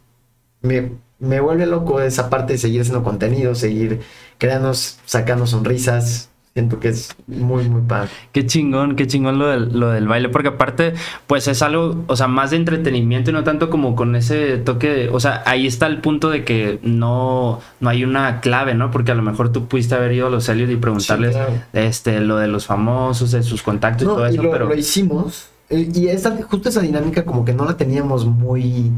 me, 0.62 0.92
me 1.20 1.40
vuelve 1.40 1.66
loco 1.66 2.02
esa 2.02 2.30
parte 2.30 2.54
de 2.54 2.60
seguir 2.60 2.82
haciendo 2.82 3.04
contenido, 3.04 3.56
seguir 3.56 4.02
creando, 4.38 4.74
sacando 4.74 5.48
sonrisas. 5.48 6.30
Siento 6.56 6.80
que 6.80 6.88
es 6.88 7.14
muy, 7.28 7.68
muy 7.68 7.82
padre. 7.82 8.08
Qué 8.32 8.46
chingón, 8.46 8.96
qué 8.96 9.08
chingón 9.08 9.38
lo 9.38 9.48
del, 9.48 9.78
lo 9.78 9.90
del 9.90 10.08
baile, 10.08 10.30
porque 10.30 10.48
aparte, 10.48 10.94
pues 11.28 11.50
es 11.50 11.62
algo, 11.62 12.06
o 12.08 12.16
sea, 12.16 12.30
más 12.30 12.52
de 12.52 12.56
entretenimiento 12.56 13.30
y 13.30 13.34
no 13.34 13.44
tanto 13.44 13.70
como 13.70 13.94
con 13.94 14.16
ese 14.16 14.58
toque, 14.60 14.90
de, 14.90 15.10
o 15.10 15.20
sea, 15.20 15.44
ahí 15.46 15.68
está 15.68 15.88
el 15.88 16.00
punto 16.00 16.30
de 16.30 16.46
que 16.46 16.80
no, 16.82 17.60
no 17.82 17.90
hay 17.90 18.06
una 18.06 18.40
clave, 18.40 18.74
¿no? 18.74 18.90
Porque 18.90 19.12
a 19.12 19.16
lo 19.16 19.22
mejor 19.22 19.52
tú 19.52 19.68
pudiste 19.68 19.96
haber 19.96 20.14
ido 20.14 20.28
a 20.28 20.30
los 20.30 20.48
Elliot 20.48 20.72
y 20.72 20.78
preguntarles 20.78 21.34
Sí, 21.34 21.40
claro. 21.42 21.54
este, 21.74 22.22
lo 22.22 22.38
de 22.38 22.48
los 22.48 22.66
famosos, 22.66 23.32
de 23.32 23.44
sus 23.44 23.62
contactos 23.62 24.04
y 24.04 24.06
todo 24.06 24.26
y 24.30 24.34
eso, 24.36 24.44
lo, 24.44 24.52
pero... 24.52 24.66
lo 24.70 24.76
hicimos. 24.76 25.50
eh, 25.70 25.90
Y 25.94 26.08
esa, 26.08 26.38
justo 26.42 26.70
esa 26.70 26.80
dinámica 26.80 27.26
como 27.26 27.44
que 27.44 27.52
no 27.52 27.66
la 27.66 27.76
teníamos 27.76 28.26
muy, 28.26 28.94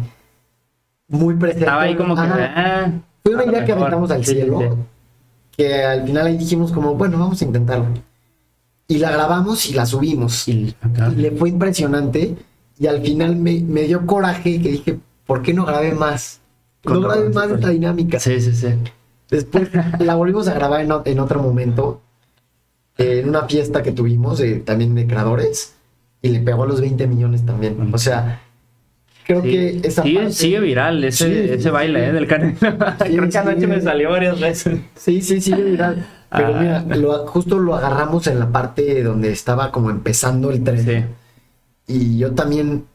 muy 1.08 1.34
presente. 1.34 1.64
Estaba 1.66 1.82
ahí 1.82 1.96
como 1.96 2.14
que... 2.14 2.22
Ah, 2.22 2.92
Fue 3.24 3.34
una 3.34 3.46
idea 3.46 3.66
que 3.66 3.72
aventamos 3.72 4.12
al 4.12 4.24
cielo. 4.24 4.78
Que 5.58 5.84
al 5.84 6.06
final 6.06 6.28
ahí 6.28 6.38
dijimos 6.38 6.72
como, 6.72 6.94
bueno, 6.96 7.18
vamos 7.18 7.42
a 7.42 7.46
intentarlo. 7.46 7.88
Y 8.88 9.00
la 9.00 9.12
grabamos 9.12 9.70
y 9.70 9.74
la 9.74 9.86
subimos. 9.86 10.48
Y- 10.48 10.76
le 11.16 11.32
fue 11.32 11.50
impresionante. 11.50 12.36
Y 12.80 12.88
al 12.88 13.02
final 13.02 13.36
me, 13.36 13.60
me 13.62 13.82
dio 13.84 14.06
coraje 14.06 14.62
que 14.62 14.70
dije, 14.72 15.00
¿por 15.26 15.42
qué 15.42 15.54
no 15.54 15.66
grabé 15.66 15.94
más? 15.94 16.40
No 16.86 17.02
grabé 17.02 17.30
más 17.30 17.50
esta 17.50 17.70
dinámica. 17.70 18.20
Sí, 18.20 18.40
sí, 18.40 18.54
sí. 18.54 18.68
Después 19.30 19.70
la 20.00 20.16
volvimos 20.16 20.48
a 20.48 20.54
grabar 20.54 20.82
en, 20.82 20.92
en 21.04 21.20
otro 21.20 21.42
momento, 21.42 22.02
eh, 22.98 23.22
en 23.24 23.30
una 23.30 23.44
fiesta 23.48 23.82
que 23.84 23.92
tuvimos 23.92 24.38
de- 24.38 24.58
también 24.60 24.94
de 24.96 25.08
creadores, 25.08 25.74
y 26.22 26.30
le 26.30 26.40
pegó 26.40 26.64
a 26.64 26.68
los 26.68 26.80
20 26.80 27.08
millones 27.08 27.46
también. 27.46 27.92
O 27.94 27.98
sea, 27.98 28.42
creo 29.28 29.42
Sí. 29.44 29.50
que 29.52 29.82
esa 29.88 30.02
sigue, 30.04 30.16
parte- 30.20 30.34
sigue 30.34 30.60
viral 30.62 31.04
ese, 31.04 31.26
Sí, 31.48 31.52
ese 31.54 31.70
baile 31.70 32.00
sí. 32.00 32.06
¿eh? 32.10 32.14
del 32.14 32.28
canelo. 32.28 32.58
Creo 32.98 33.30
que 33.30 33.38
anoche 33.38 33.60
sí. 33.62 33.68
me 33.68 33.82
salió 33.82 34.10
varias 34.10 34.40
veces. 34.40 34.80
Sí, 34.96 35.22
sí, 35.22 35.42
sí, 35.42 35.54
viral. 35.54 36.06
Pero 36.32 36.56
Ah. 36.56 36.60
mira, 36.84 36.96
lo- 36.98 37.28
justo 37.28 37.60
lo 37.60 37.76
agarramos 37.76 38.26
en 38.28 38.40
la 38.40 38.50
parte 38.52 39.04
donde 39.04 39.32
estaba 39.32 39.72
como 39.72 39.90
empezando 39.92 40.50
el 40.52 40.64
tren. 40.64 41.08
Y 41.88 42.18
yo 42.18 42.32
también 42.32 42.86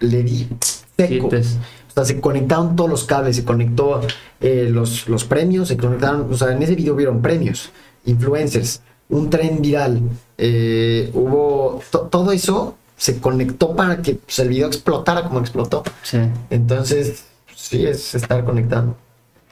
le 0.00 0.22
di 0.22 0.48
seco. 0.96 1.28
Te- 1.28 1.38
O 1.40 1.92
sea, 1.96 2.04
se 2.04 2.20
conectaron 2.20 2.76
todos 2.76 2.90
los 2.90 3.04
cables, 3.04 3.36
se 3.36 3.44
conectó 3.44 4.02
eh, 4.40 4.68
los, 4.70 5.08
los 5.08 5.24
premios, 5.24 5.68
se 5.68 5.76
conectaron, 5.78 6.28
o 6.30 6.36
sea, 6.36 6.52
en 6.52 6.62
ese 6.62 6.74
video 6.74 6.94
vieron 6.94 7.22
premios, 7.22 7.70
influencers, 8.04 8.82
un 9.08 9.30
tren 9.30 9.62
viral, 9.62 10.00
eh, 10.36 11.10
hubo, 11.14 11.80
to- 11.90 12.00
todo 12.10 12.32
eso 12.32 12.76
se 12.96 13.20
conectó 13.20 13.74
para 13.76 14.02
que 14.02 14.14
pues, 14.14 14.38
el 14.38 14.48
video 14.48 14.66
explotara 14.68 15.24
como 15.24 15.40
explotó. 15.40 15.82
sí. 16.02 16.18
Entonces, 16.50 17.24
sí, 17.54 17.86
es 17.86 18.14
estar 18.14 18.44
conectado. 18.44 18.96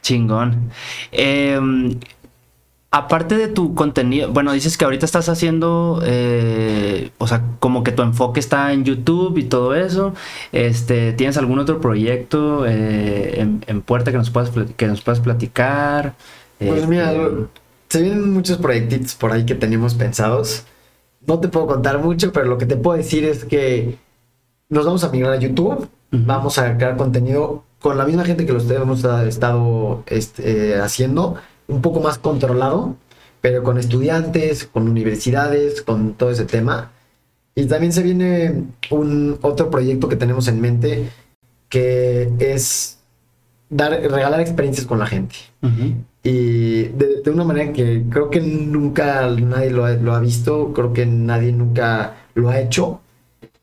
Chingón. 0.03 0.70
Eh, 1.12 1.59
aparte 2.90 3.36
de 3.36 3.49
tu 3.49 3.74
contenido, 3.74 4.30
bueno, 4.32 4.53
dices 4.53 4.78
que 4.78 4.84
ahorita 4.84 5.05
estás 5.05 5.28
haciendo, 5.28 6.01
eh, 6.05 7.11
o 7.18 7.26
sea, 7.26 7.42
como 7.59 7.82
que 7.82 7.90
tu 7.92 8.03
enfoque 8.03 8.38
está 8.38 8.72
en 8.72 8.84
YouTube 8.84 9.36
y 9.38 9.45
todo 9.45 9.74
eso. 9.74 10.14
Este, 10.53 11.12
¿tienes 11.12 11.36
algún 11.36 11.59
otro 11.59 11.80
proyecto 11.80 12.64
eh, 12.66 13.40
en, 13.40 13.64
en 13.66 13.82
puerta 13.82 14.12
que 14.12 14.18
nos 14.18 14.30
puedas 14.30 14.51
que 14.76 14.86
nos 14.86 15.01
puedas 15.03 15.20
platicar? 15.20 16.14
Pues 16.59 16.70
Este, 16.74 16.86
mira, 16.86 17.12
lo- 17.12 17.49
se 17.88 18.03
vienen 18.03 18.32
muchos 18.32 18.59
proyectitos 18.59 19.14
por 19.16 19.32
ahí 19.32 19.45
que 19.45 19.55
teníamos 19.57 19.95
pensados. 19.95 20.64
No 21.27 21.41
te 21.41 21.49
puedo 21.49 21.66
contar 21.66 21.99
mucho, 21.99 22.33
pero 22.33 22.47
lo 22.47 22.59
que 22.59 22.66
te 22.66 22.77
puedo 22.77 22.97
decir 22.97 23.25
es 23.25 23.45
que 23.45 23.99
nos 24.68 24.85
vamos 24.85 25.05
a 25.05 25.11
migrar 25.11 25.33
a 25.33 25.41
YouTube. 25.41 25.89
Vamos 26.11 26.59
a 26.59 26.77
crear 26.77 26.97
contenido 26.97 27.64
con 27.81 27.99
la 27.99 28.05
misma 28.05 28.25
gente 28.25 28.47
que 28.47 28.53
lo 28.53 28.61
hemos 28.61 29.05
estado 29.05 30.05
este, 30.07 30.75
eh, 30.75 30.81
haciendo, 30.81 31.37
un 31.66 31.83
poco 31.83 32.01
más 32.01 32.18
controlado, 32.18 32.97
pero 33.41 33.62
con 33.62 33.79
estudiantes, 33.79 34.64
con 34.64 34.89
universidades, 34.89 35.83
con 35.83 36.14
todo 36.14 36.31
ese 36.31 36.45
tema. 36.45 36.93
Y 37.55 37.66
también 37.66 37.93
se 37.93 38.03
viene 38.03 38.64
un 38.91 39.39
otro 39.43 39.70
proyecto 39.70 40.09
que 40.09 40.16
tenemos 40.16 40.49
en 40.49 40.61
mente 40.61 41.11
que 41.68 42.33
es 42.39 42.99
dar, 43.68 43.92
regalar 43.92 44.40
experiencias 44.40 44.86
con 44.86 44.98
la 44.98 45.06
gente 45.06 45.34
y 46.22 46.84
de, 46.84 47.20
de 47.22 47.30
una 47.30 47.44
manera 47.44 47.72
que 47.72 48.04
creo 48.10 48.30
que 48.30 48.40
nunca 48.40 49.28
nadie 49.30 49.70
lo 49.70 49.84
ha, 49.84 49.90
lo 49.92 50.14
ha 50.14 50.20
visto, 50.20 50.72
creo 50.72 50.92
que 50.92 51.06
nadie 51.06 51.52
nunca 51.52 52.14
lo 52.34 52.48
ha 52.50 52.60
hecho 52.60 53.00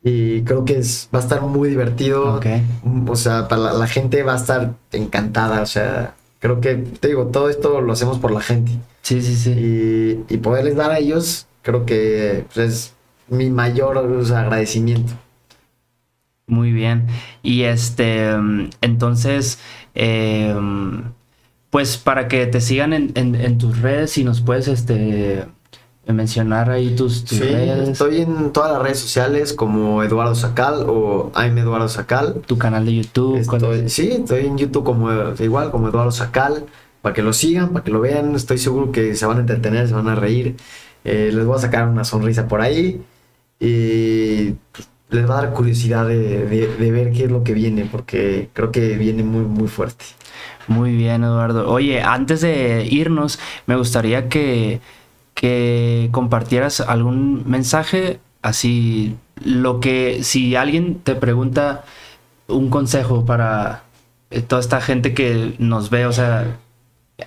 y 0.04 0.42
creo 0.44 0.66
que 0.66 0.78
es, 0.80 1.10
va 1.14 1.20
a 1.20 1.22
estar 1.22 1.42
muy 1.42 1.70
divertido, 1.70 2.36
Ok. 2.36 2.46
Mm, 2.84 3.10
o 3.10 3.16
sea, 3.16 3.48
para 3.48 3.62
la, 3.62 3.74
la 3.74 3.88
gente 3.88 4.24
va 4.24 4.34
a 4.34 4.38
estar 4.38 4.74
encantada, 4.92 5.62
o 5.62 5.66
sea, 5.66 6.16
creo 6.40 6.60
que, 6.62 6.76
te 6.76 7.10
digo, 7.10 7.28
todo 7.28 7.50
esto 7.50 7.82
lo 7.82 7.94
hacemos 7.94 8.18
por 8.20 8.32
la 8.32 8.42
gente 8.42 8.72
Sí, 9.04 9.22
sí, 9.22 9.36
sí. 9.36 9.52
y, 9.52 10.34
y 10.34 10.38
poderles 10.38 10.76
dar 10.76 10.92
a 10.92 11.00
ellos, 11.00 11.48
creo 11.62 11.86
que 11.86 12.46
pues, 12.54 12.68
es 12.68 12.94
mi 13.30 13.50
mayor 13.50 13.98
o 13.98 14.26
sea, 14.26 14.42
agradecimiento. 14.42 15.14
Muy 16.52 16.72
bien. 16.74 17.08
Y 17.44 17.64
este, 17.64 18.30
entonces, 18.82 19.58
eh, 19.96 20.54
pues 21.70 21.98
para 21.98 22.28
que 22.28 22.46
te 22.48 22.60
sigan 22.60 22.92
en, 22.94 23.12
en- 23.16 23.36
en 23.36 23.58
tus 23.58 23.80
redes, 23.80 24.12
si 24.12 24.24
nos 24.26 24.42
puedes 24.42 24.68
este, 24.68 25.46
mencionar 26.06 26.70
ahí 26.70 26.94
tus, 26.96 27.24
tus 27.24 27.38
Sí, 27.38 27.44
redes, 27.46 27.88
estoy 27.90 28.20
en 28.22 28.52
todas 28.52 28.74
las 28.74 28.82
redes 28.82 29.00
sociales 29.00 29.54
como 29.54 30.04
Eduardo 30.04 30.36
Sacal 30.36 30.84
o 30.90 31.32
I'm 31.36 31.58
Eduardo 31.58 31.88
Sacal. 31.88 32.42
tu 32.46 32.58
canal 32.58 32.86
de 32.86 32.96
YouTube. 32.96 33.38
Estoy, 33.38 33.80
es? 33.86 33.94
sí, 33.94 34.10
estoy 34.12 34.46
en 34.48 34.58
YouTube 34.58 34.84
como 34.84 35.10
igual, 35.40 35.72
como 35.72 35.88
Eduardo 35.88 36.12
Sacal, 36.12 36.66
para 37.02 37.16
que 37.16 37.22
lo 37.22 37.32
sigan, 37.32 37.70
para 37.70 37.86
que 37.86 37.92
lo 37.92 38.02
vean. 38.02 38.36
Estoy 38.36 38.58
seguro 38.58 38.92
que 38.92 39.16
se 39.16 39.26
van 39.26 39.38
a 39.38 39.40
entretener, 39.40 39.88
se 39.88 39.94
van 39.94 40.10
a 40.10 40.16
reír. 40.16 40.58
Eh, 41.06 41.32
les 41.34 41.46
voy 41.46 41.56
a 41.56 41.60
sacar 41.62 41.88
una 41.88 42.04
sonrisa 42.04 42.48
por 42.50 42.60
ahí 42.62 43.02
y 43.60 44.52
pues, 44.74 44.90
les 45.12 45.30
va 45.30 45.40
a 45.40 45.42
dar 45.44 45.54
curiosidad 45.54 46.08
de, 46.08 46.46
de- 46.48 46.92
ver 46.92 47.12
qué 47.12 47.26
es 47.26 47.32
lo 47.32 47.44
que 47.44 47.54
viene, 47.54 47.86
porque 47.86 48.50
creo 48.54 48.72
que 48.72 48.98
viene 48.98 49.24
muy, 49.24 49.44
muy 49.46 49.68
fuerte. 49.68 50.06
Muy 50.68 50.96
bien, 50.96 51.24
Eduardo. 51.24 51.70
Oye, 51.70 52.02
antes 52.02 52.42
de 52.42 52.86
irnos, 52.90 53.40
me 53.66 53.76
gustaría 53.76 54.30
que, 54.30 54.82
que 55.34 56.10
compartieras 56.12 56.82
algún 56.82 57.44
mensaje, 57.50 58.20
así, 58.42 59.16
lo 59.44 59.80
que, 59.80 60.24
si 60.24 60.56
alguien 60.56 61.00
te 61.04 61.16
pregunta 61.16 61.84
un 62.48 62.70
consejo 62.70 63.26
para 63.26 63.84
eh, 64.30 64.42
toda 64.42 64.62
esta 64.62 64.82
gente 64.82 65.14
que 65.14 65.56
nos 65.60 65.90
ve, 65.90 66.06
o 66.06 66.14
sea, 66.14 66.60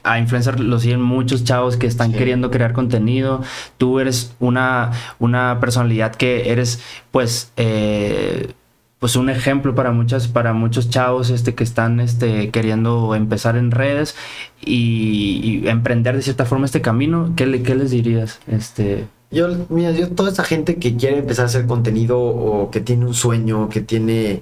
a 0.03 0.19
influencer 0.19 0.61
lo 0.61 0.79
siguen 0.81 1.01
muchos 1.03 1.45
chavos 1.45 1.77
que 1.77 1.87
están 1.87 2.13
Sí. 2.13 2.19
queriendo 2.19 2.51
crear 2.51 2.73
contenido. 2.73 3.43
Tú 3.79 4.01
eres 4.01 4.35
una, 4.41 4.91
una 5.19 5.59
personalidad 5.61 6.15
que 6.15 6.51
eres, 6.51 6.81
pues, 7.11 7.53
eh, 7.57 8.53
pues 8.99 9.17
un 9.17 9.29
ejemplo 9.29 9.75
para 9.75 9.91
muchas, 9.93 10.29
para 10.29 10.53
muchos 10.55 10.89
chavos 10.89 11.29
este, 11.31 11.55
que 11.55 11.63
están 11.65 12.01
este, 12.01 12.51
queriendo 12.51 13.15
empezar 13.15 13.57
en 13.57 13.71
redes 13.71 14.17
y, 14.63 15.61
y 15.65 15.69
emprender 15.69 16.17
de 16.17 16.23
cierta 16.23 16.45
forma 16.47 16.65
este 16.67 16.81
camino. 16.81 17.33
¿Qué, 17.37 17.47
le- 17.47 17.63
qué 17.63 17.75
les 17.75 17.91
dirías? 17.91 18.39
Este, 18.47 19.05
Yo, 19.31 19.49
mira, 19.69 19.91
yo 19.91 20.09
toda 20.11 20.31
esa 20.31 20.43
gente 20.45 20.77
que 20.77 20.97
quiere 20.97 21.19
empezar 21.19 21.45
a 21.45 21.47
hacer 21.49 21.67
contenido 21.67 22.19
o 22.19 22.71
que 22.71 22.81
tiene 22.81 23.05
un 23.05 23.15
sueño, 23.15 23.69
que 23.69 23.81
tiene 23.83 24.41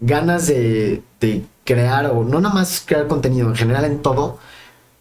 ganas 0.00 0.48
de, 0.48 1.02
de 1.20 1.42
crear 1.64 2.06
o 2.06 2.24
no 2.24 2.40
nada 2.40 2.52
más 2.54 2.82
crear 2.84 3.06
contenido, 3.06 3.48
en 3.48 3.54
general 3.54 3.84
en 3.84 4.02
todo, 4.02 4.38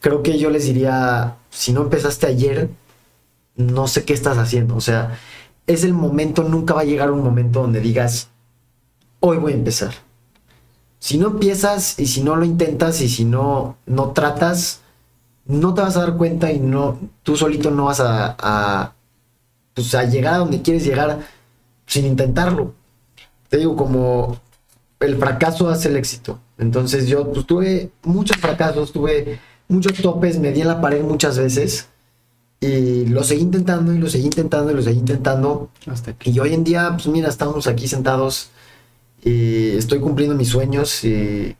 creo 0.02 0.24
que 0.24 0.38
yo 0.38 0.49
les 0.49 0.66
diría, 0.66 1.38
si 1.49 1.72
no 1.72 1.84
empezaste 1.84 2.28
ayer, 2.28 2.70
no 3.56 3.88
sé 3.88 4.04
qué 4.04 4.14
estás 4.14 4.38
haciendo. 4.38 4.76
O 4.76 4.82
sea, 4.82 5.18
es 5.68 5.84
el 5.86 5.93
momento, 5.93 6.43
nunca 6.43 6.74
va 6.74 6.82
a 6.82 6.86
llegar 6.86 7.12
un 7.12 7.24
momento 7.24 7.62
donde 7.62 7.80
digas, 7.80 8.30
hoy 9.22 9.38
voy 9.38 9.54
a 9.54 9.56
empezar. 9.56 9.93
si 10.99 11.18
no 11.18 11.28
empiezas 11.28 11.99
y 11.99 12.06
si 12.08 12.22
no 12.24 12.36
lo 12.36 12.45
intentas 12.45 13.02
y 13.02 13.10
si 13.10 13.26
no, 13.26 13.78
no 13.88 14.12
tratas, 14.12 14.82
no 15.45 15.74
te 15.74 15.82
vas 15.82 15.97
a 15.97 16.02
dar 16.02 16.18
cuenta 16.18 16.52
y 16.52 16.60
no, 16.60 16.99
tú 17.24 17.36
solito 17.38 17.72
no 17.72 17.86
vas 17.86 17.99
a, 17.99 18.36
a, 18.39 18.93
pues 19.74 19.95
a 19.95 20.04
llegar 20.04 20.36
a 20.36 20.38
donde 20.39 20.62
quieres 20.62 20.86
llegar 20.86 21.20
sin 21.88 22.06
intentarlo. 22.06 22.74
Te 23.49 23.58
digo, 23.58 23.76
como 23.76 24.39
el 24.99 25.18
fracaso 25.18 25.70
hace 25.70 25.89
el 25.89 25.97
éxito. 25.97 26.39
Entonces 26.58 27.08
yo 27.08 27.32
pues, 27.32 27.45
tuve 27.47 27.91
muchos 28.04 28.38
fracasos, 28.38 28.91
tuve 28.91 29.39
muchos 29.72 29.93
topes, 30.01 30.39
me 30.39 30.51
di 30.51 30.61
en 30.61 30.67
la 30.67 30.82
pared 30.82 31.03
muchas 31.03 31.38
veces 31.38 31.88
y 32.59 33.05
lo 33.07 33.24
seguí 33.24 33.41
intentando 33.41 33.93
y 33.93 33.97
lo 33.97 34.07
seguí 34.09 34.26
intentando 34.26 34.72
y 34.72 34.76
lo 34.76 34.82
seguí 34.82 34.99
intentando. 34.99 35.69
Y 36.24 36.39
hoy 36.39 36.53
en 36.53 36.63
día, 36.63 36.91
pues 36.93 37.07
mira, 37.07 37.30
estamos 37.30 37.67
aquí 37.67 37.88
sentados 37.88 38.49
y 39.24 39.69
estoy 39.78 39.99
cumpliendo 39.99 40.36
mis 40.36 40.49
sueños 40.49 41.03
y, 41.03 41.55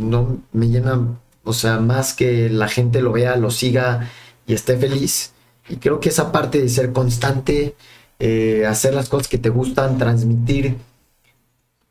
no 0.00 0.38
me 0.52 0.68
llena, 0.68 1.18
o 1.42 1.52
sea, 1.52 1.80
más 1.80 2.14
que 2.14 2.48
la 2.48 2.68
gente 2.68 3.02
lo 3.02 3.12
vea, 3.12 3.36
lo 3.36 3.50
siga 3.50 4.10
y 4.46 4.54
esté 4.54 4.76
feliz. 4.76 5.32
Y 5.68 5.76
creo 5.76 5.98
que 5.98 6.10
esa 6.10 6.30
parte 6.30 6.60
de 6.60 6.68
ser 6.68 6.92
constante, 6.92 7.74
eh, 8.20 8.64
hacer 8.68 8.94
las 8.94 9.08
cosas 9.08 9.28
que 9.28 9.38
te 9.38 9.48
gustan, 9.48 9.98
transmitir 9.98 10.76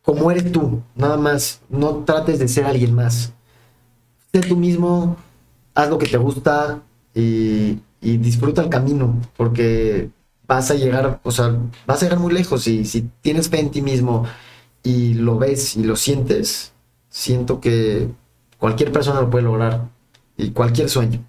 como 0.03 0.29
eres 0.31 0.51
tú, 0.51 0.83
nada 0.95 1.17
más. 1.17 1.61
No 1.69 2.03
trates 2.03 2.37
de 2.37 2.47
ser 2.47 2.65
alguien 2.65 2.93
más. 2.93 3.31
Sé 4.33 4.41
tú 4.41 4.57
mismo, 4.57 5.15
haz 5.73 5.89
lo 5.89 5.97
que 5.97 6.07
te 6.07 6.17
gusta 6.17 6.81
y, 7.13 7.79
disfruta 8.01 8.61
el 8.61 8.69
camino, 8.69 9.21
porque 9.37 10.09
vas 10.45 10.69
a 10.71 10.75
llegar, 10.75 11.21
o 11.23 11.31
sea, 11.31 11.55
vas 11.87 12.01
a 12.01 12.05
llegar 12.05 12.19
muy 12.19 12.33
lejos 12.33 12.67
y 12.67 12.83
si 12.85 13.09
tienes 13.21 13.49
fe 13.49 13.59
en 13.59 13.71
ti 13.71 13.81
mismo 13.81 14.25
y 14.83 15.13
lo 15.13 15.37
ves 15.37 15.77
y 15.77 15.83
lo 15.83 15.95
sientes, 15.95 16.73
siento 17.09 17.61
que 17.61 18.09
cualquier 18.57 18.91
persona 18.91 19.21
lo 19.21 19.29
puede 19.29 19.45
lograr 19.45 19.87
y 20.35 20.51
cualquier 20.51 20.89
sueño. 20.89 21.23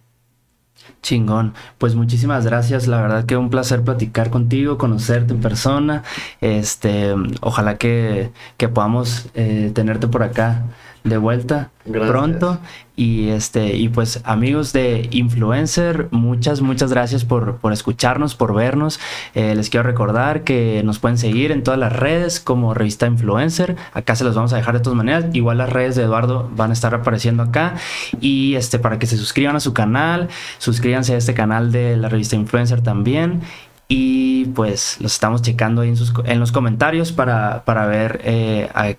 Chingón. 1.02 1.54
Pues 1.78 1.94
muchísimas 1.94 2.44
gracias. 2.46 2.86
La 2.86 3.00
verdad 3.00 3.24
que 3.26 3.36
un 3.36 3.50
placer 3.50 3.82
platicar 3.82 4.30
contigo, 4.30 4.78
conocerte 4.78 5.34
en 5.34 5.40
persona. 5.40 6.02
Este, 6.40 7.14
ojalá 7.40 7.76
que, 7.76 8.32
que 8.56 8.68
podamos 8.68 9.26
eh, 9.34 9.70
tenerte 9.74 10.08
por 10.08 10.22
acá 10.22 10.64
de 11.04 11.18
vuelta 11.18 11.70
pronto. 11.84 12.58
Y 12.96 13.28
este, 13.28 13.76
y 13.76 13.88
pues 13.88 14.20
amigos 14.24 14.72
de 14.72 15.08
Influencer, 15.10 16.08
muchas, 16.12 16.60
muchas 16.60 16.90
gracias 16.90 17.24
por, 17.24 17.58
por 17.58 17.72
escucharnos, 17.72 18.34
por 18.34 18.54
vernos. 18.54 18.98
Eh, 19.34 19.54
les 19.54 19.68
quiero 19.68 19.84
recordar 19.84 20.44
que 20.44 20.82
nos 20.84 20.98
pueden 20.98 21.18
seguir 21.18 21.52
en 21.52 21.62
todas 21.62 21.78
las 21.78 21.92
redes 21.92 22.40
como 22.40 22.72
revista 22.72 23.06
Influencer. 23.06 23.76
Acá 23.92 24.16
se 24.16 24.24
los 24.24 24.34
vamos 24.34 24.52
a 24.54 24.56
dejar 24.56 24.74
de 24.74 24.80
todas 24.80 24.96
maneras. 24.96 25.26
Igual 25.34 25.58
las 25.58 25.70
redes 25.70 25.94
de 25.96 26.04
Eduardo 26.04 26.50
van 26.56 26.70
a 26.70 26.72
estar 26.72 26.94
apareciendo 26.94 27.42
acá. 27.42 27.74
Y 28.20 28.54
este, 28.54 28.78
para 28.78 28.98
que 28.98 29.06
se 29.06 29.18
suscriban 29.18 29.56
a 29.56 29.60
su 29.60 29.74
canal, 29.74 30.28
suscríbanse 30.58 31.14
a 31.14 31.18
este 31.18 31.34
canal 31.34 31.70
de 31.70 31.96
la 31.96 32.08
revista 32.08 32.36
Influencer 32.36 32.80
también 32.80 33.42
y 33.86 34.46
pues 34.46 34.96
los 35.00 35.12
estamos 35.12 35.42
checando 35.42 35.82
ahí 35.82 35.90
en, 35.90 35.96
sus, 35.96 36.14
en 36.24 36.40
los 36.40 36.52
comentarios 36.52 37.12
para, 37.12 37.64
para 37.66 37.84
ver 37.84 38.20
eh, 38.24 38.70
a 38.74 38.94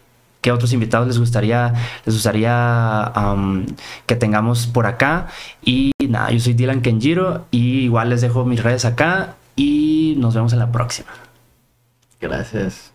qué 0.45 0.51
otros 0.51 0.73
invitados 0.73 1.07
les 1.07 1.17
gustaría, 1.17 1.73
les 2.05 2.13
gustaría 2.13 3.11
que 4.05 4.15
tengamos 4.15 4.67
por 4.67 4.85
acá. 4.85 5.25
Y 5.63 5.91
nada, 6.07 6.29
yo 6.29 6.39
soy 6.39 6.53
Dylan 6.53 6.83
Kenjiro 6.83 7.47
y 7.49 7.79
igual 7.79 8.11
les 8.11 8.21
dejo 8.21 8.45
mis 8.45 8.61
redes 8.61 8.85
acá 8.85 9.37
y 9.55 10.13
nos 10.19 10.35
vemos 10.35 10.53
en 10.53 10.59
la 10.59 10.71
próxima. 10.71 11.09
Gracias. 12.21 12.94